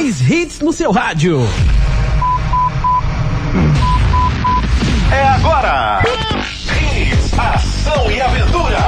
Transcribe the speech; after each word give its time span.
Mais 0.00 0.18
hits 0.30 0.60
no 0.60 0.72
seu 0.72 0.90
rádio. 0.90 1.46
É 5.12 5.28
agora. 5.28 6.02
Hits, 6.02 7.38
ação 7.38 8.10
e 8.10 8.18
aventura. 8.18 8.78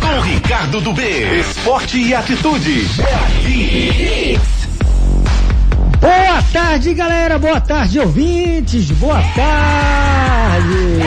Com 0.00 0.20
Ricardo 0.22 0.80
do 0.80 0.92
B. 0.92 1.38
Esporte 1.38 1.96
e 1.96 2.12
atitude. 2.12 2.88
É 2.98 3.14
aqui. 3.14 4.40
Boa 6.00 6.42
tarde, 6.52 6.92
galera. 6.92 7.38
Boa 7.38 7.60
tarde, 7.60 8.00
ouvintes. 8.00 8.90
Boa 8.90 9.22
tarde. 9.36 10.98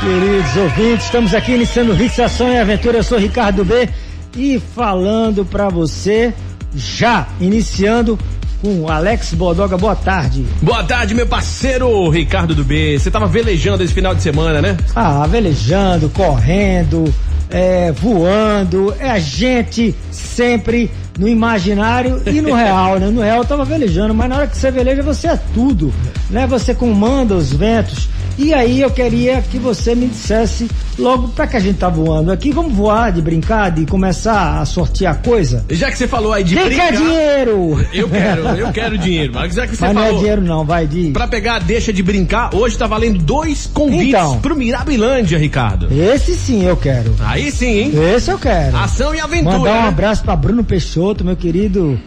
Queridos 0.00 0.56
ouvintes, 0.56 1.04
estamos 1.04 1.32
aqui 1.32 1.52
iniciando 1.52 1.94
Hits, 1.94 2.18
Ação 2.18 2.52
e 2.52 2.58
Aventura. 2.58 2.98
Eu 2.98 3.04
sou 3.04 3.18
Ricardo 3.18 3.64
B 3.64 3.88
e 4.36 4.60
falando 4.74 5.44
para 5.44 5.68
você 5.68 6.34
já 6.74 7.28
iniciando 7.40 8.18
com 8.60 8.88
Alex 8.88 9.34
Bodoga. 9.34 9.76
Boa 9.76 9.96
tarde. 9.96 10.44
Boa 10.62 10.82
tarde, 10.84 11.14
meu 11.14 11.26
parceiro 11.26 12.08
Ricardo 12.08 12.54
do 12.54 12.64
B. 12.64 12.98
Você 12.98 13.10
tava 13.10 13.26
velejando 13.26 13.82
esse 13.82 13.94
final 13.94 14.14
de 14.14 14.22
semana, 14.22 14.60
né? 14.60 14.76
Ah, 14.94 15.26
velejando, 15.26 16.08
correndo, 16.10 17.12
é, 17.50 17.92
voando. 17.92 18.94
É 18.98 19.10
a 19.10 19.18
gente 19.18 19.94
sempre 20.10 20.90
no 21.18 21.28
imaginário 21.28 22.22
e 22.26 22.40
no 22.40 22.54
real, 22.54 22.98
né? 22.98 23.08
No 23.08 23.20
real 23.20 23.38
eu 23.38 23.44
tava 23.44 23.64
velejando, 23.64 24.14
mas 24.14 24.28
na 24.28 24.36
hora 24.36 24.46
que 24.46 24.56
você 24.56 24.70
veleja 24.70 25.02
você 25.02 25.28
é 25.28 25.38
tudo, 25.54 25.92
né? 26.30 26.46
Você 26.46 26.74
comanda 26.74 27.34
os 27.34 27.52
ventos. 27.52 28.08
E 28.38 28.54
aí 28.54 28.80
eu 28.80 28.90
queria 28.90 29.42
que 29.42 29.58
você 29.58 29.96
me 29.96 30.06
dissesse 30.06 30.68
logo 30.96 31.26
para 31.30 31.48
que 31.48 31.56
a 31.56 31.60
gente 31.60 31.78
tá 31.78 31.88
voando 31.88 32.30
aqui, 32.30 32.52
vamos 32.52 32.72
voar 32.72 33.10
de 33.10 33.20
brincar, 33.20 33.70
de 33.72 33.84
começar 33.84 34.60
a 34.60 34.64
sortear 34.64 35.20
coisa? 35.20 35.64
Já 35.68 35.90
que 35.90 35.98
você 35.98 36.06
falou 36.06 36.32
aí 36.32 36.44
de 36.44 36.54
Quem 36.54 36.66
brincar... 36.66 36.92
quer 36.92 36.96
dinheiro? 36.98 37.86
Eu 37.92 38.08
quero, 38.08 38.40
eu 38.42 38.72
quero 38.72 38.96
dinheiro. 38.96 39.32
Mas 39.34 39.54
já 39.54 39.66
que 39.66 39.74
você 39.74 39.84
Mas 39.86 39.94
não 39.94 40.02
falou... 40.02 40.16
é 40.16 40.20
dinheiro 40.20 40.42
não, 40.42 40.64
vai 40.64 40.86
de... 40.86 41.10
Pra 41.10 41.26
pegar, 41.26 41.58
deixa 41.58 41.92
de 41.92 42.00
brincar, 42.00 42.54
hoje 42.54 42.78
tá 42.78 42.86
valendo 42.86 43.18
dois 43.18 43.66
convites 43.66 44.08
Então. 44.10 44.38
pro 44.38 44.54
Mirabilândia, 44.54 45.36
Ricardo. 45.36 45.88
Esse 45.92 46.36
sim 46.36 46.64
eu 46.64 46.76
quero. 46.76 47.16
Aí 47.18 47.50
sim, 47.50 47.66
hein? 47.66 47.92
Esse 48.14 48.30
eu 48.30 48.38
quero. 48.38 48.76
Ação 48.76 49.12
e 49.16 49.20
aventura. 49.20 49.58
Mandar 49.58 49.78
um 49.80 49.82
né? 49.82 49.88
abraço 49.88 50.22
pra 50.22 50.36
Bruno 50.36 50.62
Peixoto, 50.62 51.24
meu 51.24 51.36
querido 51.36 51.98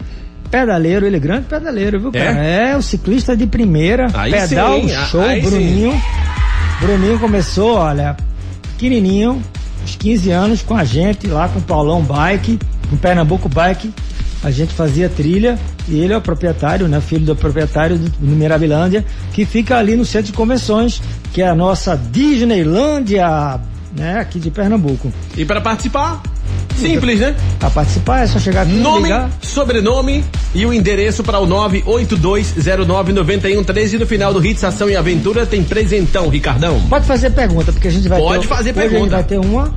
pedaleiro, 0.52 1.06
ele 1.06 1.16
é 1.16 1.18
grande 1.18 1.46
pedaleiro, 1.46 1.98
viu, 1.98 2.12
cara? 2.12 2.44
É, 2.44 2.76
o 2.76 2.82
ciclista 2.82 3.34
de 3.34 3.46
primeira, 3.46 4.08
Aí 4.12 4.30
pedal 4.30 4.80
sim, 4.82 4.88
show, 5.10 5.22
aí 5.22 5.40
sim. 5.42 5.48
Bruninho. 5.48 6.02
Bruninho 6.78 7.18
começou, 7.18 7.76
olha, 7.76 8.14
pequenininho, 8.72 9.42
uns 9.82 9.96
15 9.96 10.30
anos 10.30 10.62
com 10.62 10.76
a 10.76 10.84
gente 10.84 11.26
lá 11.26 11.48
com 11.48 11.58
o 11.58 11.62
Paulão 11.62 12.02
Bike, 12.02 12.58
com 12.90 12.96
o 12.96 12.98
Pernambuco 12.98 13.48
Bike. 13.48 13.92
A 14.44 14.50
gente 14.50 14.74
fazia 14.74 15.08
trilha 15.08 15.58
e 15.88 16.00
ele 16.00 16.12
é 16.12 16.16
o 16.16 16.20
proprietário, 16.20 16.86
né? 16.86 17.00
Filho 17.00 17.24
do 17.24 17.36
proprietário 17.36 17.96
do, 17.96 18.10
do 18.10 18.36
Mirabilândia, 18.36 19.04
que 19.32 19.46
fica 19.46 19.78
ali 19.78 19.96
no 19.96 20.04
centro 20.04 20.26
de 20.26 20.32
convenções, 20.32 21.00
que 21.32 21.40
é 21.40 21.48
a 21.48 21.54
nossa 21.54 21.96
Disneylândia, 21.96 23.60
né? 23.96 24.18
Aqui 24.18 24.38
de 24.38 24.50
Pernambuco. 24.50 25.12
E 25.36 25.44
para 25.44 25.60
participar, 25.60 26.20
simples, 26.76 27.20
né? 27.20 27.34
Pra 27.58 27.70
participar 27.70 28.22
é 28.22 28.26
só 28.26 28.38
chegar 28.38 28.62
aqui 28.62 28.72
Nome, 28.72 29.04
ligar. 29.04 29.30
sobrenome 29.40 30.24
e 30.54 30.66
o 30.66 30.72
endereço 30.72 31.22
para 31.22 31.38
o 31.38 31.46
982099113 31.46 33.94
e 33.94 33.98
no 33.98 34.06
final 34.06 34.32
do 34.32 34.44
Hits 34.44 34.64
Ação 34.64 34.88
e 34.90 34.96
Aventura 34.96 35.46
tem 35.46 35.62
presentão, 35.62 36.28
Ricardão. 36.28 36.80
Pode 36.88 37.06
fazer 37.06 37.30
pergunta, 37.30 37.72
porque 37.72 37.88
a 37.88 37.90
gente 37.90 38.08
vai 38.08 38.18
Pode 38.20 38.42
ter. 38.42 38.48
fazer 38.48 38.70
hoje 38.70 38.78
A 38.78 38.82
gente 38.82 38.90
pergunta. 38.90 39.14
vai 39.16 39.24
ter 39.24 39.38
uma. 39.38 39.72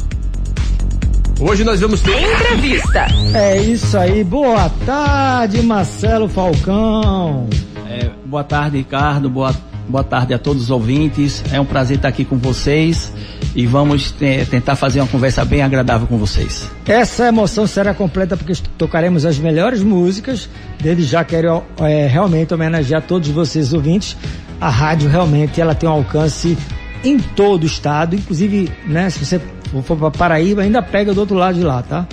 Hoje 1.39 1.63
nós 1.65 1.81
vamos 1.81 1.99
ter 2.01 2.11
Entrevista. 2.11 3.07
É 3.33 3.57
isso 3.61 3.97
aí. 3.97 4.23
Boa 4.23 4.69
tarde, 4.85 5.61
Marcelo 5.61 6.29
Falcão. 6.29 7.47
É, 7.89 8.09
boa 8.25 8.43
tarde, 8.43 8.77
Ricardo. 8.77 9.29
Boa, 9.29 9.53
boa 9.87 10.03
tarde 10.03 10.33
a 10.33 10.39
todos 10.39 10.63
os 10.63 10.69
ouvintes. 10.71 11.43
É 11.51 11.59
um 11.59 11.65
prazer 11.65 11.97
estar 11.97 12.07
aqui 12.07 12.23
com 12.23 12.37
vocês 12.37 13.11
e 13.55 13.65
vamos 13.65 14.11
te- 14.11 14.45
tentar 14.49 14.75
fazer 14.75 14.99
uma 14.99 15.07
conversa 15.07 15.45
bem 15.45 15.61
agradável 15.63 16.05
com 16.07 16.17
vocês. 16.17 16.69
Essa 16.85 17.27
emoção 17.27 17.65
será 17.65 17.93
completa 17.93 18.35
porque 18.35 18.53
tocaremos 18.77 19.25
as 19.25 19.37
melhores 19.39 19.81
músicas. 19.81 20.49
Desde 20.81 21.03
já 21.03 21.23
quero 21.23 21.63
é, 21.79 22.05
realmente 22.07 22.53
homenagear 22.53 23.01
todos 23.01 23.29
vocês 23.29 23.73
ouvintes. 23.73 24.17
A 24.59 24.69
rádio 24.69 25.09
realmente 25.09 25.59
ela 25.61 25.73
tem 25.73 25.87
um 25.87 25.93
alcance 25.93 26.57
em 27.03 27.17
todo 27.19 27.63
o 27.63 27.65
estado, 27.67 28.15
inclusive, 28.15 28.69
né, 28.85 29.09
se 29.09 29.23
você 29.23 29.39
for 29.83 29.95
para 29.97 30.11
Paraíba, 30.11 30.61
ainda 30.63 30.81
pega 30.81 31.13
do 31.13 31.19
outro 31.19 31.35
lado 31.35 31.55
de 31.57 31.63
lá, 31.63 31.81
tá? 31.83 32.07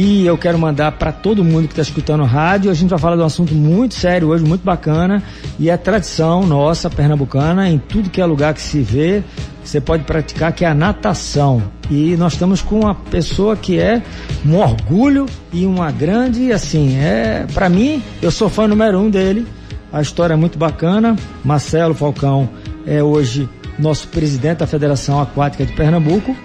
E 0.00 0.24
eu 0.24 0.38
quero 0.38 0.56
mandar 0.56 0.92
para 0.92 1.10
todo 1.10 1.42
mundo 1.42 1.66
que 1.66 1.72
está 1.72 1.82
escutando 1.82 2.22
rádio. 2.22 2.70
A 2.70 2.74
gente 2.74 2.90
vai 2.90 3.00
falar 3.00 3.16
de 3.16 3.22
um 3.22 3.24
assunto 3.24 3.52
muito 3.52 3.94
sério 3.94 4.28
hoje, 4.28 4.44
muito 4.44 4.62
bacana. 4.62 5.20
E 5.58 5.68
é 5.68 5.76
tradição 5.76 6.46
nossa, 6.46 6.88
pernambucana, 6.88 7.68
em 7.68 7.78
tudo 7.78 8.08
que 8.08 8.20
é 8.20 8.24
lugar 8.24 8.54
que 8.54 8.62
se 8.62 8.80
vê, 8.80 9.24
você 9.64 9.80
pode 9.80 10.04
praticar, 10.04 10.52
que 10.52 10.64
é 10.64 10.68
a 10.68 10.74
natação. 10.74 11.60
E 11.90 12.16
nós 12.16 12.34
estamos 12.34 12.62
com 12.62 12.78
uma 12.82 12.94
pessoa 12.94 13.56
que 13.56 13.80
é 13.80 14.00
um 14.46 14.54
orgulho 14.54 15.26
e 15.52 15.66
uma 15.66 15.90
grande, 15.90 16.52
assim, 16.52 16.96
é, 16.96 17.44
para 17.52 17.68
mim, 17.68 18.00
eu 18.22 18.30
sou 18.30 18.48
fã 18.48 18.68
número 18.68 19.00
um 19.00 19.10
dele. 19.10 19.48
A 19.92 20.00
história 20.00 20.34
é 20.34 20.36
muito 20.36 20.56
bacana. 20.56 21.16
Marcelo 21.44 21.92
Falcão 21.92 22.48
é 22.86 23.02
hoje 23.02 23.48
nosso 23.76 24.06
presidente 24.06 24.58
da 24.58 24.66
Federação 24.68 25.20
Aquática 25.20 25.66
de 25.66 25.72
Pernambuco. 25.72 26.36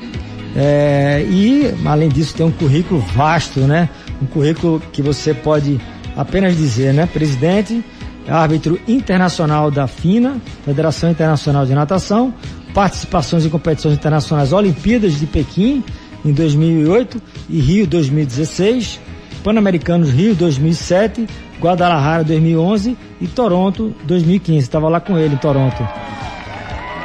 É, 0.55 1.25
e, 1.29 1.73
além 1.85 2.09
disso, 2.09 2.35
tem 2.35 2.45
um 2.45 2.51
currículo 2.51 2.99
vasto, 2.99 3.61
né? 3.61 3.89
Um 4.21 4.25
currículo 4.25 4.81
que 4.91 5.01
você 5.01 5.33
pode 5.33 5.79
apenas 6.15 6.55
dizer, 6.55 6.93
né? 6.93 7.07
Presidente, 7.11 7.83
árbitro 8.27 8.79
internacional 8.87 9.71
da 9.71 9.87
FINA, 9.87 10.37
Federação 10.63 11.09
Internacional 11.09 11.65
de 11.65 11.73
Natação, 11.73 12.33
participações 12.73 13.45
em 13.45 13.49
competições 13.49 13.95
internacionais 13.95 14.53
Olimpíadas 14.53 15.19
de 15.19 15.25
Pequim 15.25 15.83
em 16.23 16.31
2008 16.31 17.21
e 17.49 17.59
Rio 17.59 17.87
2016, 17.87 18.99
Pan-Americanos 19.43 20.09
Rio 20.09 20.35
2007, 20.35 21.27
Guadalajara 21.59 22.23
2011 22.23 22.97
e 23.19 23.27
Toronto 23.27 23.93
2015. 24.05 24.59
Estava 24.59 24.87
lá 24.87 24.99
com 24.99 25.17
ele 25.17 25.33
em 25.33 25.37
Toronto. 25.37 25.87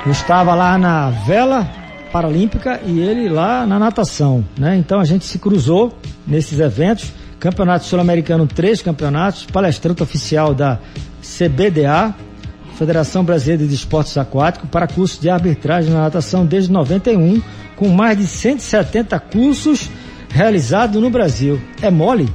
Eu 0.06 0.12
estava 0.12 0.54
lá 0.54 0.78
na 0.78 1.10
vela 1.10 1.77
paralímpica 2.12 2.80
e 2.84 3.00
ele 3.00 3.28
lá 3.28 3.66
na 3.66 3.78
natação, 3.78 4.44
né? 4.58 4.76
Então 4.76 5.00
a 5.00 5.04
gente 5.04 5.24
se 5.24 5.38
cruzou 5.38 5.96
nesses 6.26 6.58
eventos. 6.60 7.12
Campeonato 7.38 7.84
Sul-Americano, 7.84 8.46
três 8.46 8.82
campeonatos, 8.82 9.46
palestrante 9.46 10.02
oficial 10.02 10.52
da 10.52 10.78
CBDA, 11.22 12.12
Federação 12.76 13.22
Brasileira 13.24 13.64
de 13.66 13.74
Esportes 13.74 14.16
Aquáticos, 14.18 14.68
para 14.70 14.88
curso 14.88 15.20
de 15.20 15.30
arbitragem 15.30 15.92
na 15.92 16.00
natação 16.00 16.44
desde 16.44 16.72
91, 16.72 17.40
com 17.76 17.88
mais 17.88 18.18
de 18.18 18.26
170 18.26 19.20
cursos 19.20 19.88
realizados 20.28 21.00
no 21.00 21.10
Brasil. 21.10 21.60
É 21.80 21.90
mole? 21.90 22.28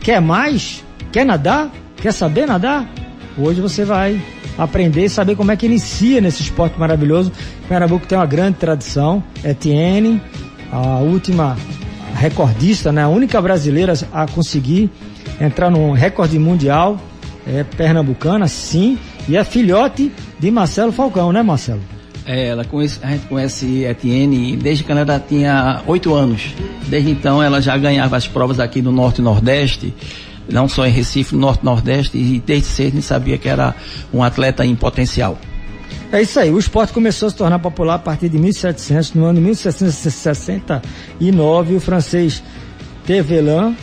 Quer 0.00 0.20
mais? 0.20 0.84
Quer 1.10 1.24
nadar? 1.24 1.70
Quer 1.96 2.12
saber 2.12 2.46
nadar? 2.46 2.88
Hoje 3.36 3.60
você 3.60 3.84
vai 3.84 4.20
aprender 4.56 5.04
e 5.04 5.08
saber 5.08 5.36
como 5.36 5.50
é 5.50 5.56
que 5.56 5.66
inicia 5.66 6.20
nesse 6.20 6.42
esporte 6.42 6.78
maravilhoso. 6.78 7.32
Pernambuco 7.68 8.06
tem 8.06 8.16
uma 8.16 8.26
grande 8.26 8.58
tradição. 8.58 9.22
Etienne, 9.44 10.20
a 10.70 10.98
última 10.98 11.56
recordista, 12.14 12.92
né? 12.92 13.02
a 13.02 13.08
única 13.08 13.40
brasileira 13.40 13.92
a 14.12 14.26
conseguir 14.26 14.90
entrar 15.40 15.70
no 15.70 15.92
recorde 15.92 16.38
mundial 16.38 16.98
é 17.46 17.62
pernambucana, 17.62 18.48
sim, 18.48 18.98
e 19.28 19.36
é 19.36 19.44
filhote 19.44 20.10
de 20.38 20.50
Marcelo 20.50 20.92
Falcão, 20.92 21.32
né, 21.32 21.42
Marcelo? 21.42 21.80
É, 22.26 22.46
ela 22.46 22.64
conhece, 22.64 22.98
a 23.02 23.10
gente 23.10 23.26
conhece 23.26 23.84
Etienne 23.84 24.56
desde 24.56 24.82
quando 24.82 24.98
ela 24.98 25.20
tinha 25.20 25.82
oito 25.86 26.14
anos. 26.14 26.54
Desde 26.88 27.10
então 27.10 27.42
ela 27.42 27.60
já 27.60 27.76
ganhava 27.76 28.16
as 28.16 28.26
provas 28.26 28.58
aqui 28.58 28.80
do 28.80 28.90
Norte 28.90 29.20
e 29.20 29.24
Nordeste, 29.24 29.92
não 30.48 30.68
só 30.68 30.86
em 30.86 30.90
Recife, 30.90 31.34
no 31.34 31.40
Norte 31.40 31.64
Nordeste, 31.64 32.16
e 32.18 32.40
desde 32.44 32.66
cedo 32.68 32.88
a 32.88 32.90
gente 32.96 33.02
sabia 33.06 33.38
que 33.38 33.48
era 33.48 33.74
um 34.12 34.22
atleta 34.22 34.64
em 34.64 34.74
potencial. 34.76 35.38
É 36.12 36.20
isso 36.22 36.38
aí, 36.38 36.50
o 36.50 36.58
esporte 36.58 36.92
começou 36.92 37.26
a 37.26 37.30
se 37.30 37.36
tornar 37.36 37.58
popular 37.58 37.94
a 37.94 37.98
partir 37.98 38.28
de 38.28 38.38
1700, 38.38 39.14
no 39.14 39.24
ano 39.24 39.38
de 39.40 39.44
1769, 39.44 41.74
o 41.74 41.80
francês 41.80 42.42
Tevelan, 43.06 43.74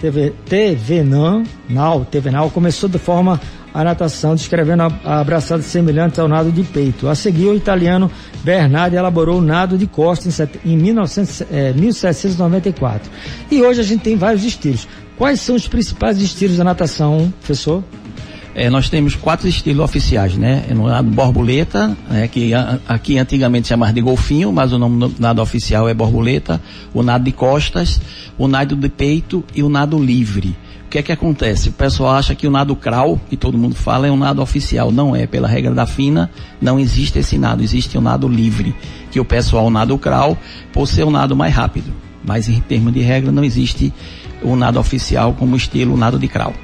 Teve- 0.00 0.32
Tevenan, 0.46 1.42
Nau, 1.68 2.04
Tevenal, 2.04 2.50
começou 2.50 2.88
de 2.88 2.98
forma 2.98 3.40
a 3.72 3.82
natação, 3.82 4.34
descrevendo 4.36 4.84
a, 4.84 4.92
a 5.04 5.20
abraçada 5.20 5.62
semelhante 5.62 6.20
ao 6.20 6.28
nado 6.28 6.52
de 6.52 6.62
peito. 6.62 7.08
A 7.08 7.14
seguir, 7.14 7.46
o 7.46 7.54
italiano 7.56 8.08
Bernardi 8.44 8.94
elaborou 8.96 9.38
o 9.38 9.42
nado 9.42 9.76
de 9.76 9.86
costa 9.86 10.28
em, 10.64 10.72
em 10.72 10.76
1900, 10.76 11.40
eh, 11.50 11.72
1794. 11.74 13.10
E 13.50 13.62
hoje 13.62 13.80
a 13.80 13.84
gente 13.84 14.02
tem 14.02 14.16
vários 14.16 14.44
estilos. 14.44 14.86
Quais 15.16 15.40
são 15.40 15.54
os 15.54 15.68
principais 15.68 16.20
estilos 16.20 16.56
da 16.56 16.64
natação, 16.64 17.32
professor? 17.40 17.84
É, 18.54 18.70
nós 18.70 18.88
temos 18.88 19.16
quatro 19.16 19.48
estilos 19.48 19.84
oficiais, 19.84 20.36
né? 20.36 20.64
No 20.70 20.86
nado 20.86 21.10
borboleta, 21.10 21.96
né, 22.08 22.28
que 22.28 22.54
a- 22.54 22.78
aqui 22.86 23.18
antigamente 23.18 23.66
chamava 23.66 23.92
de 23.92 24.00
golfinho, 24.00 24.52
mas 24.52 24.72
o 24.72 24.78
nome 24.78 25.08
do 25.08 25.14
nado 25.20 25.42
oficial 25.42 25.88
é 25.88 25.94
borboleta, 25.94 26.60
o 26.92 27.02
nado 27.02 27.24
de 27.24 27.32
costas, 27.32 28.00
o 28.38 28.46
nado 28.46 28.76
de 28.76 28.88
peito 28.88 29.42
e 29.54 29.62
o 29.62 29.68
nado 29.68 29.98
livre. 30.02 30.56
que 30.94 30.98
é 30.98 31.02
que 31.02 31.10
acontece? 31.10 31.70
O 31.70 31.72
pessoal 31.72 32.12
acha 32.14 32.36
que 32.36 32.46
o 32.46 32.50
nado 32.52 32.76
crawl, 32.76 33.20
que 33.28 33.36
todo 33.36 33.58
mundo 33.58 33.74
fala, 33.74 34.06
é 34.06 34.12
um 34.12 34.16
nado 34.16 34.40
oficial. 34.40 34.92
Não 34.92 35.16
é. 35.16 35.26
Pela 35.26 35.48
regra 35.48 35.74
da 35.74 35.86
FINA, 35.86 36.30
não 36.62 36.78
existe 36.78 37.18
esse 37.18 37.36
nado. 37.36 37.64
Existe 37.64 37.96
o 37.96 38.00
um 38.00 38.04
nado 38.04 38.28
livre, 38.28 38.72
que 39.10 39.18
o 39.18 39.24
pessoal 39.24 39.68
nado 39.70 39.98
crawl 39.98 40.38
por 40.72 40.86
ser 40.86 41.02
o 41.02 41.08
um 41.08 41.10
nado 41.10 41.34
mais 41.34 41.52
rápido. 41.52 41.92
Mas 42.24 42.48
em 42.48 42.60
termos 42.60 42.92
de 42.92 43.00
regra, 43.00 43.32
não 43.32 43.42
existe 43.42 43.92
o 44.44 44.54
nado 44.54 44.78
oficial 44.78 45.32
como 45.32 45.56
estilo 45.56 45.96
nado 45.96 46.18
de 46.18 46.28
crawl 46.28 46.54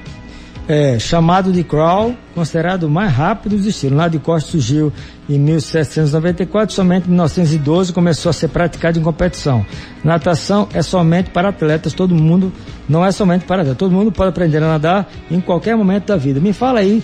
é, 0.71 1.01
chamado 1.01 1.53
de 1.53 1.65
crawl, 1.65 2.15
considerado 2.33 2.85
o 2.85 2.91
mais 2.91 3.13
rápido 3.13 3.57
dos 3.57 3.67
estilos. 3.67 3.95
O 3.95 3.97
nado 3.97 4.13
de 4.13 4.21
costa 4.21 4.53
surgiu 4.53 4.93
em 5.29 5.37
1794, 5.37 6.73
somente 6.73 7.07
em 7.07 7.11
1912 7.11 7.93
começou 7.93 8.31
a 8.31 8.33
ser 8.33 8.47
praticado 8.47 8.97
em 8.97 9.03
competição. 9.03 9.67
Natação 10.05 10.69
é 10.73 10.81
somente 10.81 11.31
para 11.31 11.49
atletas, 11.49 11.93
todo 11.93 12.15
mundo, 12.15 12.53
não 12.89 13.05
é 13.05 13.11
somente 13.11 13.47
para 13.47 13.63
atletas, 13.63 13.79
todo 13.79 13.91
mundo 13.91 14.13
pode 14.13 14.29
aprender 14.29 14.59
a 14.59 14.69
nadar 14.69 15.11
em 15.29 15.41
qualquer 15.41 15.77
momento 15.77 16.07
da 16.07 16.17
vida. 16.17 16.39
Me 16.39 16.53
fala 16.53 16.79
aí 16.79 17.03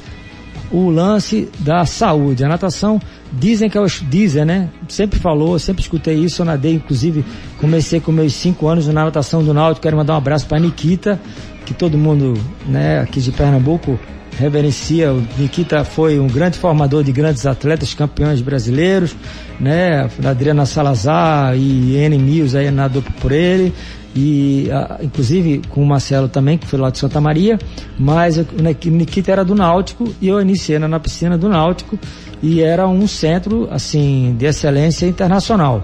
o 0.70 0.88
lance 0.88 1.50
da 1.58 1.84
saúde. 1.84 2.44
A 2.44 2.48
natação, 2.48 3.00
dizem 3.38 3.68
que 3.68 3.76
é 3.76 3.80
o 3.80 3.86
dizem, 3.86 4.44
né? 4.44 4.68
Sempre 4.88 5.18
falou, 5.18 5.58
sempre 5.58 5.82
escutei 5.82 6.14
isso, 6.14 6.42
eu 6.42 6.46
nadei, 6.46 6.74
inclusive 6.74 7.24
comecei 7.58 8.00
com 8.00 8.12
meus 8.12 8.34
cinco 8.34 8.68
anos 8.68 8.86
na 8.88 9.04
natação 9.04 9.42
do 9.42 9.52
Náutico, 9.52 9.82
quero 9.82 9.96
mandar 9.96 10.14
um 10.14 10.18
abraço 10.18 10.46
para 10.46 10.58
Nikita, 10.58 11.20
que 11.64 11.74
todo 11.74 11.98
mundo 11.98 12.34
né, 12.66 13.00
aqui 13.00 13.20
de 13.20 13.32
Pernambuco 13.32 13.98
reverencia. 14.38 15.12
O 15.12 15.22
Nikita 15.38 15.84
foi 15.84 16.18
um 16.18 16.26
grande 16.26 16.58
formador 16.58 17.02
de 17.02 17.12
grandes 17.12 17.46
atletas, 17.46 17.94
campeões 17.94 18.40
brasileiros, 18.40 19.16
né? 19.58 20.08
Adriana 20.24 20.66
Salazar 20.66 21.56
e 21.56 21.96
N 21.96 22.18
Mills 22.18 22.56
aí 22.56 22.70
nadou 22.70 23.02
por 23.20 23.32
ele. 23.32 23.72
E 24.18 24.68
inclusive 25.02 25.60
com 25.68 25.82
o 25.82 25.86
Marcelo 25.86 26.26
também, 26.26 26.56
que 26.56 26.66
foi 26.66 26.78
lá 26.78 26.88
de 26.88 26.98
Santa 26.98 27.20
Maria, 27.20 27.58
mas 27.98 28.38
o 28.38 28.46
Nikita 28.90 29.30
era 29.30 29.44
do 29.44 29.54
Náutico 29.54 30.10
e 30.22 30.28
eu 30.28 30.40
iniciei 30.40 30.78
na 30.78 30.98
piscina 30.98 31.36
do 31.36 31.50
Náutico 31.50 31.98
e 32.42 32.60
era 32.60 32.86
um 32.86 33.06
centro 33.06 33.68
assim 33.70 34.34
de 34.38 34.46
excelência 34.46 35.06
internacional. 35.06 35.82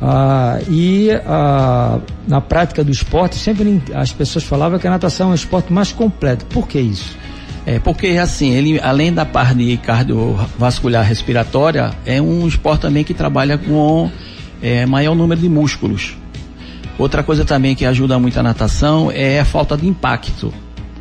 Ah, 0.00 0.58
e 0.68 1.10
ah, 1.26 2.00
na 2.26 2.40
prática 2.40 2.82
do 2.82 2.90
esporte, 2.90 3.36
sempre 3.36 3.80
as 3.94 4.12
pessoas 4.12 4.44
falavam 4.44 4.78
que 4.78 4.86
a 4.86 4.90
natação 4.90 5.28
é 5.28 5.32
o 5.32 5.34
esporte 5.34 5.72
mais 5.72 5.92
completo. 5.92 6.44
Por 6.46 6.66
que 6.66 6.80
isso? 6.80 7.16
É 7.64 7.78
porque 7.78 8.08
assim, 8.18 8.50
ele 8.50 8.80
além 8.80 9.12
da 9.12 9.24
parte 9.24 9.76
cardiovascular 9.76 11.06
respiratória, 11.06 11.92
é 12.04 12.20
um 12.20 12.48
esporte 12.48 12.82
também 12.82 13.04
que 13.04 13.14
trabalha 13.14 13.56
com 13.56 14.10
é, 14.60 14.84
maior 14.86 15.14
número 15.14 15.40
de 15.40 15.48
músculos. 15.48 16.16
Outra 16.98 17.22
coisa 17.22 17.44
também 17.44 17.76
que 17.76 17.86
ajuda 17.86 18.18
muito 18.18 18.38
a 18.38 18.42
natação 18.42 19.10
é 19.12 19.38
a 19.38 19.44
falta 19.44 19.76
de 19.76 19.86
impacto. 19.86 20.52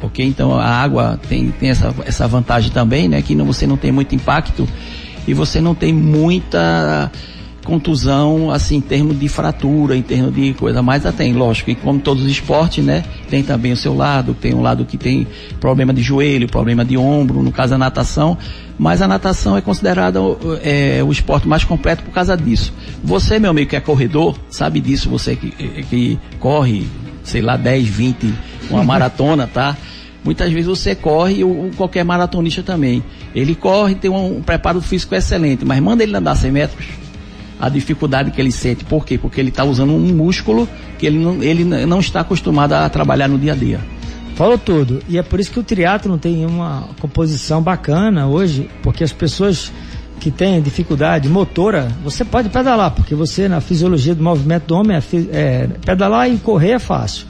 Ok? 0.01 0.25
Então 0.25 0.53
a 0.53 0.65
água 0.65 1.19
tem, 1.29 1.51
tem 1.51 1.69
essa, 1.69 1.93
essa 2.05 2.27
vantagem 2.27 2.71
também, 2.71 3.07
né? 3.07 3.21
Que 3.21 3.35
não, 3.35 3.45
você 3.45 3.67
não 3.67 3.77
tem 3.77 3.91
muito 3.91 4.15
impacto 4.15 4.67
e 5.27 5.33
você 5.33 5.61
não 5.61 5.75
tem 5.75 5.93
muita 5.93 7.11
contusão, 7.63 8.49
assim, 8.51 8.77
em 8.77 8.81
termos 8.81 9.19
de 9.19 9.27
fratura, 9.27 9.95
em 9.95 10.01
termos 10.01 10.33
de 10.33 10.53
coisa, 10.53 10.81
mas 10.81 11.03
tem, 11.15 11.33
lógico, 11.33 11.69
e 11.69 11.75
como 11.75 11.99
todos 11.99 12.23
os 12.23 12.29
esportes, 12.29 12.83
né, 12.83 13.03
tem 13.29 13.43
também 13.43 13.71
o 13.71 13.77
seu 13.77 13.95
lado, 13.95 14.33
tem 14.33 14.53
um 14.53 14.61
lado 14.61 14.85
que 14.85 14.97
tem 14.97 15.27
problema 15.59 15.93
de 15.93 16.01
joelho, 16.01 16.47
problema 16.47 16.83
de 16.83 16.97
ombro, 16.97 17.43
no 17.43 17.51
caso 17.51 17.75
a 17.75 17.77
natação, 17.77 18.37
mas 18.77 19.01
a 19.01 19.07
natação 19.07 19.55
é 19.55 19.61
considerada 19.61 20.19
é, 20.63 21.03
o 21.03 21.11
esporte 21.11 21.47
mais 21.47 21.63
completo 21.63 22.03
por 22.03 22.11
causa 22.11 22.35
disso. 22.35 22.73
Você, 23.03 23.37
meu 23.37 23.51
amigo, 23.51 23.69
que 23.69 23.75
é 23.75 23.79
corredor, 23.79 24.35
sabe 24.49 24.81
disso, 24.81 25.09
você 25.09 25.35
que, 25.35 25.51
que 25.83 26.19
corre, 26.39 26.87
sei 27.23 27.41
lá, 27.41 27.57
10, 27.57 27.87
20, 27.87 28.33
uma 28.69 28.83
maratona, 28.83 29.45
tá? 29.45 29.77
Muitas 30.23 30.51
vezes 30.51 30.67
você 30.67 30.93
corre, 30.93 31.43
ou 31.43 31.71
qualquer 31.75 32.03
maratonista 32.05 32.61
também. 32.61 33.03
Ele 33.33 33.55
corre, 33.55 33.95
tem 33.95 34.09
um, 34.09 34.37
um 34.37 34.41
preparo 34.41 34.79
físico 34.81 35.15
excelente, 35.15 35.65
mas 35.65 35.81
manda 35.81 36.03
ele 36.03 36.15
andar 36.15 36.35
100 36.35 36.51
metros, 36.51 36.85
a 37.59 37.69
dificuldade 37.69 38.31
que 38.31 38.39
ele 38.39 38.51
sente. 38.51 38.83
Por 38.85 39.05
quê? 39.05 39.17
Porque 39.17 39.39
ele 39.39 39.49
está 39.49 39.63
usando 39.63 39.93
um 39.93 39.99
músculo 39.99 40.69
que 40.99 41.05
ele 41.05 41.17
não, 41.17 41.41
ele 41.41 41.63
não 41.63 41.99
está 41.99 42.21
acostumado 42.21 42.73
a 42.73 42.87
trabalhar 42.89 43.27
no 43.27 43.39
dia 43.39 43.53
a 43.53 43.55
dia. 43.55 43.79
Falou 44.35 44.57
tudo. 44.57 45.01
E 45.09 45.17
é 45.17 45.23
por 45.23 45.39
isso 45.39 45.51
que 45.51 45.59
o 45.59 45.63
triatlo 45.63 46.17
tem 46.17 46.45
uma 46.45 46.87
composição 46.99 47.61
bacana 47.61 48.27
hoje, 48.27 48.69
porque 48.81 49.03
as 49.03 49.11
pessoas 49.11 49.71
que 50.19 50.29
têm 50.29 50.61
dificuldade 50.61 51.27
motora, 51.27 51.87
você 52.03 52.23
pode 52.23 52.47
pedalar, 52.49 52.91
porque 52.91 53.15
você, 53.15 53.47
na 53.47 53.59
fisiologia 53.59 54.13
do 54.13 54.23
movimento 54.23 54.67
do 54.67 54.75
homem, 54.75 54.95
é, 54.95 55.01
é, 55.31 55.67
pedalar 55.83 56.29
e 56.29 56.37
correr 56.37 56.73
é 56.73 56.79
fácil. 56.79 57.25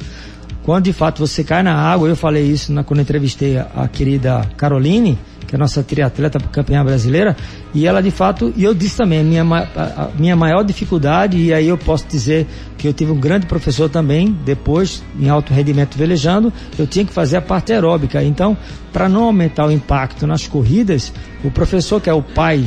Quando 0.71 0.85
de 0.85 0.93
fato 0.93 1.19
você 1.19 1.43
cai 1.43 1.61
na 1.61 1.75
água, 1.75 2.07
eu 2.07 2.15
falei 2.15 2.45
isso 2.45 2.71
na, 2.71 2.81
quando 2.81 3.01
entrevistei 3.01 3.57
a, 3.57 3.67
a 3.75 3.87
querida 3.89 4.39
Caroline, 4.55 5.19
que 5.45 5.53
é 5.53 5.57
nossa 5.57 5.83
triatleta 5.83 6.39
campeã 6.39 6.81
brasileira, 6.81 7.35
e 7.73 7.85
ela 7.85 8.01
de 8.01 8.09
fato, 8.09 8.53
e 8.55 8.63
eu 8.63 8.73
disse 8.73 8.95
também, 8.95 9.19
a 9.19 9.23
minha, 9.43 9.43
a, 9.43 10.03
a 10.03 10.09
minha 10.17 10.33
maior 10.33 10.63
dificuldade, 10.63 11.37
e 11.37 11.53
aí 11.53 11.67
eu 11.67 11.77
posso 11.77 12.07
dizer 12.07 12.47
que 12.77 12.87
eu 12.87 12.93
tive 12.93 13.11
um 13.11 13.19
grande 13.19 13.47
professor 13.47 13.89
também, 13.89 14.31
depois, 14.45 15.03
em 15.19 15.27
alto 15.27 15.53
rendimento 15.53 15.97
velejando, 15.97 16.53
eu 16.79 16.87
tinha 16.87 17.03
que 17.03 17.11
fazer 17.11 17.35
a 17.35 17.41
parte 17.41 17.73
aeróbica. 17.73 18.23
Então, 18.23 18.55
para 18.93 19.09
não 19.09 19.25
aumentar 19.25 19.67
o 19.67 19.71
impacto 19.73 20.25
nas 20.25 20.47
corridas, 20.47 21.11
o 21.43 21.51
professor, 21.51 21.99
que 21.99 22.09
é 22.09 22.13
o 22.13 22.23
pai 22.23 22.65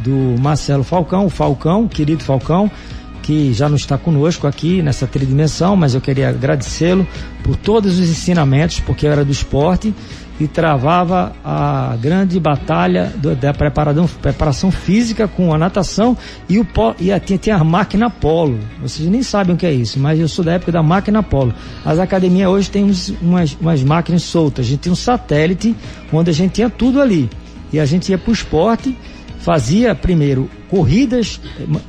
do 0.00 0.34
Marcelo 0.40 0.82
Falcão, 0.82 1.26
o 1.26 1.30
Falcão, 1.30 1.86
querido 1.86 2.24
Falcão, 2.24 2.68
que 3.24 3.54
já 3.54 3.70
não 3.70 3.76
está 3.76 3.96
conosco 3.96 4.46
aqui 4.46 4.82
nessa 4.82 5.06
tridimensão, 5.06 5.74
mas 5.74 5.94
eu 5.94 6.00
queria 6.00 6.28
agradecê-lo 6.28 7.06
por 7.42 7.56
todos 7.56 7.98
os 7.98 8.10
ensinamentos, 8.10 8.80
porque 8.80 9.06
eu 9.06 9.12
era 9.12 9.24
do 9.24 9.32
esporte 9.32 9.94
e 10.38 10.46
travava 10.46 11.32
a 11.42 11.96
grande 11.98 12.38
batalha 12.38 13.10
do, 13.16 13.34
da 13.34 13.54
preparação, 13.54 14.70
física 14.70 15.26
com 15.26 15.54
a 15.54 15.58
natação 15.58 16.14
e, 16.48 16.58
o, 16.58 16.66
e 17.00 17.10
a, 17.10 17.18
tinha, 17.18 17.38
tinha 17.38 17.56
a 17.56 17.64
máquina 17.64 18.10
polo. 18.10 18.58
Vocês 18.82 19.08
nem 19.08 19.22
sabem 19.22 19.54
o 19.54 19.58
que 19.58 19.64
é 19.64 19.72
isso, 19.72 19.98
mas 19.98 20.20
eu 20.20 20.28
sou 20.28 20.44
da 20.44 20.52
época 20.52 20.72
da 20.72 20.82
máquina 20.82 21.22
polo. 21.22 21.54
As 21.82 21.98
academias 21.98 22.50
hoje 22.50 22.70
têm 22.70 22.92
umas, 23.22 23.56
umas 23.58 23.82
máquinas 23.82 24.22
soltas. 24.22 24.66
A 24.66 24.68
gente 24.68 24.80
tinha 24.80 24.92
um 24.92 24.96
satélite 24.96 25.74
onde 26.12 26.28
a 26.28 26.34
gente 26.34 26.52
tinha 26.52 26.68
tudo 26.68 27.00
ali. 27.00 27.30
E 27.72 27.80
a 27.80 27.86
gente 27.86 28.10
ia 28.10 28.18
para 28.18 28.30
o 28.30 28.34
esporte, 28.34 28.94
fazia 29.44 29.94
primeiro 29.94 30.50
corridas, 30.70 31.38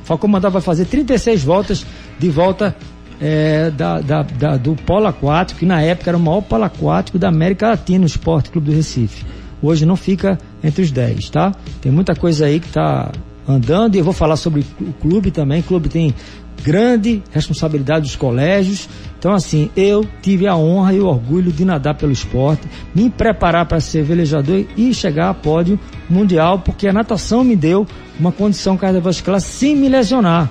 Falcão 0.04 0.28
mandava 0.28 0.60
fazer 0.60 0.84
36 0.84 1.42
voltas 1.42 1.86
de 2.18 2.28
volta 2.28 2.76
é, 3.18 3.70
da, 3.70 3.98
da, 3.98 4.22
da, 4.22 4.56
do 4.58 4.76
polo 4.76 5.06
aquático, 5.06 5.60
que 5.60 5.66
na 5.66 5.80
época 5.80 6.10
era 6.10 6.18
o 6.18 6.20
maior 6.20 6.42
polo 6.42 6.64
aquático 6.64 7.18
da 7.18 7.28
América 7.28 7.68
Latina, 7.68 8.04
o 8.04 8.06
Esporte 8.06 8.50
Clube 8.50 8.68
do 8.68 8.76
Recife. 8.76 9.24
Hoje 9.62 9.86
não 9.86 9.96
fica 9.96 10.38
entre 10.62 10.82
os 10.82 10.90
10, 10.90 11.30
tá? 11.30 11.54
Tem 11.80 11.90
muita 11.90 12.14
coisa 12.14 12.44
aí 12.44 12.60
que 12.60 12.66
está 12.66 13.10
andando 13.48 13.94
e 13.94 13.98
eu 13.98 14.04
vou 14.04 14.12
falar 14.12 14.36
sobre 14.36 14.62
o 14.78 14.92
clube 14.92 15.30
também. 15.30 15.60
O 15.60 15.64
clube 15.64 15.88
tem 15.88 16.14
grande 16.62 17.22
responsabilidade 17.30 18.02
dos 18.02 18.16
colégios. 18.16 18.88
Então, 19.18 19.32
assim, 19.32 19.70
eu 19.76 20.04
tive 20.22 20.46
a 20.46 20.56
honra 20.56 20.94
e 20.94 21.00
o 21.00 21.06
orgulho 21.06 21.52
de 21.52 21.64
nadar 21.64 21.94
pelo 21.94 22.12
esporte, 22.12 22.66
me 22.94 23.10
preparar 23.10 23.66
para 23.66 23.80
ser 23.80 24.02
velejador 24.02 24.64
e 24.76 24.92
chegar 24.92 25.30
a 25.30 25.34
pódio 25.34 25.78
mundial, 26.08 26.60
porque 26.60 26.88
a 26.88 26.92
natação 26.92 27.42
me 27.42 27.56
deu 27.56 27.86
uma 28.18 28.32
condição 28.32 28.76
cardiovascular 28.76 29.40
sem 29.40 29.74
me 29.76 29.88
lesionar. 29.88 30.50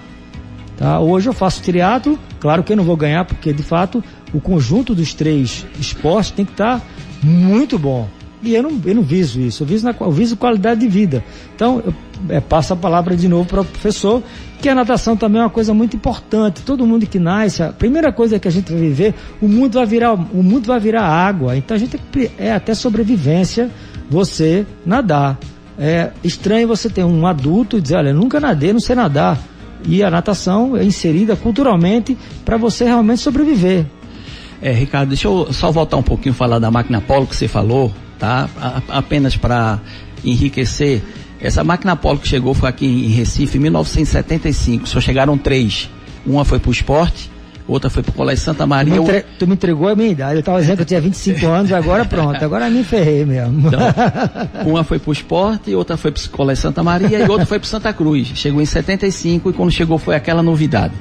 Tá? 0.78 1.00
Hoje 1.00 1.30
eu 1.30 1.34
faço 1.34 1.62
triatlo, 1.62 2.20
claro 2.40 2.64
que 2.64 2.74
eu 2.74 2.78
não 2.78 2.84
vou 2.84 2.98
ganhar, 2.98 3.24
porque 3.26 3.54
de 3.54 3.64
fato 3.64 4.04
o 4.34 4.42
conjunto 4.42 4.94
dos 4.94 5.14
três 5.14 5.66
esportes 5.80 6.32
tem 6.32 6.46
que 6.46 6.52
estar 6.52 6.80
tá 6.80 6.86
muito 7.24 7.80
bom. 7.80 8.10
E 8.44 8.54
eu 8.54 8.62
não, 8.62 8.80
eu 8.86 8.94
não 8.94 9.02
viso 9.02 9.40
isso, 9.40 9.64
eu 9.64 9.68
viso, 9.68 9.86
na, 9.86 9.96
eu 10.00 10.12
viso 10.12 10.38
qualidade 10.38 10.82
de 10.82 10.88
vida. 10.88 11.24
Então, 11.56 11.82
eu 11.84 11.94
é, 12.30 12.40
passo 12.40 12.74
a 12.74 12.76
palavra 12.76 13.16
de 13.16 13.28
novo 13.28 13.48
para 13.48 13.62
o 13.62 13.66
professor, 13.66 14.24
que 14.62 14.70
a 14.70 14.76
natação 14.76 15.16
também 15.16 15.42
é 15.42 15.44
uma 15.44 15.50
coisa 15.50 15.74
muito 15.74 15.96
importante. 15.96 16.62
Todo 16.62 16.86
mundo 16.86 17.06
que 17.06 17.20
nasce, 17.20 17.64
a 17.64 17.70
primeira 17.70 18.12
coisa 18.12 18.40
que 18.40 18.48
a 18.48 18.52
gente 18.52 18.72
vai 18.72 18.82
viver, 18.82 19.14
o 19.42 19.48
mundo 19.48 19.74
vai 19.74 19.86
virar, 19.86 20.14
o 20.14 20.44
mundo 20.44 20.68
vai 20.68 20.80
virar 20.80 21.04
água. 21.04 21.56
Então 21.56 21.76
a 21.76 21.80
gente 21.80 22.00
é 22.38 22.54
até 22.54 22.74
sobrevivência 22.74 23.70
você 24.10 24.66
nadar. 24.86 25.38
É 25.78 26.12
estranho 26.24 26.68
você 26.68 26.90
ter 26.90 27.04
um 27.04 27.28
adulto 27.28 27.78
e 27.78 27.82
dizer, 27.82 27.98
olha, 27.98 28.14
nunca 28.14 28.40
nadei, 28.40 28.72
não 28.72 28.80
sei 28.80 28.96
nadar 28.96 29.38
e 29.88 30.04
a 30.04 30.10
natação 30.10 30.76
é 30.76 30.84
inserida 30.84 31.36
culturalmente 31.36 32.18
para 32.44 32.58
você 32.58 32.86
realmente 32.86 33.22
sobreviver. 33.22 33.86
É, 34.62 34.72
Ricardo, 34.72 35.10
deixa 35.10 35.28
eu 35.28 35.52
só 35.54 35.72
voltar 35.72 35.98
um 35.98 36.04
pouquinho 36.04 36.34
falar 36.34 36.60
da 36.60 36.72
máquina 36.72 37.02
Polo 37.02 37.28
que 37.28 37.36
você 37.36 37.48
falou, 37.48 37.94
tá? 38.18 38.50
A, 38.60 38.82
apenas 38.98 39.36
para 39.36 39.80
enriquecer. 40.24 41.04
Essa 41.46 41.64
máquina 41.64 41.96
Polo 41.96 42.18
que 42.18 42.28
chegou 42.28 42.56
foi 42.56 42.68
aqui 42.68 42.88
em 42.88 43.10
Recife 43.10 43.60
em 43.60 43.62
1975. 43.62 44.90
Só 44.90 45.00
chegaram 45.00 45.38
três. 45.38 45.88
Uma 46.26 46.44
foi 46.44 46.58
para 46.58 46.70
o 46.70 46.72
esporte, 46.72 47.30
outra 47.68 47.90
foi 47.90 48.04
pro 48.04 48.12
Colégio 48.12 48.44
Santa 48.44 48.66
Maria. 48.66 48.96
Tu 48.96 49.04
me, 49.04 49.10
entre... 49.10 49.26
tu 49.40 49.48
me 49.48 49.54
entregou 49.54 49.88
a 49.88 49.96
minha 49.96 50.10
idade. 50.10 50.36
Eu 50.36 50.40
estava 50.40 50.60
dizendo 50.60 50.78
que 50.78 50.82
eu 50.84 50.88
tinha 50.88 51.02
25 51.02 51.46
anos, 51.48 51.72
agora 51.72 52.06
pronto. 52.06 52.44
Agora 52.44 52.70
me 52.70 52.84
ferrei 52.84 53.26
mesmo. 53.26 53.68
Então, 53.68 53.80
uma 54.66 54.84
foi 54.84 55.00
pro 55.00 55.12
esporte, 55.12 55.74
outra 55.74 55.98
foi 55.98 56.12
pro 56.12 56.30
Colégio 56.30 56.62
Santa 56.62 56.84
Maria 56.84 57.20
e 57.20 57.30
outra 57.30 57.46
foi 57.46 57.60
pro 57.60 57.68
Santa 57.68 57.92
Cruz. 57.94 58.32
Chegou 58.36 58.62
em 58.62 58.66
75 58.66 59.50
e 59.50 59.54
quando 59.54 59.72
chegou 59.72 59.98
foi 59.98 60.16
aquela 60.16 60.44
novidade. 60.44 60.94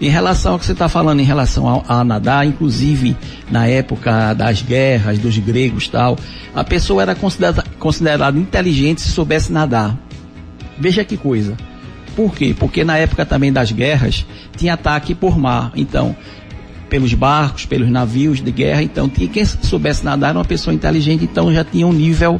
Em 0.00 0.08
relação 0.08 0.52
ao 0.52 0.58
que 0.58 0.64
você 0.64 0.72
está 0.72 0.88
falando 0.88 1.18
em 1.18 1.24
relação 1.24 1.84
a, 1.88 2.00
a, 2.00 2.04
nadar, 2.04 2.46
inclusive 2.46 3.16
na 3.50 3.66
época 3.66 4.32
das 4.32 4.62
guerras, 4.62 5.18
dos 5.18 5.36
gregos 5.38 5.88
tal, 5.88 6.16
a 6.54 6.62
pessoa 6.62 7.02
era 7.02 7.16
considerada, 7.16 7.64
considerada 7.78 8.38
inteligente 8.38 9.00
se 9.00 9.10
soubesse 9.10 9.52
nadar. 9.52 9.96
Veja 10.78 11.04
que 11.04 11.16
coisa. 11.16 11.56
Por 12.18 12.34
quê? 12.34 12.52
Porque 12.52 12.82
na 12.82 12.98
época 12.98 13.24
também 13.24 13.52
das 13.52 13.70
guerras 13.70 14.26
tinha 14.56 14.74
ataque 14.74 15.14
por 15.14 15.38
mar. 15.38 15.70
Então, 15.76 16.16
pelos 16.90 17.14
barcos, 17.14 17.64
pelos 17.64 17.88
navios 17.88 18.42
de 18.42 18.50
guerra. 18.50 18.82
Então, 18.82 19.08
tinha, 19.08 19.28
quem 19.28 19.44
soubesse 19.44 20.04
nadar 20.04 20.30
era 20.30 20.38
uma 20.40 20.44
pessoa 20.44 20.74
inteligente, 20.74 21.22
então 21.22 21.54
já 21.54 21.62
tinha 21.62 21.86
um 21.86 21.92
nível 21.92 22.36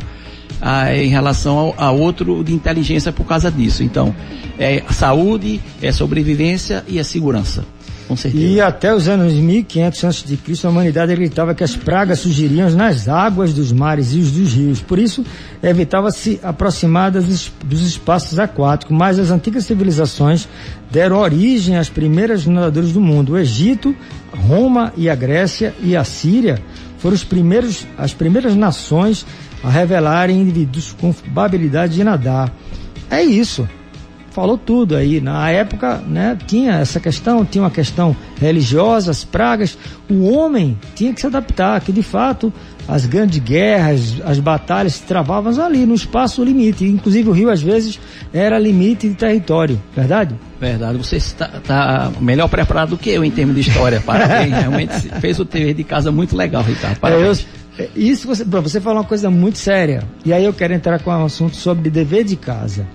ah, 0.60 0.92
em 0.92 1.06
relação 1.06 1.56
ao, 1.56 1.74
a 1.78 1.92
outro 1.92 2.42
de 2.42 2.52
inteligência 2.52 3.12
por 3.12 3.24
causa 3.24 3.52
disso. 3.52 3.84
Então, 3.84 4.12
é 4.58 4.82
saúde, 4.90 5.60
é 5.80 5.92
sobrevivência 5.92 6.84
e 6.88 6.98
é 6.98 7.04
segurança. 7.04 7.64
Com 8.08 8.16
certeza. 8.16 8.42
E 8.42 8.58
até 8.58 8.94
os 8.94 9.06
anos 9.06 9.34
1500 9.34 10.04
a.C., 10.04 10.38
a 10.64 10.70
humanidade 10.70 11.12
acreditava 11.12 11.54
que 11.54 11.62
as 11.62 11.76
pragas 11.76 12.20
surgiriam 12.20 12.70
nas 12.70 13.06
águas 13.06 13.52
dos 13.52 13.70
mares 13.70 14.14
e 14.14 14.18
os 14.18 14.32
dos 14.32 14.54
rios. 14.54 14.80
Por 14.80 14.98
isso, 14.98 15.22
evitava-se 15.62 16.40
aproximar 16.42 17.10
dos, 17.10 17.52
dos 17.62 17.82
espaços 17.82 18.38
aquáticos. 18.38 18.96
Mas 18.96 19.18
as 19.18 19.30
antigas 19.30 19.66
civilizações 19.66 20.48
deram 20.90 21.18
origem 21.18 21.76
às 21.76 21.90
primeiras 21.90 22.46
nadadores 22.46 22.92
do 22.92 23.00
mundo. 23.00 23.34
O 23.34 23.38
Egito, 23.38 23.94
Roma 24.32 24.90
e 24.96 25.10
a 25.10 25.14
Grécia 25.14 25.74
e 25.82 25.94
a 25.94 26.02
Síria 26.02 26.58
foram 26.96 27.14
os 27.14 27.24
primeiros, 27.24 27.86
as 27.98 28.14
primeiras 28.14 28.56
nações 28.56 29.26
a 29.62 29.68
revelarem 29.68 30.40
indivíduos 30.40 30.96
com 30.98 31.14
habilidade 31.36 31.94
de 31.94 32.04
nadar. 32.04 32.50
É 33.10 33.22
isso. 33.22 33.68
Falou 34.38 34.56
tudo 34.56 34.94
aí. 34.94 35.20
Na 35.20 35.50
época, 35.50 36.00
né, 36.06 36.38
tinha 36.46 36.74
essa 36.74 37.00
questão, 37.00 37.44
tinha 37.44 37.64
uma 37.64 37.72
questão 37.72 38.14
religiosa, 38.40 39.10
as 39.10 39.24
pragas. 39.24 39.76
O 40.08 40.32
homem 40.32 40.78
tinha 40.94 41.12
que 41.12 41.20
se 41.20 41.26
adaptar, 41.26 41.80
que 41.80 41.90
de 41.90 42.04
fato 42.04 42.52
as 42.86 43.04
grandes 43.04 43.40
guerras, 43.40 44.14
as 44.24 44.38
batalhas 44.38 44.94
se 44.94 45.02
travavam 45.02 45.60
ali 45.60 45.84
no 45.84 45.92
espaço 45.92 46.44
limite. 46.44 46.84
Inclusive 46.84 47.28
o 47.28 47.32
rio 47.32 47.50
às 47.50 47.60
vezes 47.60 47.98
era 48.32 48.60
limite 48.60 49.08
de 49.08 49.16
território, 49.16 49.82
verdade? 49.92 50.36
Verdade. 50.60 50.98
Você 50.98 51.16
está, 51.16 51.50
está 51.56 52.12
melhor 52.20 52.46
preparado 52.48 52.90
do 52.90 52.96
que 52.96 53.10
eu 53.10 53.24
em 53.24 53.32
termos 53.32 53.56
de 53.56 53.62
história. 53.62 54.00
Parabéns. 54.00 54.54
Realmente 54.54 55.08
fez 55.20 55.40
o 55.40 55.44
TV 55.44 55.74
de 55.74 55.82
casa 55.82 56.12
muito 56.12 56.36
legal, 56.36 56.62
Ricardo. 56.62 57.00
Parabéns. 57.00 57.44
É, 57.76 57.82
eu, 57.82 57.86
é, 57.86 57.88
isso 57.96 58.28
você, 58.28 58.44
você 58.44 58.80
falou 58.80 59.00
uma 59.00 59.04
coisa 59.04 59.28
muito 59.28 59.58
séria. 59.58 60.04
E 60.24 60.32
aí 60.32 60.44
eu 60.44 60.52
quero 60.52 60.74
entrar 60.74 61.00
com 61.00 61.10
um 61.10 61.24
assunto 61.24 61.56
sobre 61.56 61.90
dever 61.90 62.22
de 62.22 62.36
casa. 62.36 62.86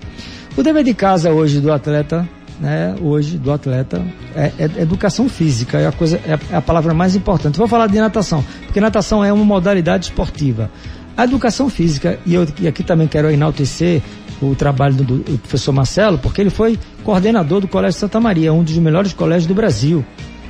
O 0.56 0.62
dever 0.62 0.84
de 0.84 0.94
casa 0.94 1.32
hoje 1.32 1.60
do 1.60 1.72
atleta, 1.72 2.28
né, 2.60 2.94
hoje 3.00 3.36
do 3.36 3.50
atleta, 3.50 4.04
é, 4.36 4.52
é 4.58 4.82
educação 4.82 5.28
física, 5.28 5.78
é 5.78 5.86
a, 5.86 5.92
coisa, 5.92 6.20
é 6.24 6.34
a, 6.34 6.38
é 6.52 6.56
a 6.56 6.62
palavra 6.62 6.94
mais 6.94 7.16
importante. 7.16 7.58
Vou 7.58 7.66
falar 7.66 7.88
de 7.88 7.98
natação, 7.98 8.44
porque 8.64 8.80
natação 8.80 9.24
é 9.24 9.32
uma 9.32 9.44
modalidade 9.44 10.06
esportiva. 10.06 10.70
A 11.16 11.24
educação 11.24 11.68
física, 11.68 12.18
e 12.24 12.34
eu 12.34 12.46
e 12.60 12.68
aqui 12.68 12.84
também 12.84 13.08
quero 13.08 13.30
enaltecer 13.30 14.00
o 14.40 14.54
trabalho 14.54 14.94
do, 14.94 15.04
do 15.18 15.38
professor 15.38 15.72
Marcelo, 15.72 16.18
porque 16.18 16.40
ele 16.40 16.50
foi 16.50 16.78
coordenador 17.02 17.60
do 17.60 17.68
Colégio 17.68 17.98
Santa 17.98 18.20
Maria, 18.20 18.52
um 18.52 18.62
dos 18.62 18.76
melhores 18.78 19.12
colégios 19.12 19.46
do 19.46 19.54
Brasil, 19.54 20.04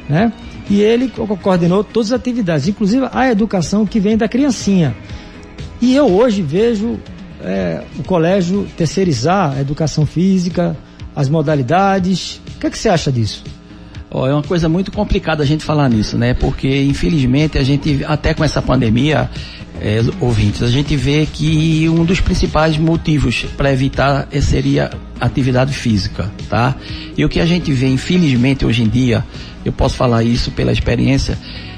né? 0.09 0.33
e 0.69 0.81
ele 0.81 1.09
coordenou 1.43 1.85
todas 1.85 2.13
as 2.13 2.21
atividades, 2.21 2.69
inclusive 2.69 3.09
a 3.13 3.31
educação 3.31 3.85
que 3.87 4.01
vem 4.01 4.17
da 4.17 4.29
criancinha. 4.29 4.95
E 5.81 5.95
eu 5.95 6.07
hoje 6.07 6.43
vejo 6.43 6.99
é, 7.45 7.83
o 7.99 8.03
colégio 8.03 8.67
terceirizar 8.77 9.53
a 9.57 9.61
educação 9.61 10.07
física, 10.07 10.77
as 11.15 11.29
modalidades. 11.29 12.41
O 12.57 12.61
que, 12.61 12.67
é 12.67 12.71
que 12.71 12.79
você 12.79 12.89
acha 12.89 13.13
disso? 13.13 13.45
Oh, 14.11 14.27
é 14.27 14.33
uma 14.33 14.43
coisa 14.43 14.69
muito 14.69 14.91
complicada 14.93 15.43
a 15.43 15.47
gente 15.47 15.65
falar 15.65 15.89
nisso, 15.89 16.17
né? 16.17 16.35
Porque 16.35 16.83
infelizmente 16.85 17.59
a 17.59 17.63
gente, 17.63 18.05
até 18.07 18.33
com 18.33 18.45
essa 18.45 18.63
pandemia, 18.63 19.29
é, 19.81 20.01
ouvintes, 20.21 20.63
a 20.63 20.69
gente 20.69 20.97
vê 20.97 21.27
que 21.27 21.89
um 21.89 22.05
dos 22.05 22.21
principais 22.21 22.79
motivos 22.79 23.45
para 23.57 23.73
evitar 23.73 24.29
seria 24.41 24.91
atividade 25.21 25.75
física, 25.75 26.31
tá? 26.49 26.77
E 27.17 27.25
o 27.25 27.29
que 27.29 27.41
a 27.41 27.47
gente 27.47 27.73
vê, 27.73 27.89
infelizmente, 27.89 28.65
hoje 28.65 28.85
em 28.85 28.89
dia, 28.89 29.25
eu 29.65 29.73
posso 29.73 29.97
falar 29.97 30.23
isso 30.23 30.53
pela 30.53 30.73
experiência, 30.73 31.37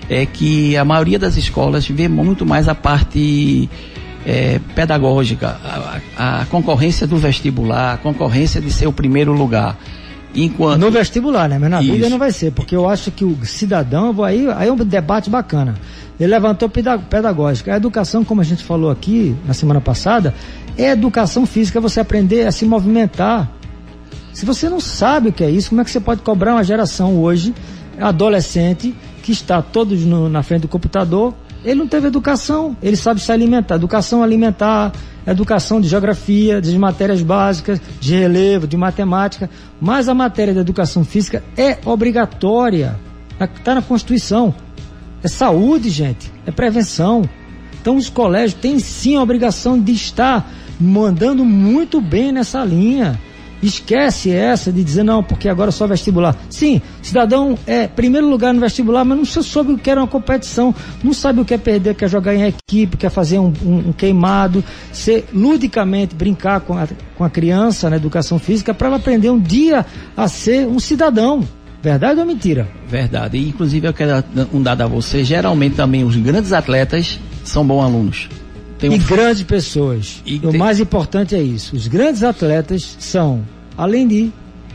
é 0.09 0.27
que 0.27 0.77
a 0.77 0.85
maioria 0.85 1.19
das 1.19 1.37
escolas 1.37 1.89
vê 1.89 2.07
muito 2.07 2.45
mais 2.45 2.69
a 2.69 2.75
parte 2.75 3.69
é, 4.27 4.59
pedagógica, 4.75 5.57
a, 5.65 6.41
a, 6.41 6.47
concorrência 6.47 7.07
do 7.07 7.17
vestibular, 7.17 7.95
a 7.95 7.97
concorrência 7.97 8.61
de 8.61 8.73
ser 8.73 8.89
o 8.89 8.93
primeiro 8.93 9.33
lugar. 9.33 9.79
Enquanto... 10.35 10.81
No 10.81 10.91
vestibular, 10.91 11.49
né? 11.49 11.59
Mas 11.59 11.71
na 11.71 11.81
vida 11.81 12.11
não 12.11 12.19
vai 12.19 12.33
ser, 12.33 12.51
porque 12.51 12.75
eu 12.75 12.89
acho 12.89 13.13
que 13.13 13.25
o 13.25 13.39
cidadão, 13.45 14.23
aí, 14.25 14.47
aí 14.57 14.69
é 14.69 14.73
um 14.73 14.77
debate 14.77 15.31
bacana. 15.31 15.77
Ele 16.19 16.31
levantou 16.31 16.69
pedagógica. 16.69 17.73
A 17.73 17.77
educação, 17.77 18.25
como 18.25 18.41
a 18.41 18.45
gente 18.45 18.65
falou 18.65 18.91
aqui 18.91 19.37
na 19.47 19.55
semana 19.55 19.81
passada, 19.81 20.35
é 20.77 20.91
educação 20.91 21.47
física, 21.47 21.81
você 21.81 22.01
aprender 22.01 22.47
a 22.47 22.53
se 22.53 22.67
movimentar. 22.67 23.49
Se 24.33 24.45
você 24.45 24.69
não 24.69 24.81
sabe 24.81 25.29
o 25.29 25.33
que 25.33 25.45
é 25.45 25.51
isso, 25.51 25.69
como 25.71 25.81
é 25.81 25.85
que 25.85 25.91
você 25.91 26.01
pode 26.01 26.21
cobrar 26.23 26.53
uma 26.53 26.65
geração 26.65 27.17
hoje, 27.23 27.55
adolescente, 27.99 28.95
que 29.23 29.31
está 29.31 29.63
todos 29.63 30.05
no, 30.05 30.29
na 30.29 30.43
frente 30.43 30.63
do 30.63 30.69
computador, 30.69 31.33
ele 31.67 31.81
não 31.81 31.89
teve 31.89 32.07
educação, 32.07 32.77
ele 32.81 32.97
sabe 32.97 33.21
se 33.21 33.33
alimentar. 33.33 33.75
Educação 33.75 34.23
alimentar, 34.23 34.93
educação 35.27 35.81
de 35.81 35.89
geografia, 35.89 36.61
de 36.61 36.79
matérias 36.79 37.21
básicas, 37.23 37.81
de 38.01 38.15
relevo, 38.15 38.69
de 38.69 38.77
matemática. 38.77 39.51
Mas 39.81 40.09
a 40.09 40.15
matéria 40.15 40.55
da 40.55 40.61
educação 40.61 41.05
física 41.05 41.43
é 41.57 41.77
obrigatória. 41.85 42.97
Está 43.41 43.75
na 43.75 43.83
Constituição. 43.83 44.55
É 45.25 45.29
saúde, 45.29 45.91
gente. 45.91 46.33
É 46.47 46.53
prevenção. 46.53 47.29
Então 47.81 47.97
os 47.97 48.09
colégios 48.09 48.55
têm 48.55 48.79
sim 48.79 49.17
a 49.17 49.23
obrigação 49.23 49.81
de 49.81 49.91
estar 49.91 50.49
mandando 50.79 51.45
muito 51.45 52.01
bem 52.01 52.31
nessa 52.31 52.65
linha. 52.65 53.19
Esquece 53.63 54.31
essa 54.31 54.71
de 54.71 54.85
dizer, 54.85 55.03
não, 55.03 55.23
porque 55.23 55.49
agora 55.49 55.71
é 55.71 55.73
só 55.73 55.87
vestibular. 55.87 56.37
Sim, 56.51 56.81
cidadão 57.03 57.59
é 57.67 57.87
primeiro 57.87 58.29
lugar 58.29 58.53
no 58.53 58.61
vestibular, 58.61 59.05
mas 59.05 59.19
não 59.19 59.25
soube 59.25 59.73
o 59.73 59.79
que 59.79 59.91
era 59.91 60.01
uma 60.01 60.07
competição, 60.07 60.75
não 61.03 61.13
sabe 61.13 61.41
o 61.41 61.45
que 61.45 61.55
é 61.55 61.59
perder, 61.59 61.95
quer 61.95 62.09
jogar 62.09 62.35
em 62.35 62.45
equipe, 62.45 62.97
quer 62.97 63.11
fazer 63.11 63.39
um, 63.39 63.53
um, 63.65 63.89
um 63.89 63.93
queimado, 63.93 64.63
ser 64.93 65.27
ludicamente 65.33 66.15
brincar 66.15 66.61
com 66.61 66.77
a, 66.77 66.87
com 67.17 67.25
a 67.25 67.31
criança 67.31 67.89
na 67.89 67.97
educação 67.97 68.39
física 68.39 68.75
para 68.75 68.89
ela 68.89 68.97
aprender 68.97 69.31
um 69.31 69.41
dia 69.41 69.87
a 70.17 70.29
ser 70.29 70.67
um 70.67 70.79
cidadão. 70.79 71.43
Verdade 71.83 72.19
ou 72.19 72.27
mentira? 72.27 72.69
Verdade. 72.89 73.39
E, 73.39 73.49
inclusive, 73.49 73.87
eu 73.87 73.93
quero 73.93 74.25
um 74.53 74.61
dado 74.61 74.83
a 74.83 74.87
você. 74.87 75.23
Geralmente 75.23 75.77
também 75.77 76.03
os 76.03 76.17
grandes 76.17 76.53
atletas 76.53 77.21
são 77.45 77.65
bons 77.65 77.85
alunos. 77.85 78.29
Tem 78.79 78.93
e 78.93 78.99
grandes 78.99 79.43
pessoas. 79.43 80.23
E 80.25 80.37
o 80.37 80.51
tem... 80.51 80.59
mais 80.59 80.81
importante 80.81 81.35
é 81.35 81.43
isso. 81.43 81.75
Os 81.75 81.89
grandes 81.89 82.23
atletas 82.23 82.97
são, 82.99 83.43
além 83.77 84.07
de 84.07 84.33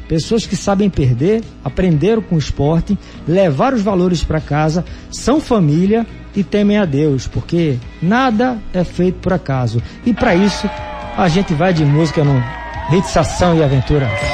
pessoas 0.08 0.46
que 0.46 0.56
sabem 0.56 0.90
perder, 0.90 1.42
aprenderam 1.64 2.22
com 2.22 2.36
o 2.36 2.40
esporte, 2.40 2.98
levaram 3.28 3.78
os 3.78 3.84
valores 3.84 4.24
para 4.24 4.42
casa, 4.42 4.84
são 5.10 5.40
família 5.40 6.06
e 6.36 6.44
temem 6.44 6.78
a 6.78 6.86
Deus, 6.86 7.28
porque 7.28 7.78
nada 8.02 8.58
é 8.74 8.84
feito 8.84 9.20
por 9.20 9.32
acaso. 9.34 9.82
E 10.06 10.14
para 10.14 10.36
isso, 10.36 10.70
a 11.18 11.28
gente 11.30 11.54
vai 11.54 11.74
de 11.74 11.86
música 11.86 12.24
no 12.24 12.44
Hits 12.92 13.16
Ação 13.16 13.56
e 13.56 13.64
Aventura. 13.64 14.08
Ação 14.08 14.28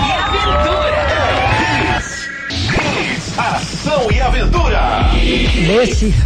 e 0.00 0.10
Aventura! 0.10 1.04
Ação 3.38 4.10
e 4.10 4.20
Aventura! 4.20 5.12
Nesse 5.68 6.14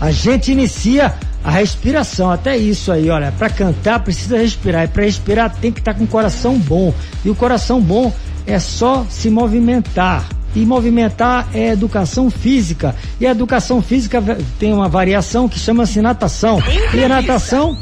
a 0.00 0.10
gente 0.10 0.50
inicia 0.50 1.14
a 1.44 1.50
respiração, 1.50 2.30
até 2.30 2.56
isso 2.56 2.90
aí, 2.90 3.08
olha, 3.10 3.32
para 3.32 3.50
cantar 3.50 4.00
precisa 4.00 4.38
respirar, 4.38 4.84
e 4.84 4.88
para 4.88 5.04
respirar 5.04 5.54
tem 5.60 5.70
que 5.72 5.80
estar 5.80 5.92
tá 5.92 5.98
com 5.98 6.04
o 6.04 6.08
coração 6.08 6.58
bom. 6.58 6.92
E 7.24 7.30
o 7.30 7.34
coração 7.34 7.80
bom 7.80 8.12
é 8.46 8.58
só 8.58 9.06
se 9.08 9.28
movimentar. 9.30 10.26
E 10.54 10.66
movimentar 10.66 11.48
é 11.54 11.68
educação 11.68 12.28
física. 12.28 12.94
E 13.20 13.26
a 13.26 13.30
educação 13.30 13.80
física 13.80 14.20
tem 14.58 14.72
uma 14.72 14.88
variação 14.88 15.48
que 15.48 15.58
chama-se 15.58 16.00
natação. 16.00 16.58
E 16.92 17.04
a 17.04 17.08
natação, 17.08 17.78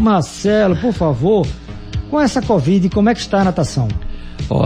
Marcelo, 0.00 0.76
por 0.76 0.92
favor, 0.92 1.46
com 2.10 2.20
essa 2.20 2.42
Covid, 2.42 2.88
como 2.90 3.08
é 3.08 3.14
que 3.14 3.20
está 3.20 3.40
a 3.40 3.44
natação? 3.44 3.88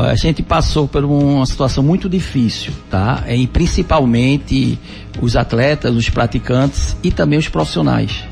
A 0.08 0.14
gente 0.14 0.42
passou 0.42 0.86
por 0.86 1.04
uma 1.04 1.46
situação 1.46 1.82
muito 1.82 2.08
difícil, 2.08 2.72
tá? 2.90 3.24
E 3.28 3.46
principalmente 3.46 4.78
os 5.20 5.36
atletas, 5.36 5.94
os 5.94 6.08
praticantes 6.10 6.96
e 7.02 7.10
também 7.10 7.38
os 7.38 7.48
profissionais. 7.48 8.24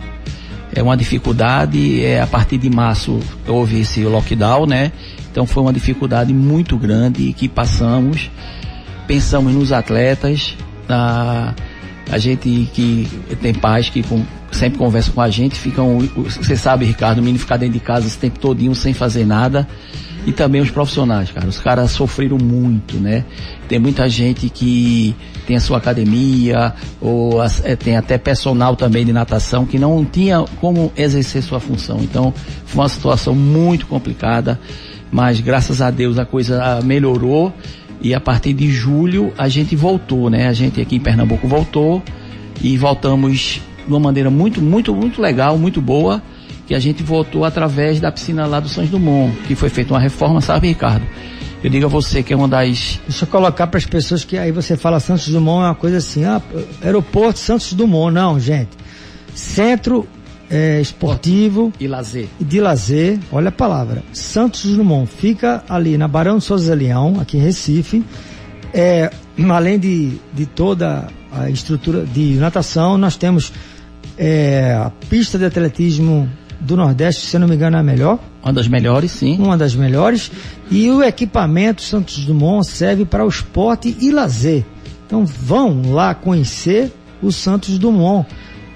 É 0.75 0.83
uma 0.83 0.97
dificuldade, 0.97 2.05
é, 2.05 2.21
a 2.21 2.27
partir 2.27 2.59
de 2.59 2.69
março 2.69 3.19
houve 3.47 3.81
esse 3.81 4.05
lockdown, 4.05 4.67
né? 4.67 4.93
Então 5.31 5.47
foi 5.47 5.63
uma 5.63 5.73
dificuldade 5.73 6.33
muito 6.35 6.77
grande 6.77 7.33
que 7.33 7.49
passamos. 7.49 8.31
Pensamos 9.07 9.55
nos 9.55 9.73
atletas, 9.73 10.55
a, 10.89 11.55
a 12.11 12.19
gente 12.19 12.69
que 12.75 13.09
tem 13.41 13.55
pais 13.55 13.89
que 13.89 14.03
com, 14.03 14.23
sempre 14.53 14.79
conversam 14.79 15.15
com 15.15 15.21
a 15.21 15.31
gente, 15.31 15.59
ficam, 15.59 15.99
você 16.17 16.57
sabe, 16.57 16.85
Ricardo, 16.85 17.19
o 17.19 17.23
menino 17.23 17.39
ficar 17.39 17.57
dentro 17.57 17.75
de 17.75 17.81
casa 17.81 18.07
esse 18.07 18.19
tempo 18.19 18.39
todinho 18.39 18.75
sem 18.75 18.93
fazer 18.93 19.25
nada. 19.25 19.67
E 20.29 20.33
também 20.33 20.61
os 20.61 20.71
profissionais, 20.71 21.31
cara. 21.31 21.49
Os 21.49 21.59
caras 21.59 21.91
sofreram 21.91 22.37
muito, 22.37 22.99
né? 22.99 23.25
Tem 23.67 23.79
muita 23.79 24.07
gente 24.11 24.51
que 24.51 25.17
tem 25.47 25.57
a 25.57 25.61
sua 25.61 25.79
academia, 25.79 26.75
ou 27.01 27.43
é, 27.43 27.75
tem 27.75 27.97
até 27.97 28.19
personal 28.19 28.77
também 28.77 29.07
de 29.07 29.13
natação 29.13 29.65
que 29.65 29.79
não 29.79 30.05
tinha 30.05 30.45
como 30.61 30.93
exercer 30.95 31.43
sua 31.43 31.59
função. 31.59 32.01
Então, 32.03 32.35
foi 32.67 32.83
uma 32.83 32.91
situação 32.91 33.35
muito 33.35 33.87
complicada, 33.87 34.61
mas 35.11 35.41
graças 35.41 35.81
a 35.81 35.91
Deus 35.91 36.19
a 36.19 36.27
coisa 36.27 36.79
melhorou 36.85 37.51
e 37.99 38.13
a 38.13 38.21
partir 38.21 38.53
de 38.53 38.71
julho 38.71 39.33
a 39.39 39.49
gente 39.49 39.75
voltou, 39.75 40.29
né? 40.29 40.47
A 40.47 40.53
gente 40.53 40.79
aqui 40.79 40.97
em 40.97 41.01
Pernambuco 41.01 41.49
voltou 41.49 42.03
e 42.61 42.77
voltamos 42.77 43.63
de 43.87 43.91
uma 43.91 43.99
maneira 43.99 44.29
muito, 44.29 44.61
muito, 44.61 44.95
muito 44.95 45.23
legal, 45.23 45.57
muito 45.57 45.81
boa 45.81 46.23
que 46.69 46.75
a 46.75 46.79
gente 46.79 47.03
votou 47.03 47.47
através 47.47 47.99
da 47.99 48.13
piscina 48.13 48.47
lá 48.47 48.61
do 48.61 48.69
Santos 48.69 48.91
Dumont, 48.91 49.35
que 49.47 49.55
foi 49.55 49.71
feita 49.71 49.95
uma 49.95 49.99
reforma, 49.99 50.39
sabe, 50.43 50.69
Ricardo? 50.69 51.05
Eu 51.65 51.71
digo 51.71 51.87
a 51.87 51.89
você 51.89 52.23
que 52.23 52.31
é 52.31 52.37
uma 52.37 52.47
das. 52.47 53.01
Deixa 53.09 53.25
eu 53.25 53.29
colocar 53.29 53.67
para 53.67 53.79
as 53.79 53.87
pessoas 53.87 54.23
que 54.23 54.37
aí 54.37 54.53
você 54.53 54.77
fala 54.77 55.01
Santos 55.01 55.29
Dumont 55.29 55.65
é 55.65 55.69
uma 55.69 55.75
coisa 55.75 55.97
assim, 55.97 56.25
ah, 56.25 56.43
aeroporto 56.83 57.39
Santos 57.39 57.73
Dumont. 57.73 58.13
Não, 58.13 58.39
gente. 58.39 58.69
Centro 59.35 60.07
é, 60.51 60.79
esportivo 60.79 61.73
e 61.81 61.89
lazer. 61.89 62.29
De 62.39 62.61
lazer, 62.61 63.19
olha 63.33 63.49
a 63.49 63.53
palavra. 63.53 64.03
Santos 64.13 64.77
Dumont 64.77 65.11
fica 65.11 65.65
ali 65.69 65.97
na 65.97 66.07
Barão 66.07 66.37
de 66.37 66.45
Souza 66.45 66.75
Leão, 66.75 67.19
aqui 67.19 67.39
em 67.39 67.41
Recife. 67.41 68.05
É, 68.75 69.11
além 69.51 69.79
de, 69.79 70.19
de 70.35 70.45
toda 70.45 71.09
a 71.33 71.49
estrutura 71.49 72.05
de 72.05 72.35
natação, 72.35 72.99
nós 72.99 73.17
temos 73.17 73.53
é, 74.19 74.75
a 74.79 74.93
pista 75.09 75.39
de 75.39 75.47
atletismo 75.47 76.29
do 76.61 76.77
Nordeste, 76.77 77.27
se 77.27 77.39
não 77.39 77.47
me 77.47 77.55
engano, 77.55 77.77
é 77.77 77.81
a 77.81 77.83
melhor. 77.83 78.19
Uma 78.43 78.53
das 78.53 78.69
melhores, 78.69 79.11
sim. 79.13 79.37
Uma 79.39 79.57
das 79.57 79.75
melhores. 79.75 80.31
E 80.71 80.91
o 80.91 81.03
equipamento 81.03 81.83
Santos 81.83 82.25
Dumont 82.25 82.67
serve 82.67 83.05
para 83.05 83.25
o 83.25 83.29
esporte 83.29 83.97
e 84.01 84.11
lazer. 84.11 84.65
Então 85.07 85.25
vão 85.25 85.93
lá 85.93 86.15
conhecer 86.15 86.93
o 87.23 87.33
Santos 87.33 87.79
Dumont. 87.79 88.29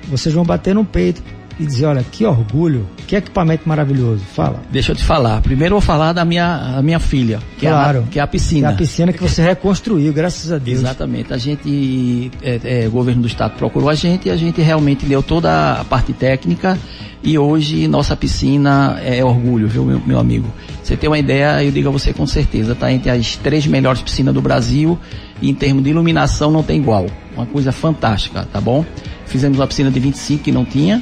Vocês 0.09 0.35
vão 0.35 0.45
bater 0.45 0.75
no 0.75 0.85
peito 0.85 1.23
e 1.59 1.67
dizer, 1.67 1.87
olha, 1.87 2.05
que 2.05 2.25
orgulho, 2.25 2.89
que 3.07 3.17
equipamento 3.17 3.69
maravilhoso. 3.69 4.23
Fala. 4.35 4.61
Deixa 4.71 4.93
eu 4.93 4.97
te 4.97 5.05
falar. 5.05 5.41
Primeiro 5.43 5.75
eu 5.75 5.81
vou 5.81 5.87
falar 5.87 6.13
da 6.13 6.25
minha, 6.25 6.77
a 6.79 6.83
minha 6.83 6.99
filha, 6.99 7.39
que, 7.59 7.67
claro, 7.67 7.99
é 7.99 8.03
a, 8.03 8.07
que 8.07 8.19
é 8.19 8.23
a 8.23 8.27
piscina. 8.27 8.69
Que 8.69 8.73
é 8.73 8.75
a 8.75 8.79
piscina 8.79 9.13
que 9.13 9.23
você 9.23 9.43
reconstruiu, 9.43 10.13
graças 10.13 10.51
a 10.51 10.59
Deus. 10.59 10.81
Exatamente. 10.81 11.33
A 11.33 11.39
gente, 11.39 12.31
é, 12.43 12.85
é, 12.85 12.89
o 12.89 12.91
governo 12.91 13.23
do 13.23 13.29
estado 13.29 13.57
procurou 13.57 13.89
a 13.89 13.95
gente 13.95 14.29
e 14.29 14.31
a 14.31 14.37
gente 14.37 14.61
realmente 14.61 15.07
deu 15.07 15.23
toda 15.23 15.81
a 15.81 15.85
parte 15.85 16.13
técnica 16.13 16.79
e 17.25 17.39
hoje 17.39 17.87
nossa 17.87 18.17
piscina 18.17 19.01
é 19.01 19.25
orgulho, 19.25 19.69
viu, 19.69 19.85
meu, 19.85 20.03
meu 20.05 20.19
amigo? 20.19 20.49
Você 20.83 20.97
tem 20.97 21.09
uma 21.09 21.19
ideia, 21.19 21.63
eu 21.63 21.71
digo 21.71 21.89
a 21.89 21.93
você 21.93 22.13
com 22.13 22.27
certeza, 22.27 22.75
tá 22.75 22.93
entre 22.93 23.11
as 23.11 23.37
três 23.37 23.65
melhores 23.67 24.03
piscinas 24.03 24.35
do 24.35 24.43
Brasil 24.43 24.99
e 25.41 25.49
em 25.49 25.55
termos 25.55 25.85
de 25.85 25.91
iluminação 25.91 26.51
não 26.51 26.63
tem 26.63 26.81
igual. 26.81 27.07
Uma 27.37 27.47
coisa 27.47 27.71
fantástica, 27.71 28.47
tá 28.53 28.61
bom? 28.61 28.85
Fizemos 29.27 29.59
uma 29.59 29.67
piscina 29.67 29.91
de 29.91 30.01
25 30.01 30.43
que 30.43 30.51
não 30.53 30.65
tinha, 30.65 31.01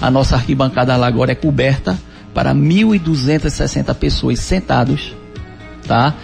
a 0.00 0.10
nossa 0.10 0.36
arquibancada 0.36 0.96
lá 0.96 1.06
agora 1.06 1.32
é 1.32 1.34
coberta 1.34 1.98
para 2.34 2.54
1.260 2.54 3.94
pessoas 3.94 4.38
sentados, 4.40 5.14
tá? 5.86 6.14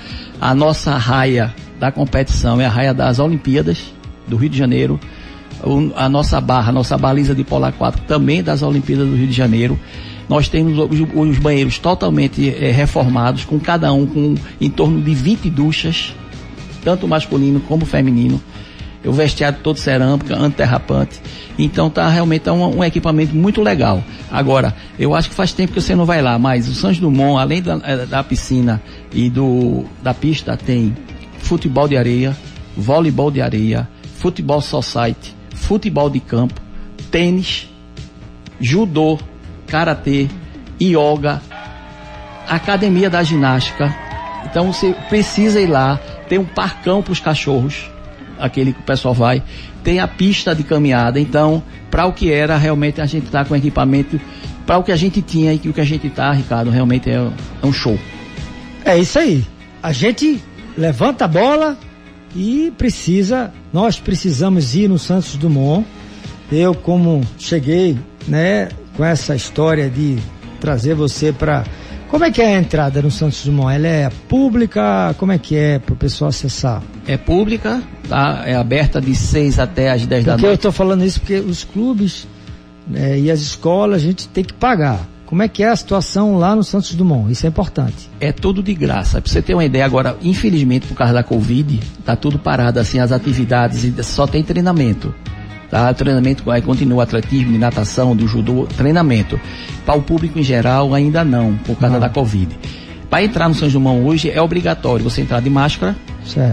A 0.40 0.54
nossa 0.54 0.96
raia 0.96 1.54
da 1.78 1.90
competição 1.90 2.60
é 2.60 2.66
a 2.66 2.68
raia 2.68 2.92
das 2.92 3.18
Olimpíadas 3.18 3.94
do 4.28 4.36
Rio 4.36 4.50
de 4.50 4.58
Janeiro. 4.58 5.00
A 5.96 6.08
nossa 6.08 6.40
barra, 6.40 6.70
a 6.70 6.72
nossa 6.72 6.98
baliza 6.98 7.34
de 7.34 7.44
polar 7.44 7.72
4 7.72 8.02
também 8.02 8.42
das 8.42 8.62
Olimpíadas 8.62 9.08
do 9.08 9.16
Rio 9.16 9.26
de 9.26 9.32
Janeiro. 9.32 9.78
Nós 10.28 10.48
temos 10.48 10.78
os, 10.78 11.00
os 11.14 11.38
banheiros 11.38 11.78
totalmente 11.78 12.48
é, 12.48 12.70
reformados, 12.70 13.44
com 13.44 13.58
cada 13.58 13.92
um 13.92 14.06
com 14.06 14.34
em 14.60 14.70
torno 14.70 15.00
de 15.00 15.14
20 15.14 15.48
duchas, 15.50 16.14
tanto 16.84 17.06
masculino 17.06 17.60
como 17.60 17.84
feminino 17.84 18.40
o 19.04 19.12
vestiário 19.12 19.58
todo 19.62 19.78
cerâmica, 19.78 20.36
anterrapante. 20.36 21.20
Então 21.58 21.90
tá 21.90 22.08
realmente 22.08 22.48
é 22.48 22.52
um, 22.52 22.78
um, 22.78 22.84
equipamento 22.84 23.34
muito 23.34 23.60
legal. 23.60 24.02
Agora, 24.30 24.74
eu 24.98 25.14
acho 25.14 25.28
que 25.28 25.34
faz 25.34 25.52
tempo 25.52 25.72
que 25.72 25.80
você 25.80 25.94
não 25.94 26.04
vai 26.04 26.22
lá, 26.22 26.38
mas 26.38 26.68
o 26.68 26.74
Santos 26.74 26.98
Dumont, 26.98 27.40
além 27.40 27.60
da, 27.60 27.80
eh, 27.84 28.06
da 28.06 28.22
piscina 28.22 28.80
e 29.12 29.28
do, 29.28 29.84
da 30.02 30.14
pista, 30.14 30.56
tem 30.56 30.96
futebol 31.38 31.88
de 31.88 31.96
areia, 31.96 32.36
voleibol 32.76 33.30
de 33.30 33.40
areia, 33.40 33.88
futebol 34.16 34.60
society, 34.60 35.34
futebol 35.54 36.08
de 36.08 36.20
campo, 36.20 36.60
tênis, 37.10 37.68
judô, 38.60 39.18
karatê, 39.66 40.28
yoga, 40.80 41.42
academia 42.48 43.10
da 43.10 43.22
ginástica. 43.22 43.94
Então 44.44 44.72
você 44.72 44.94
precisa 45.08 45.60
ir 45.60 45.66
lá, 45.66 46.00
tem 46.28 46.38
um 46.38 46.44
parcão 46.44 47.02
para 47.02 47.12
os 47.12 47.20
cachorros 47.20 47.92
aquele 48.42 48.72
que 48.72 48.80
o 48.80 48.82
pessoal 48.82 49.14
vai, 49.14 49.42
tem 49.84 50.00
a 50.00 50.08
pista 50.08 50.54
de 50.54 50.64
caminhada. 50.64 51.20
Então, 51.20 51.62
para 51.90 52.06
o 52.06 52.12
que 52.12 52.32
era, 52.32 52.56
realmente 52.56 53.00
a 53.00 53.06
gente 53.06 53.26
está 53.26 53.44
com 53.44 53.54
equipamento, 53.54 54.20
para 54.66 54.78
o 54.78 54.82
que 54.82 54.90
a 54.90 54.96
gente 54.96 55.22
tinha 55.22 55.52
e 55.52 55.68
o 55.68 55.72
que 55.72 55.80
a 55.80 55.84
gente 55.84 56.08
está, 56.08 56.32
Ricardo, 56.32 56.70
realmente 56.70 57.08
é, 57.08 57.14
é 57.14 57.66
um 57.66 57.72
show. 57.72 57.98
É 58.84 58.98
isso 58.98 59.18
aí. 59.18 59.44
A 59.82 59.92
gente 59.92 60.42
levanta 60.76 61.24
a 61.24 61.28
bola 61.28 61.78
e 62.34 62.72
precisa, 62.76 63.52
nós 63.72 64.00
precisamos 64.00 64.74
ir 64.74 64.88
no 64.88 64.98
Santos 64.98 65.36
Dumont. 65.36 65.86
Eu, 66.50 66.74
como 66.74 67.22
cheguei, 67.38 67.96
né, 68.26 68.68
com 68.96 69.04
essa 69.04 69.34
história 69.34 69.88
de 69.88 70.18
trazer 70.60 70.94
você 70.94 71.32
para 71.32 71.64
como 72.12 72.26
é 72.26 72.30
que 72.30 72.42
é 72.42 72.56
a 72.56 72.60
entrada 72.60 73.00
no 73.00 73.10
Santos 73.10 73.42
Dumont? 73.42 73.74
Ela 73.74 73.86
é 73.86 74.10
pública? 74.28 75.14
Como 75.16 75.32
é 75.32 75.38
que 75.38 75.56
é 75.56 75.78
para 75.78 75.94
o 75.94 75.96
pessoal 75.96 76.28
acessar? 76.28 76.82
É 77.06 77.16
pública, 77.16 77.82
tá? 78.06 78.42
É 78.44 78.54
aberta 78.54 79.00
de 79.00 79.14
6 79.14 79.58
até 79.58 79.90
as 79.90 80.04
10 80.04 80.08
porque 80.08 80.24
da 80.24 80.32
noite. 80.32 80.44
eu 80.44 80.54
estou 80.54 80.72
falando 80.72 81.02
isso 81.06 81.18
porque 81.20 81.36
os 81.36 81.64
clubes 81.64 82.28
né, 82.86 83.18
e 83.18 83.30
as 83.30 83.40
escolas 83.40 84.02
a 84.02 84.04
gente 84.04 84.28
tem 84.28 84.44
que 84.44 84.52
pagar. 84.52 85.08
Como 85.24 85.42
é 85.42 85.48
que 85.48 85.62
é 85.62 85.70
a 85.70 85.74
situação 85.74 86.36
lá 86.36 86.54
no 86.54 86.62
Santos 86.62 86.94
Dumont? 86.94 87.32
Isso 87.32 87.46
é 87.46 87.48
importante. 87.48 88.10
É 88.20 88.30
tudo 88.30 88.62
de 88.62 88.74
graça. 88.74 89.18
Para 89.18 89.32
você 89.32 89.40
ter 89.40 89.54
uma 89.54 89.64
ideia 89.64 89.86
agora, 89.86 90.14
infelizmente 90.20 90.86
por 90.86 90.94
causa 90.94 91.14
da 91.14 91.22
Covid, 91.22 91.80
tá 92.04 92.14
tudo 92.14 92.38
parado 92.38 92.78
assim 92.78 92.98
as 92.98 93.10
atividades, 93.10 93.90
só 94.04 94.26
tem 94.26 94.42
treinamento. 94.42 95.14
Tá? 95.72 95.94
Treinamento 95.94 96.50
aí 96.50 96.60
continua 96.60 97.04
atletismo, 97.04 97.50
de 97.50 97.56
natação, 97.56 98.14
do 98.14 98.28
judô, 98.28 98.68
treinamento. 98.76 99.40
Para 99.86 99.94
o 99.94 100.02
público 100.02 100.38
em 100.38 100.42
geral, 100.42 100.92
ainda 100.92 101.24
não, 101.24 101.56
por 101.64 101.78
causa 101.78 101.94
não. 101.94 102.00
da 102.00 102.10
Covid. 102.10 102.54
Para 103.08 103.24
entrar 103.24 103.48
no 103.48 103.54
São 103.54 103.70
João 103.70 104.04
hoje 104.04 104.28
é 104.28 104.42
obrigatório 104.42 105.02
você 105.02 105.22
entrar 105.22 105.40
de 105.40 105.48
máscara 105.48 105.96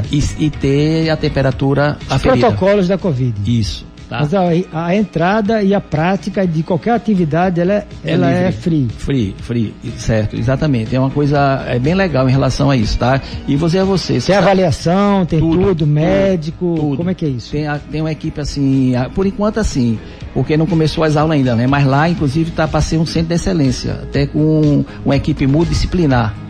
e, 0.09 0.23
e, 0.45 0.49
ter 0.49 1.09
a 1.09 1.17
temperatura 1.17 1.97
Os 2.07 2.13
aferida. 2.13 2.47
protocolos 2.47 2.87
da 2.87 2.97
Covid. 2.97 3.59
Isso. 3.59 3.85
Tá? 4.09 4.21
Mas 4.21 4.33
a, 4.33 4.41
a, 4.73 4.95
entrada 4.95 5.61
e 5.61 5.71
a 5.71 5.79
prática 5.79 6.45
de 6.47 6.63
qualquer 6.63 6.93
atividade, 6.93 7.61
ela, 7.61 7.73
é, 7.73 7.87
é 8.03 8.11
ela 8.13 8.31
é 8.31 8.51
free. 8.51 8.87
Free, 8.97 9.35
free, 9.37 9.71
certo, 9.97 10.35
exatamente. 10.35 10.95
É 10.95 10.99
uma 10.99 11.11
coisa 11.11 11.63
é 11.67 11.77
bem 11.77 11.93
legal 11.93 12.27
em 12.27 12.31
relação 12.31 12.71
a 12.71 12.75
isso, 12.75 12.97
tá? 12.97 13.21
E 13.47 13.55
você 13.55 13.77
é 13.77 13.83
você. 13.83 14.19
Tem 14.19 14.35
avaliação, 14.35 15.27
tem 15.27 15.39
tudo, 15.39 15.61
tudo 15.67 15.85
médico, 15.85 16.73
tudo. 16.75 16.97
como 16.97 17.11
é 17.11 17.13
que 17.13 17.23
é 17.23 17.29
isso? 17.29 17.51
Tem, 17.51 17.67
tem 17.91 18.01
uma 18.01 18.11
equipe 18.11 18.41
assim, 18.41 18.93
por 19.13 19.27
enquanto 19.27 19.59
assim, 19.59 19.99
porque 20.33 20.57
não 20.57 20.65
começou 20.65 21.03
as 21.03 21.15
aulas 21.15 21.37
ainda, 21.37 21.55
né? 21.55 21.67
Mas 21.67 21.85
lá, 21.85 22.09
inclusive, 22.09 22.49
está 22.49 22.67
para 22.67 22.81
ser 22.81 22.97
um 22.97 23.05
centro 23.05 23.27
de 23.27 23.35
excelência, 23.35 23.99
até 24.01 24.25
com 24.25 24.83
uma 25.05 25.15
equipe 25.15 25.45
multidisciplinar 25.45 26.48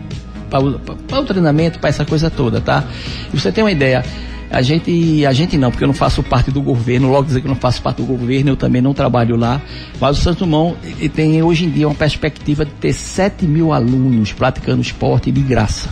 para 0.50 1.20
o 1.20 1.24
treinamento, 1.24 1.78
para 1.78 1.88
essa 1.88 2.04
coisa 2.04 2.28
toda, 2.28 2.60
tá? 2.60 2.84
E 3.32 3.38
você 3.38 3.52
tem 3.52 3.62
uma 3.64 3.72
ideia, 3.72 4.04
a 4.50 4.62
gente, 4.62 5.24
a 5.24 5.32
gente 5.32 5.56
não, 5.56 5.70
porque 5.70 5.84
eu 5.84 5.88
não 5.88 5.94
faço 5.94 6.22
parte 6.24 6.50
do 6.50 6.60
governo, 6.60 7.08
logo 7.08 7.26
dizer 7.26 7.40
que 7.40 7.46
eu 7.46 7.50
não 7.50 7.60
faço 7.60 7.80
parte 7.80 7.98
do 7.98 8.04
governo, 8.04 8.50
eu 8.50 8.56
também 8.56 8.82
não 8.82 8.92
trabalho 8.92 9.36
lá. 9.36 9.62
Mas 10.00 10.18
o 10.18 10.20
Santo 10.20 10.40
Dumont 10.40 10.76
tem 11.10 11.40
hoje 11.40 11.66
em 11.66 11.70
dia 11.70 11.86
uma 11.86 11.94
perspectiva 11.94 12.64
de 12.64 12.72
ter 12.72 12.92
7 12.92 13.46
mil 13.46 13.72
alunos 13.72 14.32
praticando 14.32 14.82
esporte 14.82 15.30
de 15.30 15.40
graça. 15.40 15.88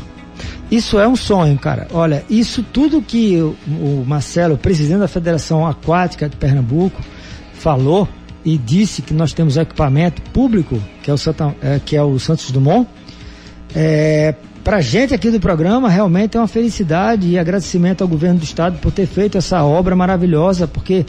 Isso 0.70 0.98
é 0.98 1.06
um 1.08 1.16
sonho, 1.16 1.56
cara. 1.56 1.86
Olha, 1.92 2.24
isso 2.28 2.62
tudo 2.62 3.00
que 3.00 3.40
o, 3.40 3.56
o 3.68 4.04
Marcelo, 4.06 4.58
presidente 4.58 4.98
da 4.98 5.08
Federação 5.08 5.66
Aquática 5.66 6.28
de 6.28 6.36
Pernambuco, 6.36 7.00
falou 7.54 8.08
e 8.44 8.58
disse 8.58 9.02
que 9.02 9.14
nós 9.14 9.32
temos 9.32 9.56
equipamento 9.56 10.20
público, 10.32 10.80
que 11.02 11.10
é 11.10 11.14
o, 11.14 11.18
Santa, 11.18 11.54
é, 11.62 11.80
que 11.82 11.96
é 11.96 12.02
o 12.02 12.18
Santos 12.18 12.50
Dumont, 12.50 12.88
é, 13.74 14.34
para 14.68 14.82
gente 14.82 15.14
aqui 15.14 15.30
do 15.30 15.40
programa, 15.40 15.88
realmente 15.88 16.36
é 16.36 16.40
uma 16.40 16.46
felicidade 16.46 17.26
e 17.26 17.38
agradecimento 17.38 18.02
ao 18.02 18.08
governo 18.08 18.38
do 18.38 18.44
estado 18.44 18.78
por 18.80 18.92
ter 18.92 19.06
feito 19.06 19.38
essa 19.38 19.64
obra 19.64 19.96
maravilhosa, 19.96 20.68
porque 20.68 21.06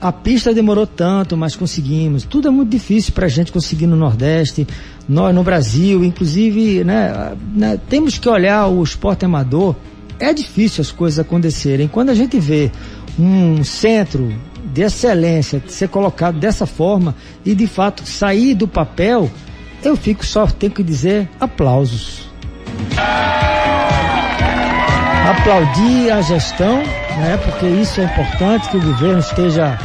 a 0.00 0.10
pista 0.10 0.54
demorou 0.54 0.86
tanto, 0.86 1.36
mas 1.36 1.54
conseguimos. 1.54 2.24
Tudo 2.24 2.48
é 2.48 2.50
muito 2.50 2.70
difícil 2.70 3.12
para 3.12 3.26
a 3.26 3.28
gente 3.28 3.52
conseguir 3.52 3.86
no 3.86 3.94
Nordeste, 3.94 4.66
nós 5.06 5.34
no 5.34 5.44
Brasil, 5.44 6.02
inclusive, 6.02 6.82
né, 6.82 7.36
né, 7.54 7.78
temos 7.90 8.16
que 8.16 8.26
olhar 8.26 8.66
o 8.68 8.82
esporte 8.82 9.22
amador. 9.22 9.76
É 10.18 10.32
difícil 10.32 10.80
as 10.80 10.90
coisas 10.90 11.18
acontecerem. 11.18 11.88
Quando 11.88 12.08
a 12.08 12.14
gente 12.14 12.40
vê 12.40 12.72
um 13.18 13.62
centro 13.64 14.34
de 14.72 14.80
excelência 14.80 15.62
ser 15.68 15.90
colocado 15.90 16.40
dessa 16.40 16.64
forma 16.64 17.14
e 17.44 17.54
de 17.54 17.66
fato 17.66 18.08
sair 18.08 18.54
do 18.54 18.66
papel, 18.66 19.30
eu 19.84 19.94
fico 19.94 20.24
só 20.24 20.46
tenho 20.46 20.72
que 20.72 20.82
dizer 20.82 21.28
aplausos. 21.38 22.27
Aplaudir 25.30 26.10
a 26.10 26.20
gestão, 26.22 26.78
né? 26.78 27.38
Porque 27.44 27.66
isso 27.66 28.00
é 28.00 28.04
importante 28.04 28.68
que 28.68 28.76
o 28.76 28.82
governo 28.82 29.20
esteja 29.20 29.78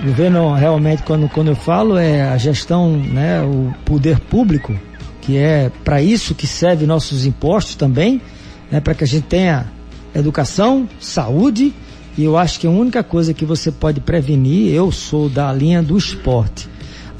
o 0.00 0.06
governo 0.06 0.54
realmente 0.54 1.02
quando 1.02 1.28
quando 1.28 1.48
eu 1.48 1.56
falo 1.56 1.96
é 1.96 2.22
a 2.22 2.36
gestão, 2.36 2.90
né, 2.92 3.42
o 3.42 3.72
poder 3.84 4.20
público, 4.20 4.78
que 5.20 5.36
é 5.36 5.70
para 5.84 6.00
isso 6.00 6.34
que 6.34 6.46
serve 6.46 6.86
nossos 6.86 7.26
impostos 7.26 7.74
também, 7.74 8.20
né, 8.70 8.80
para 8.80 8.94
que 8.94 9.02
a 9.02 9.06
gente 9.06 9.24
tenha 9.24 9.66
educação, 10.14 10.88
saúde, 11.00 11.74
e 12.16 12.24
eu 12.24 12.38
acho 12.38 12.60
que 12.60 12.66
a 12.66 12.70
única 12.70 13.02
coisa 13.02 13.34
que 13.34 13.44
você 13.44 13.70
pode 13.70 14.00
prevenir, 14.00 14.72
eu 14.72 14.90
sou 14.90 15.28
da 15.28 15.52
linha 15.52 15.82
do 15.82 15.96
esporte. 15.96 16.68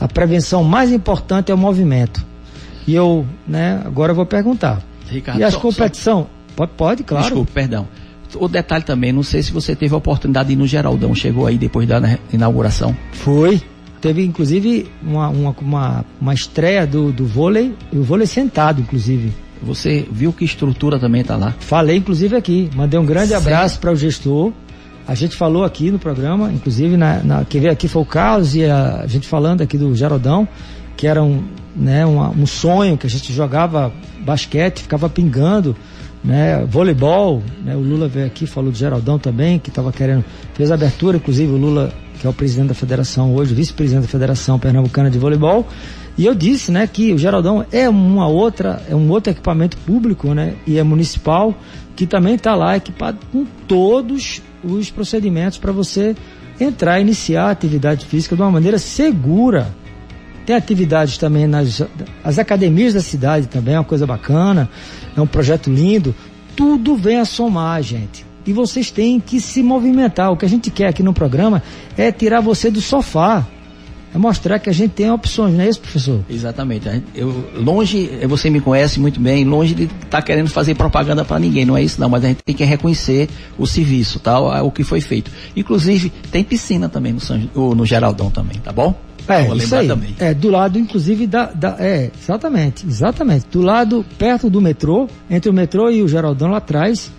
A 0.00 0.06
prevenção 0.06 0.62
mais 0.62 0.92
importante 0.92 1.50
é 1.50 1.54
o 1.54 1.58
movimento. 1.58 2.24
E 2.88 2.94
eu, 2.94 3.26
né, 3.46 3.82
agora 3.84 4.12
eu 4.12 4.16
vou 4.16 4.24
perguntar. 4.26 4.82
Ricardo, 5.10 5.38
e 5.40 5.44
as 5.44 5.54
só- 5.54 5.60
competição? 5.60 6.26
Pode, 6.56 6.72
pode, 6.76 7.02
claro. 7.04 7.24
Desculpe, 7.24 7.52
perdão. 7.52 7.86
O 8.34 8.48
detalhe 8.48 8.82
também, 8.84 9.12
não 9.12 9.22
sei 9.22 9.42
se 9.42 9.52
você 9.52 9.76
teve 9.76 9.94
a 9.94 9.98
oportunidade 9.98 10.48
de 10.48 10.54
ir 10.54 10.56
no 10.56 10.66
Geraldão, 10.66 11.14
chegou 11.14 11.46
aí 11.46 11.56
depois 11.56 11.86
da 11.86 12.18
inauguração. 12.32 12.96
Foi. 13.12 13.60
Teve 14.00 14.24
inclusive 14.24 14.88
uma, 15.02 15.28
uma, 15.28 15.56
uma, 15.60 16.04
uma 16.20 16.34
estreia 16.34 16.86
do, 16.86 17.10
do 17.12 17.26
vôlei, 17.26 17.74
o 17.92 18.02
vôlei 18.02 18.26
sentado, 18.26 18.80
inclusive. 18.80 19.32
Você 19.62 20.06
viu 20.12 20.32
que 20.32 20.44
estrutura 20.44 20.98
também 20.98 21.24
tá 21.24 21.36
lá. 21.36 21.54
Falei 21.58 21.96
inclusive 21.96 22.36
aqui, 22.36 22.70
mandei 22.76 22.98
um 23.00 23.04
grande 23.04 23.28
Sério? 23.28 23.42
abraço 23.44 23.80
para 23.80 23.90
o 23.92 23.96
gestor. 23.96 24.52
A 25.06 25.14
gente 25.14 25.34
falou 25.36 25.64
aqui 25.64 25.90
no 25.90 25.98
programa, 25.98 26.52
inclusive 26.52 26.96
na, 26.96 27.22
na- 27.24 27.44
quem 27.44 27.60
veio 27.60 27.72
aqui 27.72 27.88
foi 27.88 28.02
o 28.02 28.04
Carlos 28.04 28.54
e 28.54 28.64
a, 28.64 29.04
gente 29.06 29.26
falando 29.26 29.62
aqui 29.62 29.76
do 29.78 29.94
Geraldão, 29.96 30.46
que 30.96 31.06
era 31.06 31.22
um, 31.24 31.42
né, 31.78 32.04
uma- 32.04 32.30
um 32.30 32.46
sonho 32.46 32.98
que 32.98 33.06
a 33.06 33.10
gente 33.10 33.32
jogava 33.32 33.92
basquete, 34.20 34.82
ficava 34.82 35.08
pingando, 35.08 35.76
né, 36.24 36.64
voleibol, 36.68 37.42
né, 37.64 37.76
o 37.76 37.80
Lula 37.80 38.08
veio 38.08 38.26
aqui, 38.26 38.46
falou 38.46 38.72
do 38.72 38.76
Geraldão 38.76 39.18
também, 39.18 39.58
que 39.58 39.68
estava 39.68 39.92
querendo, 39.92 40.24
fez 40.54 40.70
a 40.70 40.74
abertura, 40.74 41.16
inclusive 41.16 41.52
o 41.52 41.56
Lula, 41.56 41.92
que 42.20 42.26
é 42.26 42.30
o 42.30 42.32
presidente 42.32 42.68
da 42.68 42.74
federação 42.74 43.32
hoje, 43.34 43.54
vice-presidente 43.54 44.02
da 44.02 44.08
Federação 44.08 44.58
Pernambucana 44.58 45.08
de 45.08 45.18
Voleibol, 45.18 45.64
e 46.16 46.26
eu 46.26 46.34
disse, 46.34 46.72
né, 46.72 46.88
que 46.88 47.12
o 47.12 47.18
Geraldão 47.18 47.64
é 47.70 47.88
uma 47.88 48.26
outra, 48.26 48.82
é 48.90 48.96
um 48.96 49.08
outro 49.08 49.30
equipamento 49.32 49.76
público, 49.78 50.34
né, 50.34 50.56
e 50.66 50.76
é 50.78 50.82
municipal, 50.82 51.54
que 51.94 52.06
também 52.06 52.34
está 52.34 52.56
lá 52.56 52.76
equipado 52.76 53.18
com 53.32 53.46
todos 53.68 54.42
os 54.64 54.90
procedimentos 54.90 55.58
para 55.58 55.70
você 55.70 56.16
entrar 56.60 56.98
e 56.98 57.02
iniciar 57.02 57.44
a 57.44 57.50
atividade 57.52 58.04
física 58.06 58.34
de 58.34 58.42
uma 58.42 58.50
maneira 58.50 58.78
segura. 58.78 59.68
Tem 60.48 60.56
atividades 60.56 61.18
também 61.18 61.46
nas 61.46 61.82
as 62.24 62.38
academias 62.38 62.94
da 62.94 63.02
cidade 63.02 63.48
também, 63.48 63.74
é 63.74 63.78
uma 63.78 63.84
coisa 63.84 64.06
bacana, 64.06 64.66
é 65.14 65.20
um 65.20 65.26
projeto 65.26 65.70
lindo. 65.70 66.14
Tudo 66.56 66.96
vem 66.96 67.18
a 67.18 67.26
somar, 67.26 67.82
gente. 67.82 68.24
E 68.46 68.52
vocês 68.54 68.90
têm 68.90 69.20
que 69.20 69.42
se 69.42 69.62
movimentar. 69.62 70.32
O 70.32 70.38
que 70.38 70.46
a 70.46 70.48
gente 70.48 70.70
quer 70.70 70.86
aqui 70.86 71.02
no 71.02 71.12
programa 71.12 71.62
é 71.98 72.10
tirar 72.10 72.40
você 72.40 72.70
do 72.70 72.80
sofá. 72.80 73.46
É 74.14 74.16
mostrar 74.16 74.58
que 74.58 74.70
a 74.70 74.72
gente 74.72 74.92
tem 74.92 75.10
opções, 75.10 75.52
não 75.52 75.60
é 75.60 75.68
isso, 75.68 75.80
professor? 75.80 76.24
Exatamente. 76.30 77.02
Eu, 77.14 77.50
longe, 77.54 78.08
você 78.26 78.48
me 78.48 78.62
conhece 78.62 78.98
muito 78.98 79.20
bem, 79.20 79.44
longe 79.44 79.74
de 79.74 79.82
estar 79.82 80.22
querendo 80.22 80.48
fazer 80.48 80.74
propaganda 80.74 81.26
para 81.26 81.38
ninguém, 81.38 81.66
não 81.66 81.76
é 81.76 81.82
isso 81.82 82.00
não, 82.00 82.08
mas 82.08 82.24
a 82.24 82.28
gente 82.28 82.42
tem 82.42 82.54
que 82.54 82.64
reconhecer 82.64 83.28
o 83.58 83.66
serviço, 83.66 84.18
tá? 84.18 84.40
O, 84.62 84.70
que 84.70 84.82
foi 84.82 85.02
feito. 85.02 85.30
Inclusive, 85.54 86.10
tem 86.32 86.42
piscina 86.42 86.88
também 86.88 87.12
no, 87.12 87.20
São, 87.20 87.38
no 87.54 87.84
Geraldão 87.84 88.30
também, 88.30 88.58
tá 88.60 88.72
bom? 88.72 89.07
É, 89.28 89.44
Vou 89.44 89.56
isso 89.56 89.64
lembrar 89.64 89.78
aí. 89.80 89.88
também. 89.88 90.16
É, 90.18 90.34
do 90.34 90.50
lado, 90.50 90.78
inclusive, 90.78 91.26
da, 91.26 91.46
da- 91.46 91.76
É, 91.78 92.10
exatamente, 92.20 92.86
exatamente. 92.86 93.46
Do 93.50 93.60
lado, 93.62 94.04
perto 94.18 94.48
do 94.48 94.60
metrô, 94.60 95.08
entre 95.30 95.50
o 95.50 95.52
metrô 95.52 95.90
e 95.90 96.02
o 96.02 96.08
Geraldão 96.08 96.48
lá 96.50 96.58
atrás, 96.58 97.10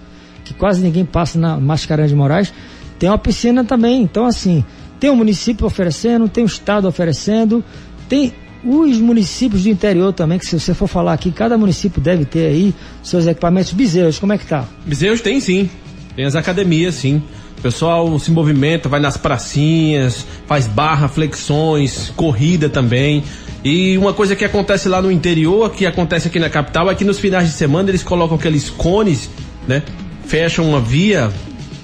que 0.43 0.53
quase 0.53 0.81
ninguém 0.81 1.05
passa 1.05 1.37
na 1.37 1.59
Mascarenhas 1.59 2.09
de 2.11 2.17
Moraes, 2.17 2.51
tem 2.97 3.09
uma 3.09 3.17
piscina 3.17 3.63
também. 3.63 4.01
Então, 4.01 4.25
assim, 4.25 4.63
tem 4.99 5.09
o 5.09 5.15
município 5.15 5.65
oferecendo, 5.65 6.27
tem 6.27 6.43
o 6.43 6.47
estado 6.47 6.87
oferecendo, 6.87 7.63
tem 8.09 8.33
os 8.65 8.97
municípios 8.99 9.63
do 9.63 9.69
interior 9.69 10.11
também, 10.11 10.37
que 10.37 10.45
se 10.45 10.59
você 10.59 10.73
for 10.73 10.87
falar 10.87 11.13
aqui, 11.13 11.31
cada 11.31 11.57
município 11.57 12.01
deve 12.01 12.25
ter 12.25 12.47
aí 12.47 12.73
seus 13.01 13.25
equipamentos. 13.25 13.71
Bezerros, 13.71 14.19
como 14.19 14.33
é 14.33 14.37
que 14.37 14.45
tá? 14.45 14.65
Museus 14.85 15.21
tem 15.21 15.39
sim. 15.39 15.69
Tem 16.15 16.25
as 16.25 16.35
academias, 16.35 16.95
sim. 16.95 17.21
O 17.59 17.61
pessoal 17.61 18.17
se 18.17 18.31
movimenta, 18.31 18.87
vai 18.87 19.01
nas 19.01 19.17
pracinhas, 19.17 20.25
faz 20.47 20.65
barra, 20.65 21.09
flexões, 21.09 22.09
corrida 22.15 22.69
também. 22.69 23.21
E 23.65 23.97
uma 23.97 24.13
coisa 24.13 24.33
que 24.33 24.45
acontece 24.45 24.87
lá 24.87 25.01
no 25.01 25.11
interior, 25.11 25.69
que 25.69 25.85
acontece 25.85 26.29
aqui 26.29 26.39
na 26.39 26.49
capital, 26.49 26.89
é 26.89 26.95
que 26.95 27.03
nos 27.03 27.19
finais 27.19 27.47
de 27.47 27.53
semana 27.53 27.89
eles 27.89 28.01
colocam 28.01 28.37
aqueles 28.37 28.69
cones, 28.69 29.29
né? 29.67 29.83
Fecham 30.25 30.69
uma 30.69 30.79
via 30.79 31.29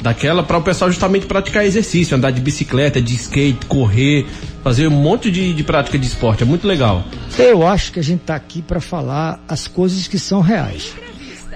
daquela 0.02 0.44
para 0.44 0.58
o 0.58 0.62
pessoal 0.62 0.90
justamente 0.90 1.26
praticar 1.26 1.66
exercício, 1.66 2.16
andar 2.16 2.32
de 2.32 2.40
bicicleta, 2.40 3.02
de 3.02 3.14
skate, 3.14 3.66
correr, 3.66 4.26
fazer 4.64 4.88
um 4.88 4.92
monte 4.92 5.30
de, 5.30 5.54
de 5.54 5.64
prática 5.64 6.00
de 6.00 6.08
esporte. 6.08 6.44
É 6.44 6.46
muito 6.46 6.66
legal. 6.66 7.04
Eu 7.38 7.68
acho 7.68 7.92
que 7.92 8.00
a 8.00 8.04
gente 8.04 8.22
está 8.22 8.36
aqui 8.36 8.62
para 8.62 8.80
falar 8.80 9.44
as 9.46 9.68
coisas 9.68 10.08
que 10.08 10.18
são 10.18 10.40
reais. 10.40 10.94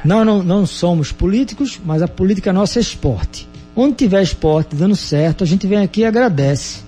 Não, 0.03 0.25
não, 0.25 0.43
não 0.43 0.65
somos 0.65 1.13
políticos, 1.13 1.79
mas 1.85 2.01
a 2.01 2.07
política 2.07 2.51
nossa 2.51 2.79
é 2.79 2.81
esporte. 2.81 3.48
Onde 3.81 3.93
tiver 3.95 4.21
esporte 4.21 4.75
dando 4.75 4.93
certo, 4.93 5.41
a 5.41 5.47
gente 5.47 5.65
vem 5.65 5.77
aqui 5.77 6.01
e 6.01 6.05
agradece. 6.05 6.81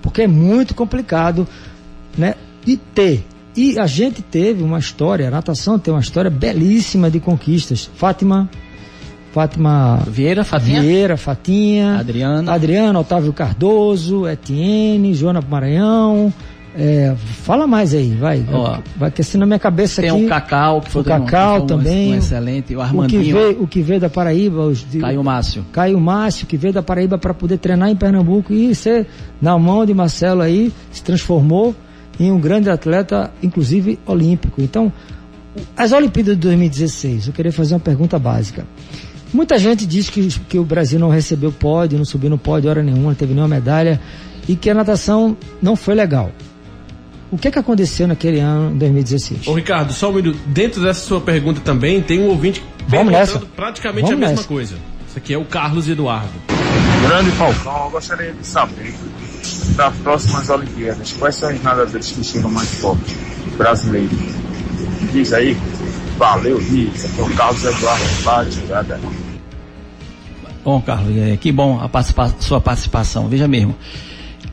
Porque 0.00 0.22
é 0.22 0.26
muito 0.26 0.74
complicado, 0.74 1.46
né? 2.16 2.36
De 2.64 2.78
ter. 2.78 3.22
E 3.54 3.78
a 3.78 3.86
gente 3.86 4.22
teve 4.22 4.62
uma 4.62 4.78
história, 4.78 5.28
a 5.28 5.30
natação 5.30 5.78
tem 5.78 5.92
uma 5.92 6.00
história 6.00 6.30
belíssima 6.30 7.10
de 7.10 7.20
conquistas. 7.20 7.90
Fátima, 7.94 8.48
Fátima 9.30 10.02
Vieira, 10.06 10.42
Fatinha? 10.42 10.80
Vieira, 10.80 11.16
Fatinha, 11.18 11.98
Adriana. 11.98 12.50
Adriana, 12.50 12.98
Otávio 12.98 13.34
Cardoso, 13.34 14.26
Etienne, 14.26 15.12
Joana 15.12 15.42
Maranhão. 15.42 16.32
É, 16.80 17.12
fala 17.42 17.66
mais 17.66 17.92
aí, 17.92 18.14
vai. 18.14 18.46
Ó, 18.52 18.78
vai 18.96 19.10
que 19.10 19.20
assim 19.20 19.36
na 19.36 19.44
minha 19.44 19.58
cabeça 19.58 20.00
Tem 20.00 20.10
aqui. 20.12 20.24
o 20.26 20.28
Cacau, 20.28 20.80
que 20.80 20.90
foi, 20.92 21.02
o 21.02 21.04
Cacau 21.04 21.62
um- 21.62 21.66
também. 21.66 22.12
um 22.12 22.16
excelente, 22.18 22.72
o 22.72 22.78
o 22.78 22.82
que 22.82 22.86
Armandinho, 22.88 23.36
veio, 23.36 23.62
o 23.62 23.66
que 23.66 23.82
veio 23.82 23.98
da 24.00 24.08
Paraíba, 24.08 24.60
os 24.60 24.88
de, 24.88 25.00
Caio 25.00 25.24
Márcio. 25.24 25.66
Caio 25.72 25.98
Márcio, 26.00 26.46
que 26.46 26.56
veio 26.56 26.72
da 26.72 26.80
Paraíba 26.80 27.18
para 27.18 27.34
poder 27.34 27.58
treinar 27.58 27.88
em 27.90 27.96
Pernambuco 27.96 28.52
e 28.52 28.72
ser 28.76 29.08
na 29.42 29.58
mão 29.58 29.84
de 29.84 29.92
Marcelo 29.92 30.40
aí, 30.40 30.72
se 30.92 31.02
transformou 31.02 31.74
em 32.20 32.30
um 32.30 32.38
grande 32.38 32.70
atleta, 32.70 33.32
inclusive 33.42 33.98
olímpico. 34.06 34.62
Então, 34.62 34.92
as 35.76 35.90
Olimpíadas 35.90 36.36
de 36.36 36.42
2016, 36.42 37.26
eu 37.26 37.32
queria 37.32 37.50
fazer 37.52 37.74
uma 37.74 37.80
pergunta 37.80 38.20
básica. 38.20 38.64
Muita 39.34 39.58
gente 39.58 39.84
diz 39.84 40.08
que, 40.08 40.28
que 40.48 40.58
o 40.60 40.64
Brasil 40.64 40.98
não 41.00 41.08
recebeu 41.10 41.50
pódio, 41.50 41.98
não 41.98 42.04
subiu 42.04 42.30
no 42.30 42.38
pódio 42.38 42.70
hora 42.70 42.84
nenhuma, 42.84 43.08
não 43.08 43.14
teve 43.14 43.34
nenhuma 43.34 43.48
medalha 43.52 44.00
e 44.48 44.54
que 44.54 44.70
a 44.70 44.74
natação 44.74 45.36
não 45.60 45.74
foi 45.74 45.94
legal. 45.96 46.30
O 47.30 47.36
que, 47.36 47.50
que 47.50 47.58
aconteceu 47.58 48.06
naquele 48.08 48.40
ano, 48.40 48.74
2016? 48.76 49.46
Ô 49.48 49.54
Ricardo, 49.54 49.92
só 49.92 50.10
um 50.10 50.14
minuto. 50.14 50.38
Dentro 50.46 50.82
dessa 50.82 51.00
sua 51.00 51.20
pergunta 51.20 51.60
também, 51.60 52.00
tem 52.00 52.20
um 52.20 52.28
ouvinte 52.28 52.62
perguntando 52.88 53.46
praticamente 53.54 54.06
Vamos 54.06 54.16
a 54.16 54.20
mesma 54.20 54.36
nessa. 54.36 54.48
coisa. 54.48 54.74
Isso 55.08 55.18
aqui 55.18 55.34
é 55.34 55.38
o 55.38 55.44
Carlos 55.44 55.88
Eduardo. 55.88 56.32
Grande 57.06 57.30
Falcão, 57.32 57.84
eu 57.84 57.90
gostaria 57.90 58.32
de 58.32 58.46
saber 58.46 58.94
das 59.76 59.94
próximas 59.96 60.48
Olimpíadas, 60.48 61.12
quais 61.12 61.34
são 61.36 61.52
os 61.54 61.62
nadadores 61.62 62.10
que 62.10 62.24
chegam 62.24 62.50
mais 62.50 62.68
fortes 62.74 63.14
brasileiros? 63.56 64.18
Diz 65.12 65.32
aí, 65.32 65.56
valeu, 66.16 66.56
aqui 66.58 66.90
é 67.18 67.22
o 67.22 67.30
Carlos 67.36 67.62
Eduardo 67.64 68.04
Batirada. 68.24 69.00
Bom, 70.64 70.80
Carlos, 70.82 71.16
é, 71.16 71.36
que 71.36 71.52
bom 71.52 71.80
a 71.80 71.88
participa- 71.88 72.34
sua 72.40 72.60
participação. 72.60 73.28
Veja 73.28 73.46
mesmo. 73.48 73.74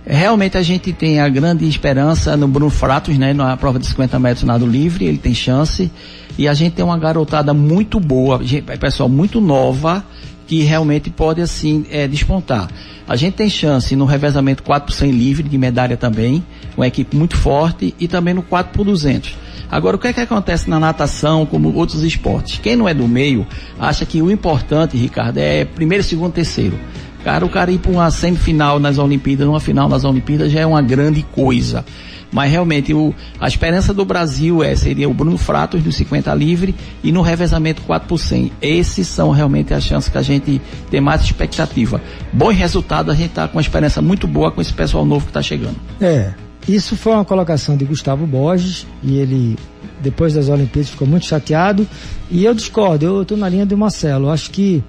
Realmente 0.08 0.56
a 0.58 0.62
gente 0.62 0.94
tem 0.94 1.20
a 1.20 1.28
grande 1.28 1.68
esperança 1.68 2.38
no 2.38 2.48
Bruno 2.48 2.70
Fratos, 2.70 3.18
né? 3.18 3.34
Na 3.34 3.58
prova 3.58 3.80
de 3.80 3.88
50 3.88 4.20
metros 4.20 4.44
nado 4.44 4.66
livre, 4.66 5.06
ele 5.06 5.18
tem 5.18 5.34
chance. 5.34 5.92
E 6.38 6.48
a 6.48 6.54
gente 6.54 6.74
tem 6.74 6.86
uma 6.86 6.98
garotada 6.98 7.54
muito 7.54 8.00
boa, 8.00 8.40
pessoal 8.80 9.10
muito 9.10 9.42
nova, 9.42 10.06
que 10.46 10.62
realmente 10.62 11.10
pode 11.10 11.42
assim 11.42 11.86
é, 11.90 12.08
despontar. 12.08 12.70
A 13.08 13.16
gente 13.16 13.36
tem 13.36 13.50
chance 13.50 13.96
no 13.96 14.06
revezamento 14.06 14.62
4 14.64 14.88
por 14.88 14.94
100 14.94 15.12
livre, 15.12 15.50
de 15.50 15.58
medalha 15.58 15.98
também, 15.98 16.44
uma 16.76 16.88
equipe 16.88 17.16
muito 17.16 17.38
forte, 17.38 17.96
e 18.00 18.08
também 18.08 18.34
no 18.34 18.44
4 18.44 18.74
por 18.74 18.84
200. 18.84 19.36
Agora, 19.72 19.96
o 19.96 20.00
que 20.00 20.08
é 20.08 20.14
que 20.14 20.22
acontece 20.22 20.70
na 20.70 20.80
natação, 20.80 21.46
como 21.46 21.74
outros 21.74 22.04
esportes? 22.04 22.60
Quem 22.60 22.76
não 22.76 22.88
é 22.88 22.94
do 22.94 23.08
meio, 23.08 23.46
acha 23.80 24.06
que 24.06 24.22
o 24.22 24.30
importante, 24.30 24.98
Ricardo, 24.98 25.38
é 25.38 25.66
primeiro, 25.66 26.04
segundo, 26.04 26.34
terceiro. 26.34 26.80
Cara, 27.26 27.44
o 27.44 27.50
cara 27.50 27.72
ir 27.72 27.80
para 27.80 27.92
uma 27.92 28.12
semifinal 28.12 28.80
nas 28.80 29.00
Olimpíadas, 29.00 29.48
uma 29.48 29.60
final 29.60 29.90
nas 29.90 30.04
Olimpíadas 30.04 30.52
já 30.52 30.60
é 30.60 30.66
uma 30.66 30.80
grande 30.80 31.24
coisa. 31.24 31.84
Mas 32.32 32.52
realmente 32.52 32.94
o, 32.94 33.16
a 33.40 33.48
esperança 33.48 33.96
do 33.96 34.06
Brasil 34.06 34.64
é, 34.64 34.76
seria 34.76 35.10
o 35.10 35.14
Bruno 35.14 35.36
Fratos 35.36 35.84
no 35.84 35.92
50 35.92 36.32
livre 36.36 36.76
e 37.04 37.12
no 37.12 37.24
revezamento 37.24 37.82
4 37.82 38.08
por 38.08 38.20
100. 38.20 38.52
Esses 38.62 39.08
são 39.08 39.32
realmente 39.32 39.74
as 39.74 39.84
chances 39.84 40.08
que 40.08 40.20
a 40.20 40.22
gente 40.22 40.62
tem 40.92 41.02
mais 41.02 41.24
expectativa. 41.24 42.00
Bom 42.32 42.52
resultado, 42.52 43.10
a 43.10 43.16
gente 43.16 43.30
está 43.30 43.48
com 43.48 43.58
uma 43.58 43.62
esperança 43.62 44.04
muito 44.04 44.28
boa 44.28 44.52
com 44.52 44.62
esse 44.62 44.74
pessoal 44.74 45.04
novo 45.04 45.26
que 45.26 45.32
está 45.32 45.42
chegando. 45.42 45.78
É, 46.00 46.32
isso 46.68 46.96
foi 46.96 47.14
uma 47.14 47.26
colocação 47.26 47.76
de 47.76 47.86
Gustavo 47.86 48.28
Borges 48.28 48.86
e 49.02 49.18
ele, 49.18 49.58
depois 50.00 50.36
das 50.36 50.48
Olimpíadas, 50.48 50.92
ficou 50.92 51.08
muito 51.08 51.26
chateado. 51.26 51.88
E 52.30 52.46
eu 52.46 52.54
discordo, 52.54 53.04
eu 53.04 53.22
estou 53.24 53.36
na 53.36 53.50
linha 53.50 53.66
do 53.66 53.76
Marcelo. 53.76 54.30
Acho 54.30 54.52
que 54.52 54.84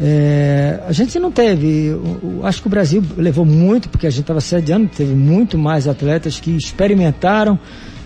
é, 0.00 0.80
a 0.86 0.92
gente 0.92 1.18
não 1.18 1.32
teve, 1.32 1.86
eu, 1.86 2.20
eu 2.22 2.46
acho 2.46 2.60
que 2.60 2.66
o 2.66 2.70
Brasil 2.70 3.02
levou 3.16 3.44
muito, 3.46 3.88
porque 3.88 4.06
a 4.06 4.10
gente 4.10 4.22
estava 4.22 4.40
sediando, 4.40 4.88
teve 4.88 5.14
muito 5.14 5.56
mais 5.56 5.88
atletas 5.88 6.38
que 6.38 6.50
experimentaram 6.50 7.58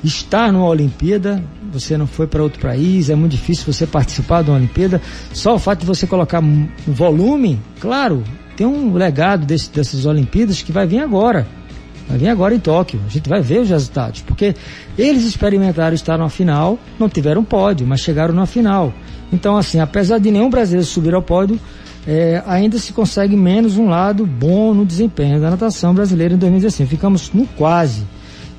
estar 0.04 0.52
numa 0.52 0.66
Olimpíada. 0.66 1.42
Você 1.72 1.96
não 1.96 2.06
foi 2.06 2.26
para 2.26 2.42
outro 2.42 2.60
país, 2.60 3.10
é 3.10 3.14
muito 3.14 3.32
difícil 3.32 3.72
você 3.72 3.86
participar 3.86 4.42
de 4.42 4.50
uma 4.50 4.56
Olimpíada. 4.56 5.00
Só 5.32 5.54
o 5.54 5.58
fato 5.58 5.80
de 5.80 5.86
você 5.86 6.06
colocar 6.06 6.40
um 6.42 6.68
volume, 6.86 7.60
claro, 7.80 8.22
tem 8.56 8.66
um 8.66 8.94
legado 8.94 9.44
desse, 9.44 9.70
dessas 9.70 10.06
Olimpíadas 10.06 10.62
que 10.62 10.72
vai 10.72 10.86
vir 10.86 11.00
agora. 11.00 11.46
Vai 12.08 12.18
vir 12.18 12.28
agora 12.28 12.54
em 12.54 12.58
Tóquio. 12.58 13.00
A 13.06 13.08
gente 13.08 13.28
vai 13.28 13.40
ver 13.40 13.60
os 13.60 13.70
resultados. 13.70 14.20
Porque 14.20 14.54
eles 14.98 15.24
experimentaram 15.24 15.94
estar 15.94 16.18
na 16.18 16.28
final, 16.28 16.76
não 16.98 17.08
tiveram 17.08 17.44
pódio, 17.44 17.86
mas 17.86 18.00
chegaram 18.00 18.34
na 18.34 18.46
final. 18.46 18.92
Então, 19.32 19.56
assim, 19.56 19.78
apesar 19.78 20.18
de 20.18 20.30
nenhum 20.30 20.50
brasileiro 20.50 20.84
subir 20.84 21.14
ao 21.14 21.22
pódio, 21.22 21.58
é, 22.12 22.42
ainda 22.44 22.76
se 22.76 22.92
consegue 22.92 23.36
menos 23.36 23.78
um 23.78 23.88
lado 23.88 24.26
bom 24.26 24.74
no 24.74 24.84
desempenho 24.84 25.40
da 25.40 25.48
natação 25.48 25.94
brasileira 25.94 26.34
em 26.34 26.38
2016. 26.38 26.90
Ficamos 26.90 27.32
no 27.32 27.46
quase. 27.46 28.02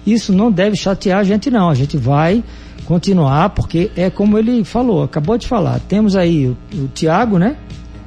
Isso 0.07 0.31
não 0.31 0.49
deve 0.49 0.77
chatear 0.77 1.19
a 1.19 1.23
gente, 1.25 1.51
não. 1.51 1.69
A 1.69 1.75
gente 1.75 1.97
vai 1.97 2.41
continuar, 2.85 3.49
porque 3.49 3.91
é 3.97 4.09
como 4.09 4.37
ele 4.37 4.63
falou, 4.63 5.03
acabou 5.03 5.37
de 5.37 5.47
falar. 5.47 5.81
Temos 5.81 6.15
aí 6.15 6.47
o, 6.47 6.57
o 6.75 6.87
Tiago, 6.93 7.37
né? 7.37 7.57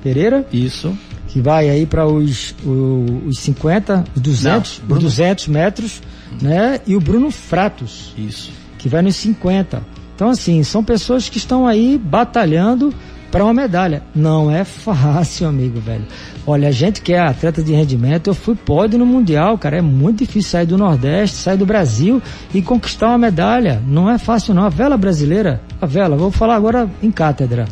Pereira. 0.02 0.46
Isso. 0.50 0.96
Que 1.28 1.42
vai 1.42 1.68
aí 1.68 1.84
para 1.84 2.06
os, 2.06 2.54
os, 2.64 3.26
os 3.26 3.38
50, 3.40 4.02
os 4.16 4.22
200, 4.22 4.82
Não, 4.88 4.96
os 4.96 5.02
200 5.02 5.48
metros, 5.48 6.00
né? 6.40 6.80
E 6.86 6.96
o 6.96 7.00
Bruno 7.00 7.30
Fratos 7.30 8.14
Isso. 8.16 8.50
que 8.78 8.88
vai 8.88 9.02
nos 9.02 9.16
50. 9.16 9.82
Então, 10.14 10.30
assim, 10.30 10.62
são 10.62 10.82
pessoas 10.82 11.28
que 11.28 11.36
estão 11.36 11.66
aí 11.66 12.00
batalhando 12.02 12.94
para 13.34 13.42
uma 13.42 13.52
medalha. 13.52 14.00
Não 14.14 14.48
é 14.48 14.62
fácil, 14.62 15.48
amigo, 15.48 15.80
velho. 15.80 16.04
Olha, 16.46 16.68
a 16.68 16.70
gente 16.70 17.00
que 17.02 17.12
é 17.12 17.18
atleta 17.18 17.64
de 17.64 17.72
rendimento, 17.72 18.28
eu 18.30 18.34
fui 18.34 18.54
pódio 18.54 18.96
no 18.96 19.04
Mundial, 19.04 19.58
cara. 19.58 19.78
É 19.78 19.82
muito 19.82 20.20
difícil 20.20 20.52
sair 20.52 20.66
do 20.66 20.78
Nordeste, 20.78 21.38
sair 21.38 21.56
do 21.56 21.66
Brasil 21.66 22.22
e 22.54 22.62
conquistar 22.62 23.08
uma 23.08 23.18
medalha. 23.18 23.82
Não 23.88 24.08
é 24.08 24.18
fácil, 24.18 24.54
não. 24.54 24.62
A 24.62 24.68
vela 24.68 24.96
brasileira, 24.96 25.60
a 25.80 25.84
vela, 25.86 26.16
vou 26.16 26.30
falar 26.30 26.54
agora 26.54 26.88
em 27.02 27.10
cátedra, 27.10 27.64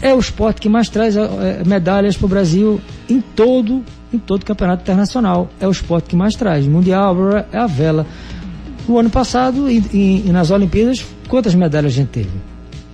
é 0.00 0.14
o 0.14 0.18
esporte 0.18 0.62
que 0.62 0.68
mais 0.70 0.88
traz 0.88 1.14
eh, 1.14 1.62
medalhas 1.66 2.16
para 2.16 2.24
o 2.24 2.28
Brasil 2.30 2.80
em 3.06 3.20
todo, 3.20 3.84
em 4.14 4.18
todo 4.18 4.46
campeonato 4.46 4.80
internacional. 4.80 5.50
É 5.60 5.68
o 5.68 5.70
esporte 5.70 6.08
que 6.08 6.16
mais 6.16 6.34
traz. 6.36 6.66
Mundial 6.66 7.14
é 7.52 7.58
a 7.58 7.66
vela. 7.66 8.06
O 8.88 8.98
ano 8.98 9.10
passado, 9.10 9.70
e, 9.70 9.76
e- 9.92 10.24
e 10.26 10.32
nas 10.32 10.50
Olimpíadas, 10.50 11.04
quantas 11.28 11.54
medalhas 11.54 11.92
a 11.92 11.96
gente 11.96 12.08
teve? 12.08 12.30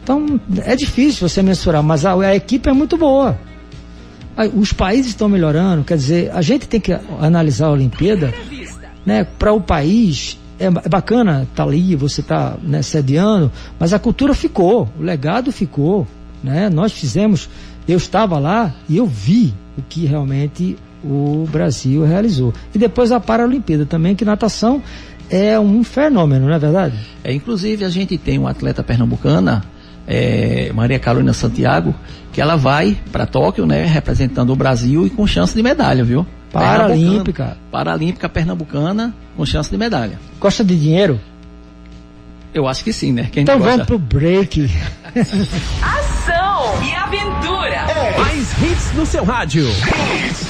Então, 0.09 0.41
é 0.65 0.75
difícil 0.75 1.29
você 1.29 1.43
mensurar, 1.43 1.83
mas 1.83 2.07
a, 2.07 2.15
a 2.15 2.35
equipe 2.35 2.67
é 2.67 2.73
muito 2.73 2.97
boa. 2.97 3.39
Os 4.55 4.73
países 4.73 5.09
estão 5.09 5.29
melhorando, 5.29 5.85
quer 5.85 5.99
dizer, 5.99 6.31
a 6.33 6.41
gente 6.41 6.67
tem 6.67 6.81
que 6.81 6.99
analisar 7.21 7.67
a 7.67 7.73
Olimpíada, 7.73 8.33
né, 9.05 9.27
para 9.39 9.53
o 9.53 9.61
país. 9.61 10.39
É, 10.59 10.65
é 10.65 10.89
bacana 10.89 11.47
estar 11.51 11.65
ali, 11.65 11.95
você 11.95 12.23
está 12.23 12.57
né, 12.63 12.81
sediando, 12.81 13.53
mas 13.79 13.93
a 13.93 13.99
cultura 13.99 14.33
ficou, 14.33 14.89
o 14.99 15.03
legado 15.03 15.53
ficou. 15.53 16.07
Né? 16.43 16.71
Nós 16.71 16.93
fizemos, 16.93 17.51
eu 17.87 17.99
estava 17.99 18.39
lá 18.39 18.75
e 18.89 18.97
eu 18.97 19.05
vi 19.05 19.53
o 19.77 19.83
que 19.83 20.07
realmente 20.07 20.79
o 21.05 21.47
Brasil 21.53 22.03
realizou. 22.07 22.55
E 22.75 22.79
depois 22.79 23.13
a 23.13 23.21
Paralimpíada 23.21 23.85
também, 23.85 24.17
que 24.17 24.25
natação 24.25 24.83
é 25.29 25.61
um 25.61 25.85
fenômeno, 25.85 26.47
não 26.47 26.55
é 26.55 26.59
verdade? 26.59 26.97
É, 27.23 27.31
inclusive, 27.31 27.85
a 27.85 27.91
gente 27.91 28.17
tem 28.17 28.39
uma 28.39 28.53
atleta 28.53 28.83
pernambucana, 28.83 29.63
é, 30.09 30.73
Maria 30.75 30.99
Carolina 30.99 31.35
Santiago, 31.35 31.95
que 32.33 32.41
ela 32.41 32.57
vai 32.57 32.97
para 33.13 33.27
Tóquio, 33.27 33.67
né, 33.67 33.85
representando 33.85 34.51
o 34.51 34.57
Brasil 34.57 35.07
e 35.07 35.11
com 35.11 35.27
chance 35.27 35.55
de 35.55 35.63
medalha, 35.63 36.03
viu? 36.03 36.27
Paralímpica. 36.51 37.59
Paralímpica 37.71 38.27
pernambucana 38.27 39.15
com 39.37 39.45
chance 39.45 39.71
de 39.71 39.77
medalha. 39.77 40.19
Gosta 40.41 40.65
de 40.65 40.75
dinheiro? 40.75 41.21
Eu 42.55 42.67
acho 42.67 42.83
que 42.83 42.93
sim, 42.93 43.13
né? 43.13 43.29
Quem 43.31 43.43
Então 43.43 43.59
vamos 43.59 43.85
pro 43.85 43.99
break. 43.99 44.71
Ação 45.83 46.83
e 46.83 46.95
aventura. 46.95 47.85
Mais 48.17 48.63
hits 48.63 48.93
no 48.95 49.05
seu 49.05 49.25
rádio. 49.25 49.67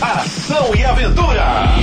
Ação 0.00 0.74
e 0.76 0.84
aventura. 0.84 1.74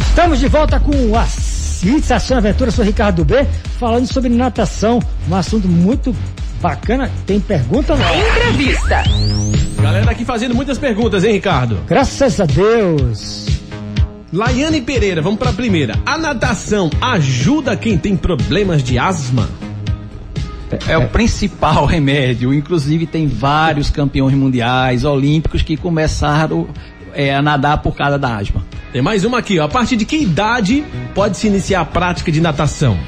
Estamos 0.00 0.40
de 0.40 0.48
volta 0.48 0.80
com 0.80 1.16
a 1.16 1.24
Cits 1.24 2.10
Ação 2.10 2.36
e 2.36 2.38
Aventura, 2.38 2.72
sou 2.72 2.84
Ricardo 2.84 3.24
B, 3.24 3.46
falando 3.78 4.12
sobre 4.12 4.28
natação, 4.28 4.98
um 5.30 5.36
assunto 5.36 5.68
muito 5.68 6.12
bacana. 6.60 7.10
Tem 7.26 7.40
pergunta 7.40 7.96
não? 7.96 8.14
Entrevista. 8.14 9.02
Galera 9.80 10.10
aqui 10.10 10.24
fazendo 10.24 10.54
muitas 10.54 10.78
perguntas, 10.78 11.24
hein, 11.24 11.32
Ricardo? 11.32 11.78
Graças 11.86 12.40
a 12.40 12.46
Deus. 12.46 13.46
Laiane 14.32 14.80
Pereira, 14.80 15.22
vamos 15.22 15.38
pra 15.38 15.52
primeira. 15.52 15.98
A 16.04 16.18
natação 16.18 16.90
ajuda 17.00 17.76
quem 17.76 17.96
tem 17.96 18.16
problemas 18.16 18.82
de 18.82 18.98
asma? 18.98 19.48
É 20.86 20.98
o 20.98 21.08
principal 21.08 21.86
remédio. 21.86 22.52
Inclusive, 22.52 23.06
tem 23.06 23.26
vários 23.26 23.88
campeões 23.88 24.34
mundiais, 24.34 25.04
olímpicos, 25.04 25.62
que 25.62 25.76
começaram 25.76 26.68
é, 27.14 27.34
a 27.34 27.40
nadar 27.40 27.78
por 27.78 27.96
causa 27.96 28.18
da 28.18 28.36
asma. 28.36 28.62
Tem 28.92 29.00
mais 29.00 29.24
uma 29.24 29.38
aqui, 29.38 29.58
ó. 29.58 29.64
A 29.64 29.68
partir 29.68 29.96
de 29.96 30.04
que 30.04 30.16
idade 30.16 30.84
pode 31.14 31.36
se 31.38 31.46
iniciar 31.46 31.80
a 31.80 31.84
prática 31.84 32.30
de 32.30 32.40
natação? 32.40 32.98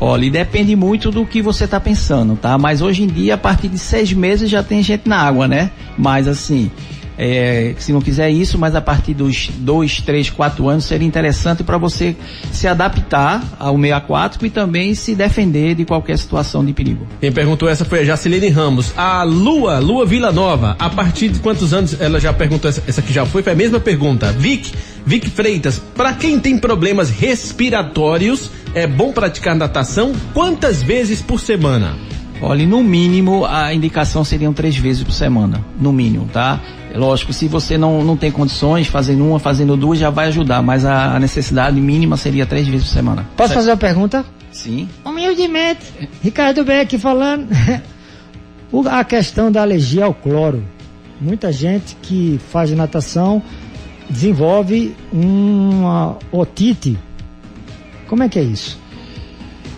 Olha, 0.00 0.30
depende 0.30 0.76
muito 0.76 1.10
do 1.10 1.26
que 1.26 1.42
você 1.42 1.64
está 1.64 1.80
pensando, 1.80 2.36
tá? 2.36 2.56
Mas 2.56 2.80
hoje 2.80 3.02
em 3.02 3.06
dia, 3.06 3.34
a 3.34 3.38
partir 3.38 3.68
de 3.68 3.78
seis 3.78 4.12
meses 4.12 4.48
já 4.48 4.62
tem 4.62 4.82
gente 4.82 5.08
na 5.08 5.18
água, 5.18 5.48
né? 5.48 5.70
Mas 5.96 6.28
assim, 6.28 6.70
é, 7.18 7.74
se 7.78 7.92
não 7.92 8.00
quiser 8.00 8.30
isso, 8.30 8.56
mas 8.56 8.76
a 8.76 8.80
partir 8.80 9.12
dos 9.12 9.50
dois, 9.56 10.00
três, 10.00 10.30
quatro 10.30 10.68
anos 10.68 10.84
seria 10.84 11.06
interessante 11.06 11.64
para 11.64 11.76
você 11.76 12.14
se 12.52 12.68
adaptar 12.68 13.42
ao 13.58 13.76
meio 13.76 13.96
aquático 13.96 14.46
e 14.46 14.50
também 14.50 14.94
se 14.94 15.16
defender 15.16 15.74
de 15.74 15.84
qualquer 15.84 16.16
situação 16.16 16.64
de 16.64 16.72
perigo. 16.72 17.04
Quem 17.20 17.32
perguntou 17.32 17.68
essa 17.68 17.84
foi 17.84 18.00
a 18.00 18.04
Jacilene 18.04 18.48
Ramos. 18.50 18.92
A 18.96 19.24
Lua, 19.24 19.80
Lua 19.80 20.06
Vila 20.06 20.30
Nova, 20.30 20.76
a 20.78 20.88
partir 20.88 21.28
de 21.28 21.40
quantos 21.40 21.74
anos 21.74 22.00
ela 22.00 22.20
já 22.20 22.32
perguntou? 22.32 22.68
Essa, 22.68 22.84
essa 22.86 23.00
aqui 23.00 23.12
já 23.12 23.26
foi, 23.26 23.42
foi 23.42 23.52
a 23.52 23.56
mesma 23.56 23.80
pergunta. 23.80 24.30
Vic, 24.30 24.72
Vic 25.08 25.30
Freitas, 25.30 25.78
para 25.96 26.12
quem 26.12 26.38
tem 26.38 26.58
problemas 26.58 27.08
respiratórios, 27.08 28.50
é 28.74 28.86
bom 28.86 29.10
praticar 29.10 29.56
natação 29.56 30.12
quantas 30.34 30.82
vezes 30.82 31.22
por 31.22 31.40
semana? 31.40 31.96
Olha, 32.42 32.66
no 32.66 32.82
mínimo 32.84 33.46
a 33.46 33.72
indicação 33.72 34.22
seriam 34.22 34.52
três 34.52 34.76
vezes 34.76 35.02
por 35.02 35.12
semana, 35.12 35.64
no 35.80 35.94
mínimo, 35.94 36.28
tá? 36.30 36.60
É 36.92 36.98
Lógico, 36.98 37.32
se 37.32 37.48
você 37.48 37.78
não, 37.78 38.04
não 38.04 38.18
tem 38.18 38.30
condições, 38.30 38.86
fazendo 38.88 39.26
uma, 39.26 39.38
fazendo 39.38 39.78
duas 39.78 39.98
já 39.98 40.10
vai 40.10 40.26
ajudar, 40.26 40.60
mas 40.60 40.84
a, 40.84 41.16
a 41.16 41.18
necessidade 41.18 41.80
mínima 41.80 42.18
seria 42.18 42.44
três 42.44 42.68
vezes 42.68 42.88
por 42.88 42.92
semana. 42.92 43.26
Posso 43.34 43.54
fazer 43.54 43.70
uma 43.70 43.78
pergunta? 43.78 44.26
Sim. 44.52 44.90
Humildemente. 45.02 45.86
Ricardo 46.22 46.62
B 46.66 46.80
aqui 46.80 46.98
falando. 46.98 47.48
A 48.90 49.02
questão 49.04 49.50
da 49.50 49.62
alergia 49.62 50.04
ao 50.04 50.12
cloro. 50.12 50.62
Muita 51.18 51.50
gente 51.50 51.96
que 52.02 52.38
faz 52.52 52.70
natação 52.72 53.42
desenvolve 54.08 54.94
uma 55.12 56.16
otite. 56.32 56.98
Como 58.06 58.22
é 58.22 58.28
que 58.28 58.38
é 58.38 58.42
isso? 58.42 58.78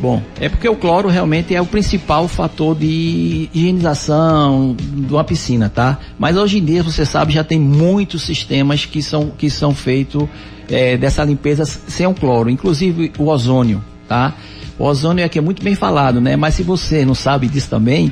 Bom, 0.01 0.23
é 0.41 0.49
porque 0.49 0.67
o 0.67 0.75
cloro 0.75 1.11
realmente 1.11 1.55
é 1.55 1.61
o 1.61 1.67
principal 1.67 2.27
fator 2.27 2.75
de 2.75 3.51
higienização 3.53 4.75
de 4.79 5.13
uma 5.13 5.23
piscina, 5.23 5.69
tá? 5.69 5.99
Mas 6.19 6.39
hoje 6.39 6.57
em 6.59 6.65
dia, 6.65 6.83
você 6.83 7.05
sabe, 7.05 7.35
já 7.35 7.45
tem 7.45 7.61
muitos 7.61 8.23
sistemas 8.23 8.87
que 8.87 9.03
são, 9.03 9.31
que 9.37 9.51
são 9.51 9.75
feitos 9.75 10.27
é, 10.71 10.97
dessa 10.97 11.23
limpeza 11.23 11.67
sem 11.67 12.07
o 12.07 12.15
cloro, 12.15 12.49
inclusive 12.49 13.13
o 13.19 13.27
ozônio, 13.27 13.85
tá? 14.09 14.35
O 14.79 14.85
ozônio 14.85 15.23
é 15.23 15.29
que 15.29 15.39
é 15.39 15.43
muito 15.43 15.63
bem 15.63 15.75
falado, 15.75 16.19
né? 16.19 16.35
Mas 16.35 16.55
se 16.55 16.63
você 16.63 17.05
não 17.05 17.15
sabe 17.15 17.47
disso 17.47 17.69
também, 17.69 18.11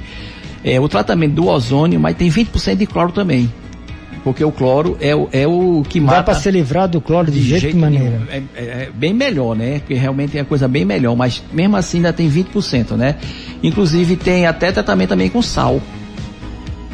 é, 0.63 0.79
o 0.79 0.89
tratamento 0.91 1.33
do 1.37 1.47
ozônio, 1.47 1.99
mas 1.99 2.15
tem 2.17 2.29
20% 2.29 2.77
de 2.77 2.87
cloro 2.87 3.13
também. 3.13 3.51
Porque 4.25 4.45
o 4.45 4.51
cloro 4.53 4.97
é, 5.01 5.15
o- 5.15 5.29
é 5.33 5.47
o 5.47 5.83
que 5.89 5.99
Dá 6.01 6.07
mata 6.07 6.23
para 6.25 6.35
se 6.35 6.51
livrar 6.51 6.89
do 6.89 7.01
cloro 7.01 7.31
de, 7.31 7.41
jeito, 7.41 7.69
de 7.69 7.77
maneira. 7.77 8.21
É, 8.31 8.37
é- 8.57 8.63
é 8.63 8.91
bem 8.95 9.15
melhor, 9.15 9.55
né? 9.57 9.79
Porque 9.79 9.95
realmente 9.95 10.37
é 10.37 10.41
a 10.41 10.45
coisa 10.45 10.67
bem 10.69 10.85
melhor, 10.85 11.17
mas 11.17 11.43
mesmo 11.53 11.77
assim 11.77 11.99
ainda 11.99 12.13
tem 12.13 12.29
20%, 12.29 12.97
né? 12.97 13.17
Inclusive 13.63 14.17
tem 14.17 14.47
até 14.47 14.71
tratamento 14.73 15.11
também 15.11 15.29
com 15.31 15.41
sal. 15.43 15.81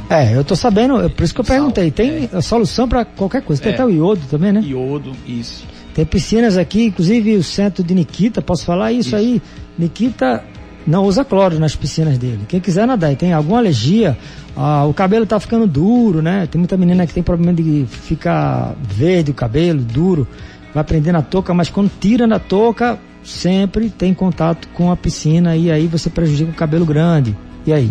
É, 0.08 0.36
eu 0.36 0.44
tô 0.44 0.54
sabendo, 0.54 1.00
é 1.00 1.08
por 1.08 1.24
isso 1.24 1.34
que 1.34 1.40
eu 1.40 1.44
perguntei. 1.44 1.90
Tem 1.90 2.28
solução 2.42 2.86
para 2.86 3.04
qualquer 3.04 3.42
coisa. 3.42 3.60
Tem 3.62 3.72
É. 3.72 3.74
até 3.74 3.84
o 3.84 3.90
iodo 3.90 4.20
também, 4.30 4.52
né? 4.52 4.62
Iodo, 4.64 5.12
isso. 5.26 5.64
Tem 5.94 6.04
piscinas 6.04 6.58
aqui, 6.58 6.84
inclusive 6.86 7.36
o 7.36 7.42
centro 7.42 7.82
de 7.82 7.94
Nikita, 7.94 8.42
posso 8.42 8.64
falar 8.64 8.92
isso, 8.92 9.08
Isso. 9.10 9.16
aí? 9.16 9.42
Nikita 9.78 10.44
não 10.86 11.04
usa 11.04 11.24
cloro 11.24 11.58
nas 11.58 11.74
piscinas 11.74 12.18
dele. 12.18 12.40
Quem 12.48 12.60
quiser 12.60 12.86
nadar 12.86 13.12
e 13.12 13.16
tem 13.16 13.32
alguma 13.32 13.58
alergia, 13.58 14.16
ah, 14.56 14.84
o 14.84 14.92
cabelo 14.94 15.24
tá 15.26 15.38
ficando 15.40 15.66
duro, 15.66 16.20
né? 16.22 16.46
Tem 16.50 16.58
muita 16.58 16.76
menina 16.76 17.06
que 17.06 17.14
tem 17.14 17.22
problema 17.22 17.52
de 17.54 17.86
ficar 17.88 18.74
verde 18.82 19.30
o 19.30 19.34
cabelo, 19.34 19.80
duro, 19.80 20.26
vai 20.74 20.84
prender 20.84 21.12
na 21.12 21.22
touca, 21.22 21.54
mas 21.54 21.68
quando 21.70 21.90
tira 22.00 22.26
na 22.26 22.38
touca, 22.38 22.98
sempre 23.22 23.88
tem 23.88 24.12
contato 24.12 24.68
com 24.74 24.90
a 24.90 24.96
piscina 24.96 25.56
e 25.56 25.70
aí 25.70 25.86
você 25.86 26.10
prejudica 26.10 26.50
o 26.50 26.54
cabelo 26.54 26.84
grande. 26.84 27.34
E 27.66 27.72
aí? 27.72 27.90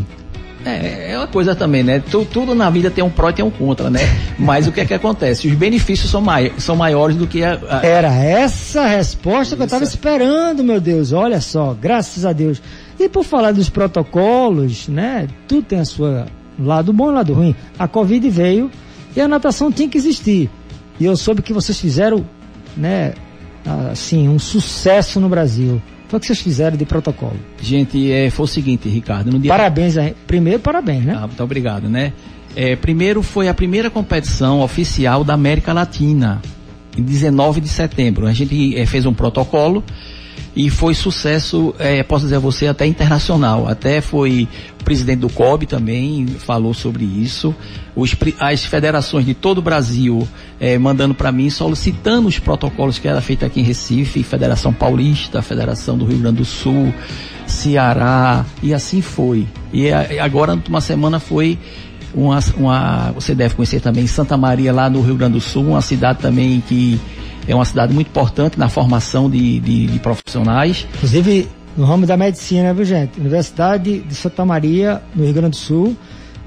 É, 0.66 1.12
é 1.12 1.18
uma 1.18 1.28
coisa 1.28 1.54
também, 1.54 1.84
né? 1.84 2.02
Tu- 2.10 2.24
tudo 2.32 2.56
na 2.56 2.70
vida 2.70 2.90
tem 2.90 3.04
um 3.04 3.10
pró 3.10 3.30
e 3.30 3.34
tem 3.34 3.44
um 3.44 3.50
contra, 3.52 3.90
né? 3.90 4.00
Mas 4.40 4.66
o 4.66 4.72
que 4.72 4.80
é 4.80 4.86
que 4.86 4.94
acontece? 4.94 5.46
Os 5.48 5.54
benefícios 5.56 6.10
são, 6.10 6.22
mai 6.22 6.54
são 6.58 6.74
maiores 6.74 7.18
do 7.18 7.28
que 7.28 7.44
a, 7.44 7.60
a- 7.70 7.86
Era 7.86 8.14
essa 8.14 8.82
a 8.84 8.88
resposta 8.88 9.58
que 9.58 9.62
eu 9.62 9.66
estava 9.66 9.84
esperando, 9.84 10.64
meu 10.64 10.80
Deus. 10.80 11.12
Olha 11.12 11.42
só, 11.42 11.76
graças 11.80 12.24
a 12.26 12.32
Deus. 12.32 12.62
E 13.04 13.10
por 13.10 13.26
falar 13.26 13.52
dos 13.52 13.70
protocolos, 13.70 14.88
né? 14.88 15.28
Tudo 15.46 15.64
tem 15.64 15.80
a 15.80 15.86
sua 15.86 16.26
lado 16.58 16.94
bom 16.94 17.12
e 17.12 17.14
lado 17.14 17.34
ruim. 17.34 17.54
A 17.78 17.86
Covid 17.86 18.30
veio 18.30 18.72
e 19.14 19.20
a 19.20 19.28
natação 19.28 19.70
tinha 19.70 19.90
que 19.90 19.98
existir. 19.98 20.50
E 20.98 21.04
eu 21.04 21.18
soube 21.18 21.42
que 21.42 21.52
vocês 21.52 21.78
fizeram, 21.78 22.26
né? 22.78 23.14
Assim, 23.92 24.30
um 24.30 24.40
sucesso 24.40 25.20
no 25.20 25.28
Brasil. 25.28 25.82
O 26.12 26.20
que 26.20 26.28
vocês 26.28 26.40
fizeram 26.40 26.78
de 26.78 26.86
protocolo. 26.86 27.36
Gente, 27.62 28.10
é, 28.10 28.30
foi 28.30 28.46
o 28.46 28.48
seguinte, 28.48 28.88
Ricardo. 28.88 29.38
Parabéns 29.48 29.98
aí. 29.98 30.16
Primeiro, 30.26 30.60
parabéns, 30.60 31.04
né? 31.04 31.18
Ah, 31.18 31.28
muito 31.28 31.44
obrigado, 31.44 31.90
né? 31.90 32.14
É, 32.56 32.76
primeiro 32.76 33.22
foi 33.22 33.50
a 33.50 33.54
primeira 33.54 33.90
competição 33.90 34.62
oficial 34.62 35.24
da 35.26 35.34
América 35.34 35.74
Latina, 35.74 36.42
em 36.96 37.02
19 37.02 37.60
de 37.60 37.68
setembro. 37.68 38.28
A 38.28 38.34
gente 38.34 38.78
eh, 38.78 38.86
fez 38.86 39.08
um 39.08 39.14
protocolo 39.14 39.84
e 40.56 40.70
foi 40.70 40.94
sucesso, 40.94 41.74
eh, 41.80 42.04
posso 42.04 42.26
dizer 42.26 42.36
a 42.36 42.40
você, 42.40 42.68
até 42.68 42.86
internacional. 42.86 43.68
Até 43.68 44.02
foi 44.02 44.48
o 44.80 44.84
presidente 44.84 45.20
do 45.20 45.30
COB 45.30 45.66
também 45.66 46.28
falou 46.28 46.74
sobre 46.74 47.04
isso. 47.06 47.56
Os 47.96 48.16
as 48.40 48.64
federações 48.66 49.26
de 49.26 49.34
todo 49.34 49.58
o 49.60 49.62
Brasil 49.62 50.28
eh, 50.60 50.78
mandando 50.78 51.14
para 51.16 51.32
mim, 51.32 51.50
solicitando 51.50 52.28
os 52.28 52.38
protocolos 52.38 53.00
que 53.00 53.08
era 53.08 53.20
feito 53.22 53.46
aqui 53.46 53.62
em 53.62 53.64
Recife, 53.64 54.22
Federação 54.24 54.72
Paulista, 54.72 55.42
Federação 55.42 55.98
do 55.98 56.06
Rio 56.06 56.20
Grande 56.20 56.38
do 56.38 56.46
Sul, 56.46 56.94
Ceará, 57.48 58.46
e 58.62 58.74
assim 58.74 59.02
foi. 59.02 59.48
E 59.72 59.92
a- 59.92 60.08
agora, 60.24 60.58
uma 60.68 60.82
semana 60.82 61.20
foi 61.20 61.58
uma, 62.14 62.40
uma, 62.58 63.12
você 63.14 63.34
deve 63.34 63.56
conhecer 63.56 63.80
também 63.80 64.06
Santa 64.08 64.38
Maria 64.38 64.72
lá 64.74 64.90
no 64.90 65.02
Rio 65.02 65.16
Grande 65.16 65.34
do 65.34 65.42
Sul, 65.42 65.66
uma 65.70 65.82
cidade 65.82 66.20
também 66.20 66.62
que 66.68 67.00
é 67.48 67.56
uma 67.56 67.66
cidade 67.66 67.94
muito 67.94 68.08
importante 68.08 68.58
na 68.58 68.70
formação 68.70 69.30
de, 69.30 69.60
de, 69.60 69.88
de 69.88 70.00
profissionais. 70.00 70.88
Inclusive, 70.96 71.48
no 71.76 71.86
ramo 71.86 72.06
da 72.06 72.16
medicina, 72.16 72.74
viu, 72.74 72.86
gente? 72.86 73.20
Universidade 73.20 74.00
de 74.00 74.16
Santa 74.16 74.46
Maria, 74.46 75.02
no 75.16 75.24
Rio 75.24 75.34
Grande 75.34 75.52
do 75.52 75.56
Sul, 75.56 75.96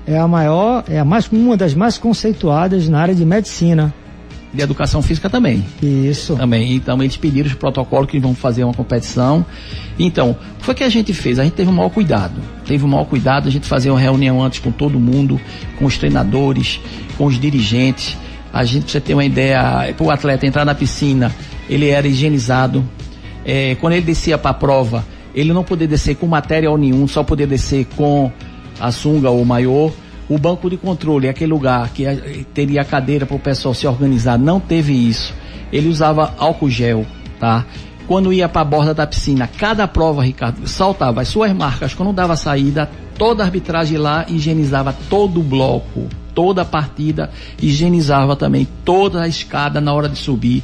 é 0.07 0.17
a 0.17 0.29
maior, 0.29 0.85
é 0.89 0.99
a 0.99 1.05
mais, 1.05 1.29
uma 1.31 1.57
das 1.57 1.75
mais 1.75 1.99
conceituadas 1.99 2.89
na 2.89 3.01
área 3.01 3.15
de 3.15 3.25
medicina. 3.25 3.93
De 4.55 4.63
educação 4.63 5.03
física 5.03 5.29
também. 5.29 5.65
Isso. 5.83 6.37
Também. 6.37 6.75
Então 6.75 7.03
eles 7.03 7.17
pediram 7.17 7.49
os 7.49 7.55
protocolos 7.55 8.09
que 8.09 8.19
vão 8.19 8.35
fazer 8.35 8.65
uma 8.65 8.73
competição. 8.73 9.45
Então, 9.99 10.31
o 10.31 10.59
que 10.59 10.65
foi 10.65 10.75
que 10.75 10.85
a 10.85 10.89
gente 10.89 11.13
fez? 11.13 11.39
A 11.39 11.45
gente 11.45 11.55
teve 11.55 11.69
o 11.69 11.73
maior 11.73 11.91
cuidado. 11.91 12.41
Teve 12.65 12.85
o 12.85 12.89
maior 12.89 13.05
cuidado, 13.05 13.49
a 13.49 13.51
gente 13.51 13.67
fazia 13.67 13.93
uma 13.93 14.01
reunião 14.01 14.43
antes 14.43 14.61
com 14.61 14.71
todo 14.71 14.99
mundo, 14.99 15.41
com 15.79 15.85
os 15.85 15.99
treinadores, 15.99 16.81
com 17.19 17.27
os 17.27 17.39
dirigentes. 17.39 18.17
A 18.57 18.65
gente, 18.65 18.91
você 18.91 18.99
ter 19.03 19.13
uma 19.13 19.25
ideia, 19.25 19.93
para 19.95 20.07
o 20.07 20.11
atleta 20.11 20.47
entrar 20.47 20.65
na 20.65 20.75
piscina, 20.75 21.31
ele 21.69 21.91
era 21.91 22.09
higienizado. 22.09 22.83
É, 23.45 23.77
quando 23.79 23.93
ele 23.93 24.07
descia 24.07 24.39
para 24.39 24.53
a 24.53 24.55
prova, 24.55 25.05
ele 25.35 25.53
não 25.53 25.63
podia 25.63 25.87
descer 25.87 26.17
com 26.17 26.27
material 26.27 26.79
nenhum, 26.79 27.07
só 27.07 27.23
podia 27.23 27.47
descer 27.47 27.87
com 27.95 28.33
a 28.81 28.91
sunga 28.91 29.29
ou 29.29 29.45
maiô. 29.45 29.93
O 30.27 30.39
banco 30.39 30.71
de 30.71 30.79
controle, 30.79 31.29
aquele 31.29 31.53
lugar 31.53 31.91
que 31.91 32.07
eh, 32.07 32.45
teria 32.55 32.83
cadeira 32.83 33.27
para 33.27 33.37
o 33.37 33.39
pessoal 33.39 33.75
se 33.75 33.87
organizar, 33.87 34.39
não 34.39 34.59
teve 34.59 34.95
isso. 34.95 35.35
Ele 35.71 35.89
usava 35.89 36.35
álcool 36.39 36.71
gel, 36.71 37.05
tá? 37.39 37.67
Quando 38.09 38.33
ia 38.33 38.49
para 38.49 38.63
a 38.63 38.65
borda 38.65 38.95
da 38.95 39.07
piscina, 39.07 39.47
cada 39.47 39.87
prova, 39.87 40.25
Ricardo, 40.25 40.67
saltava 40.67 41.21
as 41.21 41.29
suas 41.29 41.53
marcas. 41.53 41.93
Quando 41.93 42.15
dava 42.15 42.37
saída, 42.37 42.91
toda 43.19 43.43
a 43.43 43.47
arbitragem 43.47 43.99
lá 43.99 44.25
higienizava 44.27 44.97
todo 45.11 45.41
o 45.41 45.43
bloco, 45.43 46.09
toda 46.37 46.61
a 46.61 46.65
partida, 46.67 47.31
higienizava 47.61 48.37
também 48.37 48.69
toda 48.85 49.23
a 49.23 49.27
escada 49.27 49.81
na 49.81 49.93
hora 49.95 50.07
de 50.07 50.19
subir. 50.19 50.63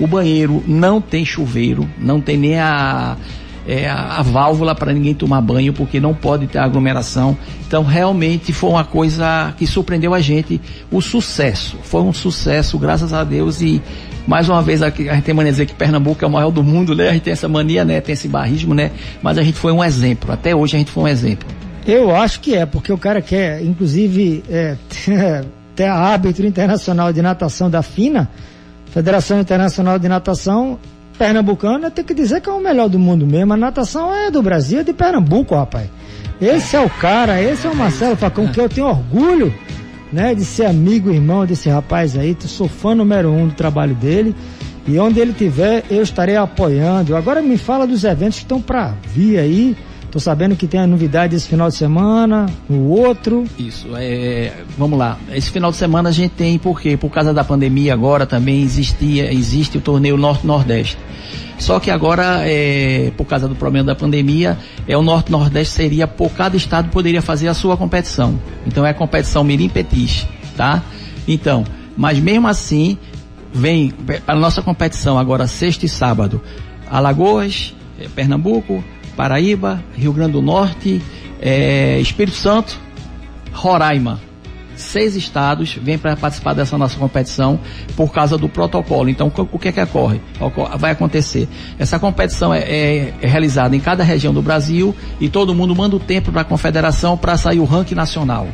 O 0.00 0.06
banheiro 0.06 0.64
não 0.66 1.00
tem 1.00 1.24
chuveiro, 1.24 1.88
não 1.96 2.20
tem 2.20 2.36
nem 2.36 2.58
a, 2.58 3.16
é, 3.64 3.88
a, 3.88 4.20
válvula 4.20 4.74
para 4.74 4.92
ninguém 4.92 5.14
tomar 5.14 5.40
banho, 5.40 5.72
porque 5.72 6.00
não 6.00 6.12
pode 6.12 6.48
ter 6.48 6.58
aglomeração. 6.58 7.36
Então, 7.64 7.84
realmente 7.84 8.52
foi 8.52 8.70
uma 8.70 8.82
coisa 8.82 9.54
que 9.56 9.64
surpreendeu 9.64 10.12
a 10.12 10.20
gente. 10.20 10.60
O 10.90 11.00
sucesso, 11.00 11.78
foi 11.84 12.02
um 12.02 12.12
sucesso, 12.12 12.76
graças 12.76 13.12
a 13.12 13.22
Deus. 13.22 13.62
E 13.62 13.80
mais 14.26 14.48
uma 14.48 14.60
vez 14.60 14.82
a 14.82 14.90
gente 14.90 15.22
tem 15.22 15.32
mania 15.32 15.52
de 15.52 15.58
dizer 15.58 15.66
que 15.66 15.74
Pernambuco 15.74 16.24
é 16.24 16.26
o 16.26 16.30
maior 16.30 16.50
do 16.50 16.64
mundo, 16.64 16.96
né? 16.96 17.10
A 17.10 17.12
gente 17.12 17.22
tem 17.22 17.32
essa 17.32 17.48
mania, 17.48 17.84
né? 17.84 18.00
Tem 18.00 18.14
esse 18.14 18.26
barrismo, 18.26 18.74
né? 18.74 18.90
Mas 19.22 19.38
a 19.38 19.42
gente 19.44 19.56
foi 19.56 19.70
um 19.70 19.84
exemplo. 19.84 20.32
Até 20.32 20.52
hoje 20.52 20.74
a 20.74 20.78
gente 20.80 20.90
foi 20.90 21.04
um 21.04 21.08
exemplo. 21.08 21.48
Eu 21.86 22.14
acho 22.14 22.40
que 22.40 22.54
é, 22.54 22.64
porque 22.64 22.92
o 22.92 22.98
cara 22.98 23.20
quer, 23.20 23.62
inclusive, 23.62 24.44
é, 24.48 24.76
ter 25.74 25.86
árbitro 25.86 26.46
internacional 26.46 27.12
de 27.12 27.20
natação 27.20 27.68
da 27.68 27.82
FINA, 27.82 28.28
Federação 28.92 29.40
Internacional 29.40 29.98
de 29.98 30.08
Natação 30.08 30.78
Pernambucana, 31.18 31.90
tem 31.90 32.04
que 32.04 32.14
dizer 32.14 32.40
que 32.40 32.48
é 32.48 32.52
o 32.52 32.60
melhor 32.60 32.88
do 32.88 32.98
mundo 32.98 33.26
mesmo. 33.26 33.52
A 33.52 33.56
natação 33.56 34.14
é 34.14 34.30
do 34.30 34.42
Brasil, 34.42 34.80
é 34.80 34.84
de 34.84 34.92
Pernambuco, 34.92 35.54
rapaz. 35.54 35.88
Esse 36.40 36.76
é 36.76 36.80
o 36.80 36.90
cara, 36.90 37.40
esse 37.40 37.66
é 37.66 37.70
o 37.70 37.76
Marcelo 37.76 38.16
Facão, 38.16 38.48
que 38.48 38.60
eu 38.60 38.68
tenho 38.68 38.86
orgulho, 38.88 39.54
né, 40.12 40.34
de 40.34 40.44
ser 40.44 40.66
amigo 40.66 41.10
irmão 41.10 41.46
desse 41.46 41.68
rapaz 41.68 42.16
aí. 42.16 42.36
Sou 42.40 42.68
fã 42.68 42.94
número 42.94 43.30
um 43.30 43.48
do 43.48 43.54
trabalho 43.54 43.94
dele. 43.94 44.34
E 44.86 44.98
onde 44.98 45.20
ele 45.20 45.32
tiver, 45.32 45.84
eu 45.88 46.02
estarei 46.02 46.36
apoiando. 46.36 47.16
Agora 47.16 47.40
me 47.40 47.56
fala 47.56 47.86
dos 47.86 48.02
eventos 48.02 48.38
que 48.38 48.44
estão 48.44 48.60
para 48.60 48.94
vir 49.14 49.38
aí. 49.38 49.76
Tô 50.12 50.20
sabendo 50.20 50.54
que 50.54 50.66
tem 50.66 50.78
a 50.78 50.86
novidade 50.86 51.34
esse 51.34 51.48
final 51.48 51.70
de 51.70 51.74
semana, 51.74 52.44
no 52.68 52.90
outro. 52.90 53.44
Isso, 53.58 53.88
é, 53.96 54.52
vamos 54.76 54.98
lá. 54.98 55.18
Esse 55.32 55.50
final 55.50 55.70
de 55.70 55.78
semana 55.78 56.10
a 56.10 56.12
gente 56.12 56.32
tem, 56.32 56.58
por 56.58 56.78
quê? 56.78 56.98
Por 56.98 57.08
causa 57.08 57.32
da 57.32 57.42
pandemia 57.42 57.94
agora 57.94 58.26
também 58.26 58.60
existia, 58.60 59.32
existe 59.32 59.78
o 59.78 59.80
torneio 59.80 60.18
Norte-Nordeste. 60.18 60.98
Só 61.58 61.80
que 61.80 61.90
agora, 61.90 62.42
é, 62.46 63.10
por 63.16 63.24
causa 63.24 63.48
do 63.48 63.54
problema 63.54 63.86
da 63.86 63.94
pandemia, 63.94 64.58
é 64.86 64.94
o 64.98 65.02
Norte-Nordeste 65.02 65.72
seria, 65.72 66.06
por 66.06 66.30
cada 66.32 66.58
estado 66.58 66.90
poderia 66.90 67.22
fazer 67.22 67.48
a 67.48 67.54
sua 67.54 67.74
competição. 67.74 68.38
Então 68.66 68.84
é 68.84 68.90
a 68.90 68.94
competição 68.94 69.42
Mirim 69.42 69.70
Petis, 69.70 70.26
tá? 70.54 70.82
Então, 71.26 71.64
mas 71.96 72.18
mesmo 72.18 72.48
assim, 72.48 72.98
vem 73.50 73.90
para 73.90 74.20
a 74.26 74.38
nossa 74.38 74.60
competição 74.60 75.18
agora 75.18 75.46
sexta 75.46 75.86
e 75.86 75.88
sábado, 75.88 76.38
Alagoas, 76.90 77.74
eh, 77.98 78.08
Pernambuco, 78.14 78.84
Paraíba, 79.16 79.82
Rio 79.96 80.12
Grande 80.12 80.32
do 80.32 80.42
Norte, 80.42 81.00
eh, 81.40 81.98
Espírito 82.00 82.36
Santo, 82.36 82.78
Roraima. 83.52 84.20
Seis 84.74 85.14
estados 85.14 85.78
vêm 85.80 85.98
para 85.98 86.16
participar 86.16 86.54
dessa 86.54 86.78
nossa 86.78 86.96
competição 86.98 87.60
por 87.94 88.10
causa 88.10 88.38
do 88.38 88.48
protocolo. 88.48 89.08
Então, 89.10 89.30
o 89.52 89.58
que 89.58 89.68
é 89.68 89.72
que 89.72 89.80
ocorre? 89.80 90.20
Ocor- 90.40 90.76
Vai 90.78 90.90
acontecer. 90.92 91.46
Essa 91.78 91.98
competição 91.98 92.52
é, 92.54 92.60
é- 92.60 93.14
é 93.20 93.26
realizada 93.26 93.76
em 93.76 93.80
cada 93.80 94.02
região 94.02 94.32
do 94.32 94.40
Brasil 94.40 94.94
e 95.20 95.28
todo 95.28 95.54
mundo 95.54 95.76
manda 95.76 95.94
o 95.94 96.00
tempo 96.00 96.32
para 96.32 96.40
a 96.40 96.44
confederação 96.44 97.16
para 97.18 97.36
sair 97.36 97.60
o 97.60 97.64
ranking 97.64 97.94
nacional. 97.94 98.48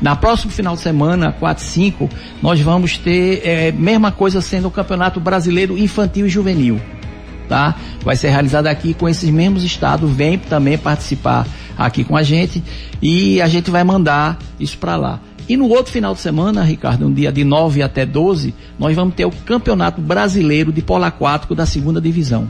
Na 0.00 0.14
próximo 0.14 0.52
final 0.52 0.74
de 0.76 0.82
semana, 0.82 1.32
4 1.32 1.64
e 1.64 1.66
5, 1.66 2.08
nós 2.40 2.60
vamos 2.60 2.96
ter 2.96 3.40
é, 3.44 3.72
mesma 3.72 4.12
coisa 4.12 4.40
sendo 4.40 4.68
o 4.68 4.70
Campeonato 4.70 5.18
Brasileiro 5.18 5.76
Infantil 5.76 6.26
e 6.26 6.28
Juvenil 6.28 6.80
tá? 7.48 7.76
Vai 8.02 8.16
ser 8.16 8.28
realizado 8.28 8.66
aqui 8.66 8.94
com 8.94 9.08
esses 9.08 9.28
mesmos 9.30 9.64
estados, 9.64 10.10
vem 10.10 10.38
também 10.38 10.76
participar 10.76 11.46
aqui 11.76 12.04
com 12.04 12.16
a 12.16 12.22
gente 12.22 12.62
e 13.00 13.40
a 13.40 13.48
gente 13.48 13.70
vai 13.70 13.84
mandar 13.84 14.38
isso 14.58 14.78
para 14.78 14.96
lá. 14.96 15.20
E 15.48 15.56
no 15.56 15.68
outro 15.68 15.92
final 15.92 16.12
de 16.12 16.20
semana, 16.20 16.62
Ricardo, 16.64 17.08
no 17.08 17.14
dia 17.14 17.30
de 17.30 17.44
9 17.44 17.80
até 17.82 18.04
12, 18.04 18.52
nós 18.78 18.96
vamos 18.96 19.14
ter 19.14 19.24
o 19.24 19.30
Campeonato 19.30 20.00
Brasileiro 20.00 20.72
de 20.72 20.82
Polo 20.82 21.04
Aquático 21.04 21.54
da 21.54 21.64
segunda 21.64 22.00
divisão. 22.00 22.48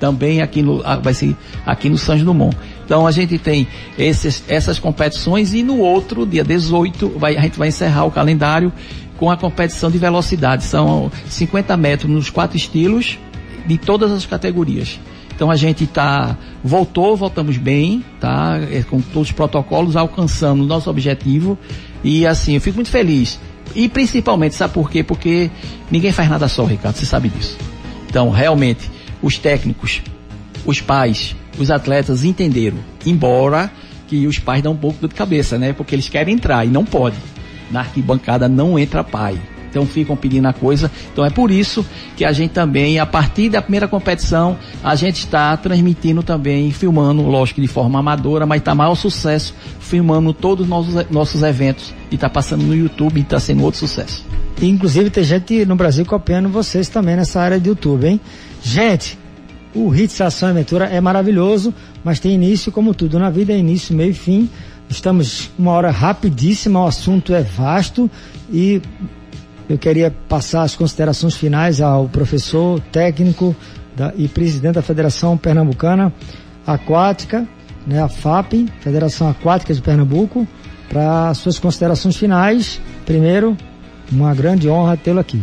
Também 0.00 0.42
aqui 0.42 0.60
no, 0.60 0.82
vai 1.02 1.14
ser 1.14 1.36
aqui 1.64 1.88
no 1.88 1.96
Santos 1.96 2.24
Dumont. 2.24 2.56
Então 2.84 3.06
a 3.06 3.12
gente 3.12 3.38
tem 3.38 3.66
esses, 3.96 4.42
essas 4.48 4.78
competições 4.78 5.54
e 5.54 5.62
no 5.62 5.78
outro, 5.78 6.26
dia 6.26 6.44
18, 6.44 7.10
vai, 7.16 7.36
a 7.36 7.40
gente 7.40 7.58
vai 7.58 7.68
encerrar 7.68 8.04
o 8.04 8.10
calendário 8.10 8.72
com 9.16 9.30
a 9.30 9.36
competição 9.36 9.90
de 9.90 9.96
velocidade. 9.96 10.64
São 10.64 11.10
50 11.28 11.76
metros 11.76 12.10
nos 12.10 12.28
quatro 12.28 12.56
estilos, 12.56 13.18
de 13.66 13.78
todas 13.78 14.12
as 14.12 14.24
categorias. 14.24 14.98
Então 15.34 15.50
a 15.50 15.56
gente 15.56 15.86
tá 15.86 16.36
voltou, 16.64 17.16
voltamos 17.16 17.58
bem, 17.58 18.02
tá? 18.18 18.58
É, 18.70 18.82
com 18.82 19.00
todos 19.00 19.28
os 19.28 19.32
protocolos, 19.32 19.94
alcançando 19.94 20.62
o 20.64 20.66
nosso 20.66 20.88
objetivo 20.88 21.58
E 22.02 22.26
assim, 22.26 22.54
eu 22.54 22.60
fico 22.60 22.76
muito 22.76 22.90
feliz. 22.90 23.38
E 23.74 23.88
principalmente, 23.88 24.54
sabe 24.54 24.72
por 24.72 24.90
quê? 24.90 25.02
Porque 25.02 25.50
ninguém 25.90 26.12
faz 26.12 26.30
nada 26.30 26.48
só, 26.48 26.64
Ricardo, 26.64 26.96
você 26.96 27.04
sabe 27.04 27.28
disso. 27.28 27.58
Então, 28.08 28.30
realmente, 28.30 28.90
os 29.20 29.36
técnicos, 29.36 30.00
os 30.64 30.80
pais, 30.80 31.36
os 31.58 31.70
atletas 31.70 32.24
entenderam. 32.24 32.78
Embora 33.04 33.70
que 34.06 34.26
os 34.26 34.38
pais 34.38 34.62
dão 34.62 34.72
um 34.72 34.76
pouco 34.76 35.06
de 35.06 35.14
cabeça, 35.14 35.58
né? 35.58 35.72
Porque 35.72 35.94
eles 35.94 36.08
querem 36.08 36.34
entrar 36.34 36.64
e 36.64 36.68
não 36.68 36.84
pode. 36.84 37.16
Na 37.70 37.80
arquibancada 37.80 38.48
não 38.48 38.78
entra 38.78 39.02
pai. 39.02 39.38
Então 39.76 39.86
ficam 39.86 40.16
pedindo 40.16 40.48
a 40.48 40.54
coisa. 40.54 40.90
Então 41.12 41.22
é 41.22 41.28
por 41.28 41.50
isso 41.50 41.84
que 42.16 42.24
a 42.24 42.32
gente 42.32 42.52
também, 42.52 42.98
a 42.98 43.04
partir 43.04 43.50
da 43.50 43.60
primeira 43.60 43.86
competição, 43.86 44.56
a 44.82 44.94
gente 44.94 45.18
está 45.18 45.54
transmitindo 45.54 46.22
também, 46.22 46.70
filmando, 46.70 47.20
lógico 47.20 47.60
de 47.60 47.66
forma 47.66 47.98
amadora, 47.98 48.46
mas 48.46 48.62
está 48.62 48.74
maior 48.74 48.94
sucesso, 48.94 49.54
filmando 49.78 50.32
todos 50.32 50.64
os 50.64 50.70
nossos, 50.70 51.10
nossos 51.10 51.42
eventos 51.42 51.92
e 52.10 52.14
está 52.14 52.30
passando 52.30 52.62
no 52.62 52.74
YouTube 52.74 53.18
e 53.18 53.20
está 53.20 53.38
sendo 53.38 53.62
outro 53.64 53.80
sucesso. 53.80 54.24
E, 54.62 54.66
inclusive 54.66 55.10
tem 55.10 55.22
gente 55.22 55.66
no 55.66 55.76
Brasil 55.76 56.06
copiando 56.06 56.48
vocês 56.48 56.88
também 56.88 57.14
nessa 57.14 57.38
área 57.38 57.60
de 57.60 57.68
YouTube, 57.68 58.06
hein? 58.06 58.18
Gente, 58.62 59.18
o 59.74 59.94
Hits 59.94 60.18
Ação 60.22 60.48
e 60.48 60.52
Aventura 60.52 60.86
é 60.86 61.02
maravilhoso, 61.02 61.74
mas 62.02 62.18
tem 62.18 62.32
início 62.32 62.72
como 62.72 62.94
tudo 62.94 63.18
na 63.18 63.28
vida, 63.28 63.52
é 63.52 63.58
início, 63.58 63.94
meio 63.94 64.12
e 64.12 64.14
fim. 64.14 64.48
Estamos 64.88 65.50
uma 65.58 65.72
hora 65.72 65.90
rapidíssima, 65.90 66.80
o 66.80 66.86
assunto 66.86 67.34
é 67.34 67.42
vasto 67.42 68.10
e 68.50 68.80
eu 69.68 69.76
queria 69.76 70.14
passar 70.28 70.62
as 70.62 70.76
considerações 70.76 71.34
finais 71.34 71.80
ao 71.80 72.08
professor 72.08 72.80
técnico 72.92 73.54
da, 73.96 74.12
e 74.16 74.28
presidente 74.28 74.74
da 74.74 74.82
Federação 74.82 75.36
Pernambucana 75.36 76.12
Aquática, 76.66 77.46
né, 77.86 78.02
a 78.02 78.08
FAP, 78.08 78.66
Federação 78.80 79.28
Aquática 79.28 79.72
de 79.72 79.80
Pernambuco, 79.80 80.46
para 80.88 81.32
suas 81.34 81.58
considerações 81.58 82.16
finais. 82.16 82.80
Primeiro, 83.04 83.56
uma 84.10 84.34
grande 84.34 84.68
honra 84.68 84.96
tê-lo 84.96 85.20
aqui. 85.20 85.42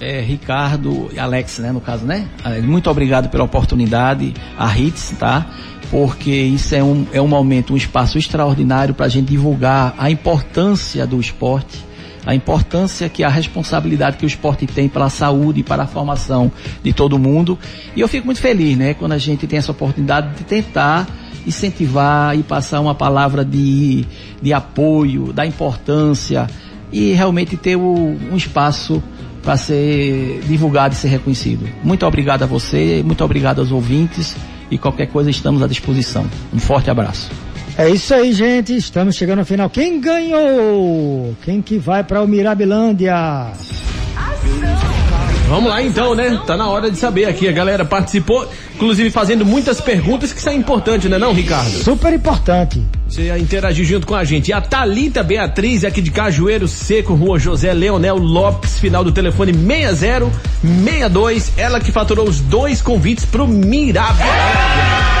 É, 0.00 0.20
Ricardo 0.20 1.08
e 1.12 1.18
Alex, 1.18 1.60
né, 1.60 1.70
no 1.70 1.80
caso, 1.80 2.04
né? 2.04 2.26
Muito 2.62 2.90
obrigado 2.90 3.28
pela 3.28 3.44
oportunidade, 3.44 4.34
a 4.58 4.66
HITS, 4.66 5.14
tá? 5.18 5.46
Porque 5.90 6.32
isso 6.32 6.74
é 6.74 6.82
um, 6.82 7.06
é 7.12 7.22
um 7.22 7.28
momento, 7.28 7.72
um 7.72 7.76
espaço 7.76 8.18
extraordinário 8.18 8.94
para 8.94 9.06
a 9.06 9.08
gente 9.08 9.28
divulgar 9.28 9.94
a 9.96 10.10
importância 10.10 11.06
do 11.06 11.20
esporte 11.20 11.84
a 12.26 12.34
importância 12.34 13.08
que 13.08 13.22
a 13.22 13.28
responsabilidade 13.28 14.16
que 14.16 14.24
o 14.24 14.26
esporte 14.26 14.66
tem 14.66 14.88
pela 14.88 15.08
saúde 15.08 15.60
e 15.60 15.62
para 15.62 15.84
a 15.84 15.86
formação 15.86 16.50
de 16.82 16.92
todo 16.92 17.18
mundo. 17.18 17.58
E 17.94 18.00
eu 18.00 18.08
fico 18.08 18.26
muito 18.26 18.40
feliz, 18.40 18.76
né, 18.76 18.94
quando 18.94 19.12
a 19.12 19.18
gente 19.18 19.46
tem 19.46 19.58
essa 19.58 19.72
oportunidade 19.72 20.36
de 20.36 20.44
tentar 20.44 21.06
incentivar 21.46 22.36
e 22.38 22.42
passar 22.42 22.80
uma 22.80 22.94
palavra 22.94 23.44
de, 23.44 24.06
de 24.40 24.52
apoio, 24.52 25.32
da 25.32 25.46
importância 25.46 26.46
e 26.90 27.12
realmente 27.12 27.56
ter 27.56 27.76
o, 27.76 28.16
um 28.30 28.36
espaço 28.36 29.02
para 29.42 29.56
ser 29.56 30.40
divulgado 30.46 30.94
e 30.94 30.96
ser 30.96 31.08
reconhecido. 31.08 31.68
Muito 31.82 32.06
obrigado 32.06 32.44
a 32.44 32.46
você, 32.46 33.02
muito 33.04 33.22
obrigado 33.22 33.58
aos 33.58 33.70
ouvintes 33.70 34.34
e 34.70 34.78
qualquer 34.78 35.06
coisa 35.06 35.28
estamos 35.28 35.62
à 35.62 35.66
disposição. 35.66 36.26
Um 36.52 36.58
forte 36.58 36.90
abraço. 36.90 37.30
É 37.76 37.88
isso 37.88 38.14
aí, 38.14 38.32
gente. 38.32 38.76
Estamos 38.76 39.16
chegando 39.16 39.40
ao 39.40 39.44
final. 39.44 39.68
Quem 39.68 40.00
ganhou? 40.00 41.34
Quem 41.44 41.60
que 41.60 41.76
vai 41.76 42.04
para 42.04 42.22
o 42.22 42.28
Mirabilândia? 42.28 43.50
Vamos 45.48 45.68
lá 45.68 45.82
então, 45.82 46.14
né? 46.14 46.40
Tá 46.46 46.56
na 46.56 46.68
hora 46.68 46.88
de 46.90 46.96
saber 46.96 47.26
aqui. 47.26 47.48
A 47.48 47.52
galera 47.52 47.84
participou, 47.84 48.48
inclusive 48.74 49.10
fazendo 49.10 49.44
muitas 49.44 49.80
perguntas 49.80 50.32
que 50.32 50.40
são 50.40 50.52
importantes, 50.52 51.10
né 51.10 51.18
não, 51.18 51.34
Ricardo? 51.34 51.82
Super 51.82 52.12
importante. 52.12 52.80
Você 53.08 53.36
interagir 53.36 53.84
junto 53.84 54.06
com 54.06 54.14
a 54.14 54.22
gente. 54.24 54.48
E 54.48 54.52
a 54.52 54.60
Thalita 54.60 55.24
Beatriz, 55.24 55.84
aqui 55.84 56.00
de 56.00 56.10
Cajueiro 56.10 56.66
Seco, 56.68 57.14
Rua 57.14 57.38
José 57.38 57.74
Leonel 57.74 58.16
Lopes, 58.16 58.78
final 58.78 59.04
do 59.04 59.12
telefone 59.12 59.52
6062. 59.52 61.52
Ela 61.56 61.80
que 61.80 61.92
faturou 61.92 62.28
os 62.28 62.40
dois 62.40 62.80
convites 62.80 63.24
pro 63.24 63.46
Mirabilândia. 63.46 65.13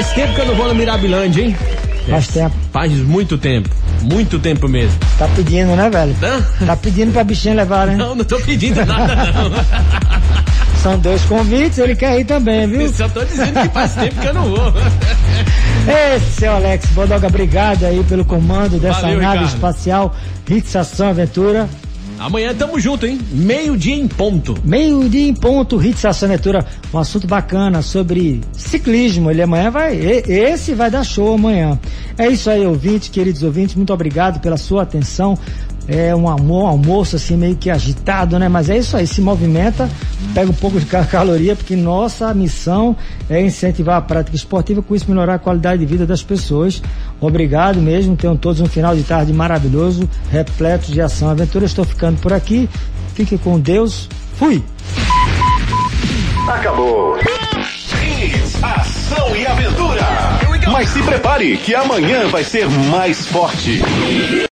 Faz 0.00 0.12
tempo 0.14 0.34
que 0.34 0.40
eu 0.40 0.46
não 0.46 0.54
vou 0.54 0.68
no 0.68 0.74
Mirabilândia, 0.74 1.42
hein? 1.42 1.56
Faz 2.08 2.26
tempo. 2.28 2.56
Faz 2.72 2.90
muito 2.90 3.36
tempo. 3.36 3.68
Muito 4.00 4.38
tempo 4.38 4.66
mesmo. 4.66 4.98
Tá 5.18 5.28
pedindo, 5.36 5.76
né, 5.76 5.90
velho? 5.90 6.16
Hã? 6.22 6.64
Tá 6.64 6.74
pedindo 6.74 7.12
pra 7.12 7.22
bichinha 7.22 7.52
levar, 7.54 7.86
né? 7.86 7.96
Não, 7.96 8.14
não 8.14 8.24
tô 8.24 8.40
pedindo 8.40 8.82
nada, 8.86 9.14
não. 9.14 9.50
São 10.82 10.98
dois 10.98 11.20
convites, 11.24 11.76
ele 11.76 11.94
quer 11.94 12.18
ir 12.18 12.24
também, 12.24 12.66
viu? 12.66 12.80
Eu 12.80 12.88
só 12.94 13.06
tô 13.10 13.22
dizendo 13.22 13.60
que 13.60 13.68
faz 13.68 13.92
tempo 13.92 14.18
que 14.18 14.26
eu 14.26 14.32
não 14.32 14.44
vou. 14.44 14.72
Esse 16.16 16.40
seu 16.40 16.52
Alex 16.52 16.86
Bodoga, 16.92 17.26
obrigado 17.26 17.84
aí 17.84 18.02
pelo 18.04 18.24
comando 18.24 18.78
dessa 18.80 19.02
Valeu, 19.02 19.20
nave 19.20 19.38
Ricardo. 19.40 19.54
espacial 19.54 20.16
Hits 20.48 20.74
Ação 20.76 21.10
Aventura. 21.10 21.68
Amanhã 22.20 22.54
tamo 22.54 22.78
junto, 22.78 23.06
hein? 23.06 23.18
Meio-dia 23.32 23.94
em 23.94 24.06
ponto. 24.06 24.54
Meio-dia 24.62 25.26
em 25.26 25.32
ponto, 25.32 25.82
Hits 25.82 26.04
Aventura, 26.04 26.66
um 26.92 26.98
assunto 26.98 27.26
bacana 27.26 27.80
sobre 27.80 28.42
ciclismo. 28.52 29.30
Ele 29.30 29.40
amanhã 29.40 29.70
vai, 29.70 29.96
esse 29.96 30.74
vai 30.74 30.90
dar 30.90 31.02
show 31.02 31.32
amanhã. 31.32 31.80
É 32.18 32.28
isso 32.28 32.50
aí, 32.50 32.66
ouvintes, 32.66 33.08
queridos 33.08 33.42
ouvintes, 33.42 33.74
muito 33.74 33.90
obrigado 33.90 34.38
pela 34.38 34.58
sua 34.58 34.82
atenção. 34.82 35.34
É 35.92 36.14
um 36.14 36.28
amor, 36.28 36.62
um 36.62 36.66
almoço 36.68 37.16
assim 37.16 37.36
meio 37.36 37.56
que 37.56 37.68
agitado, 37.68 38.38
né? 38.38 38.48
Mas 38.48 38.70
é 38.70 38.78
isso 38.78 38.96
aí, 38.96 39.06
se 39.08 39.20
movimenta, 39.20 39.90
pega 40.32 40.48
um 40.48 40.54
pouco 40.54 40.78
de 40.78 40.86
ca- 40.86 41.04
caloria, 41.04 41.56
porque 41.56 41.74
nossa 41.74 42.32
missão 42.32 42.96
é 43.28 43.42
incentivar 43.44 43.96
a 43.96 44.00
prática 44.00 44.36
esportiva, 44.36 44.80
com 44.82 44.94
isso 44.94 45.06
melhorar 45.10 45.34
a 45.34 45.38
qualidade 45.40 45.80
de 45.80 45.86
vida 45.86 46.06
das 46.06 46.22
pessoas. 46.22 46.80
Obrigado 47.20 47.80
mesmo, 47.80 48.14
tenham 48.16 48.36
todos 48.36 48.60
um 48.60 48.66
final 48.66 48.94
de 48.94 49.02
tarde 49.02 49.32
maravilhoso, 49.32 50.08
repleto 50.30 50.92
de 50.92 51.00
ação 51.00 51.28
e 51.28 51.32
aventura. 51.32 51.64
Estou 51.66 51.84
ficando 51.84 52.20
por 52.20 52.32
aqui. 52.32 52.68
Fique 53.14 53.36
com 53.36 53.58
Deus. 53.58 54.08
Fui! 54.36 54.62
Acabou. 56.48 57.16
Ação 58.62 59.36
e 59.36 59.44
aventura. 59.46 60.02
Mas 60.70 60.88
se 60.90 61.02
prepare 61.02 61.56
que 61.56 61.74
amanhã 61.74 62.28
vai 62.28 62.44
ser 62.44 62.68
mais 62.70 63.26
forte. 63.26 63.82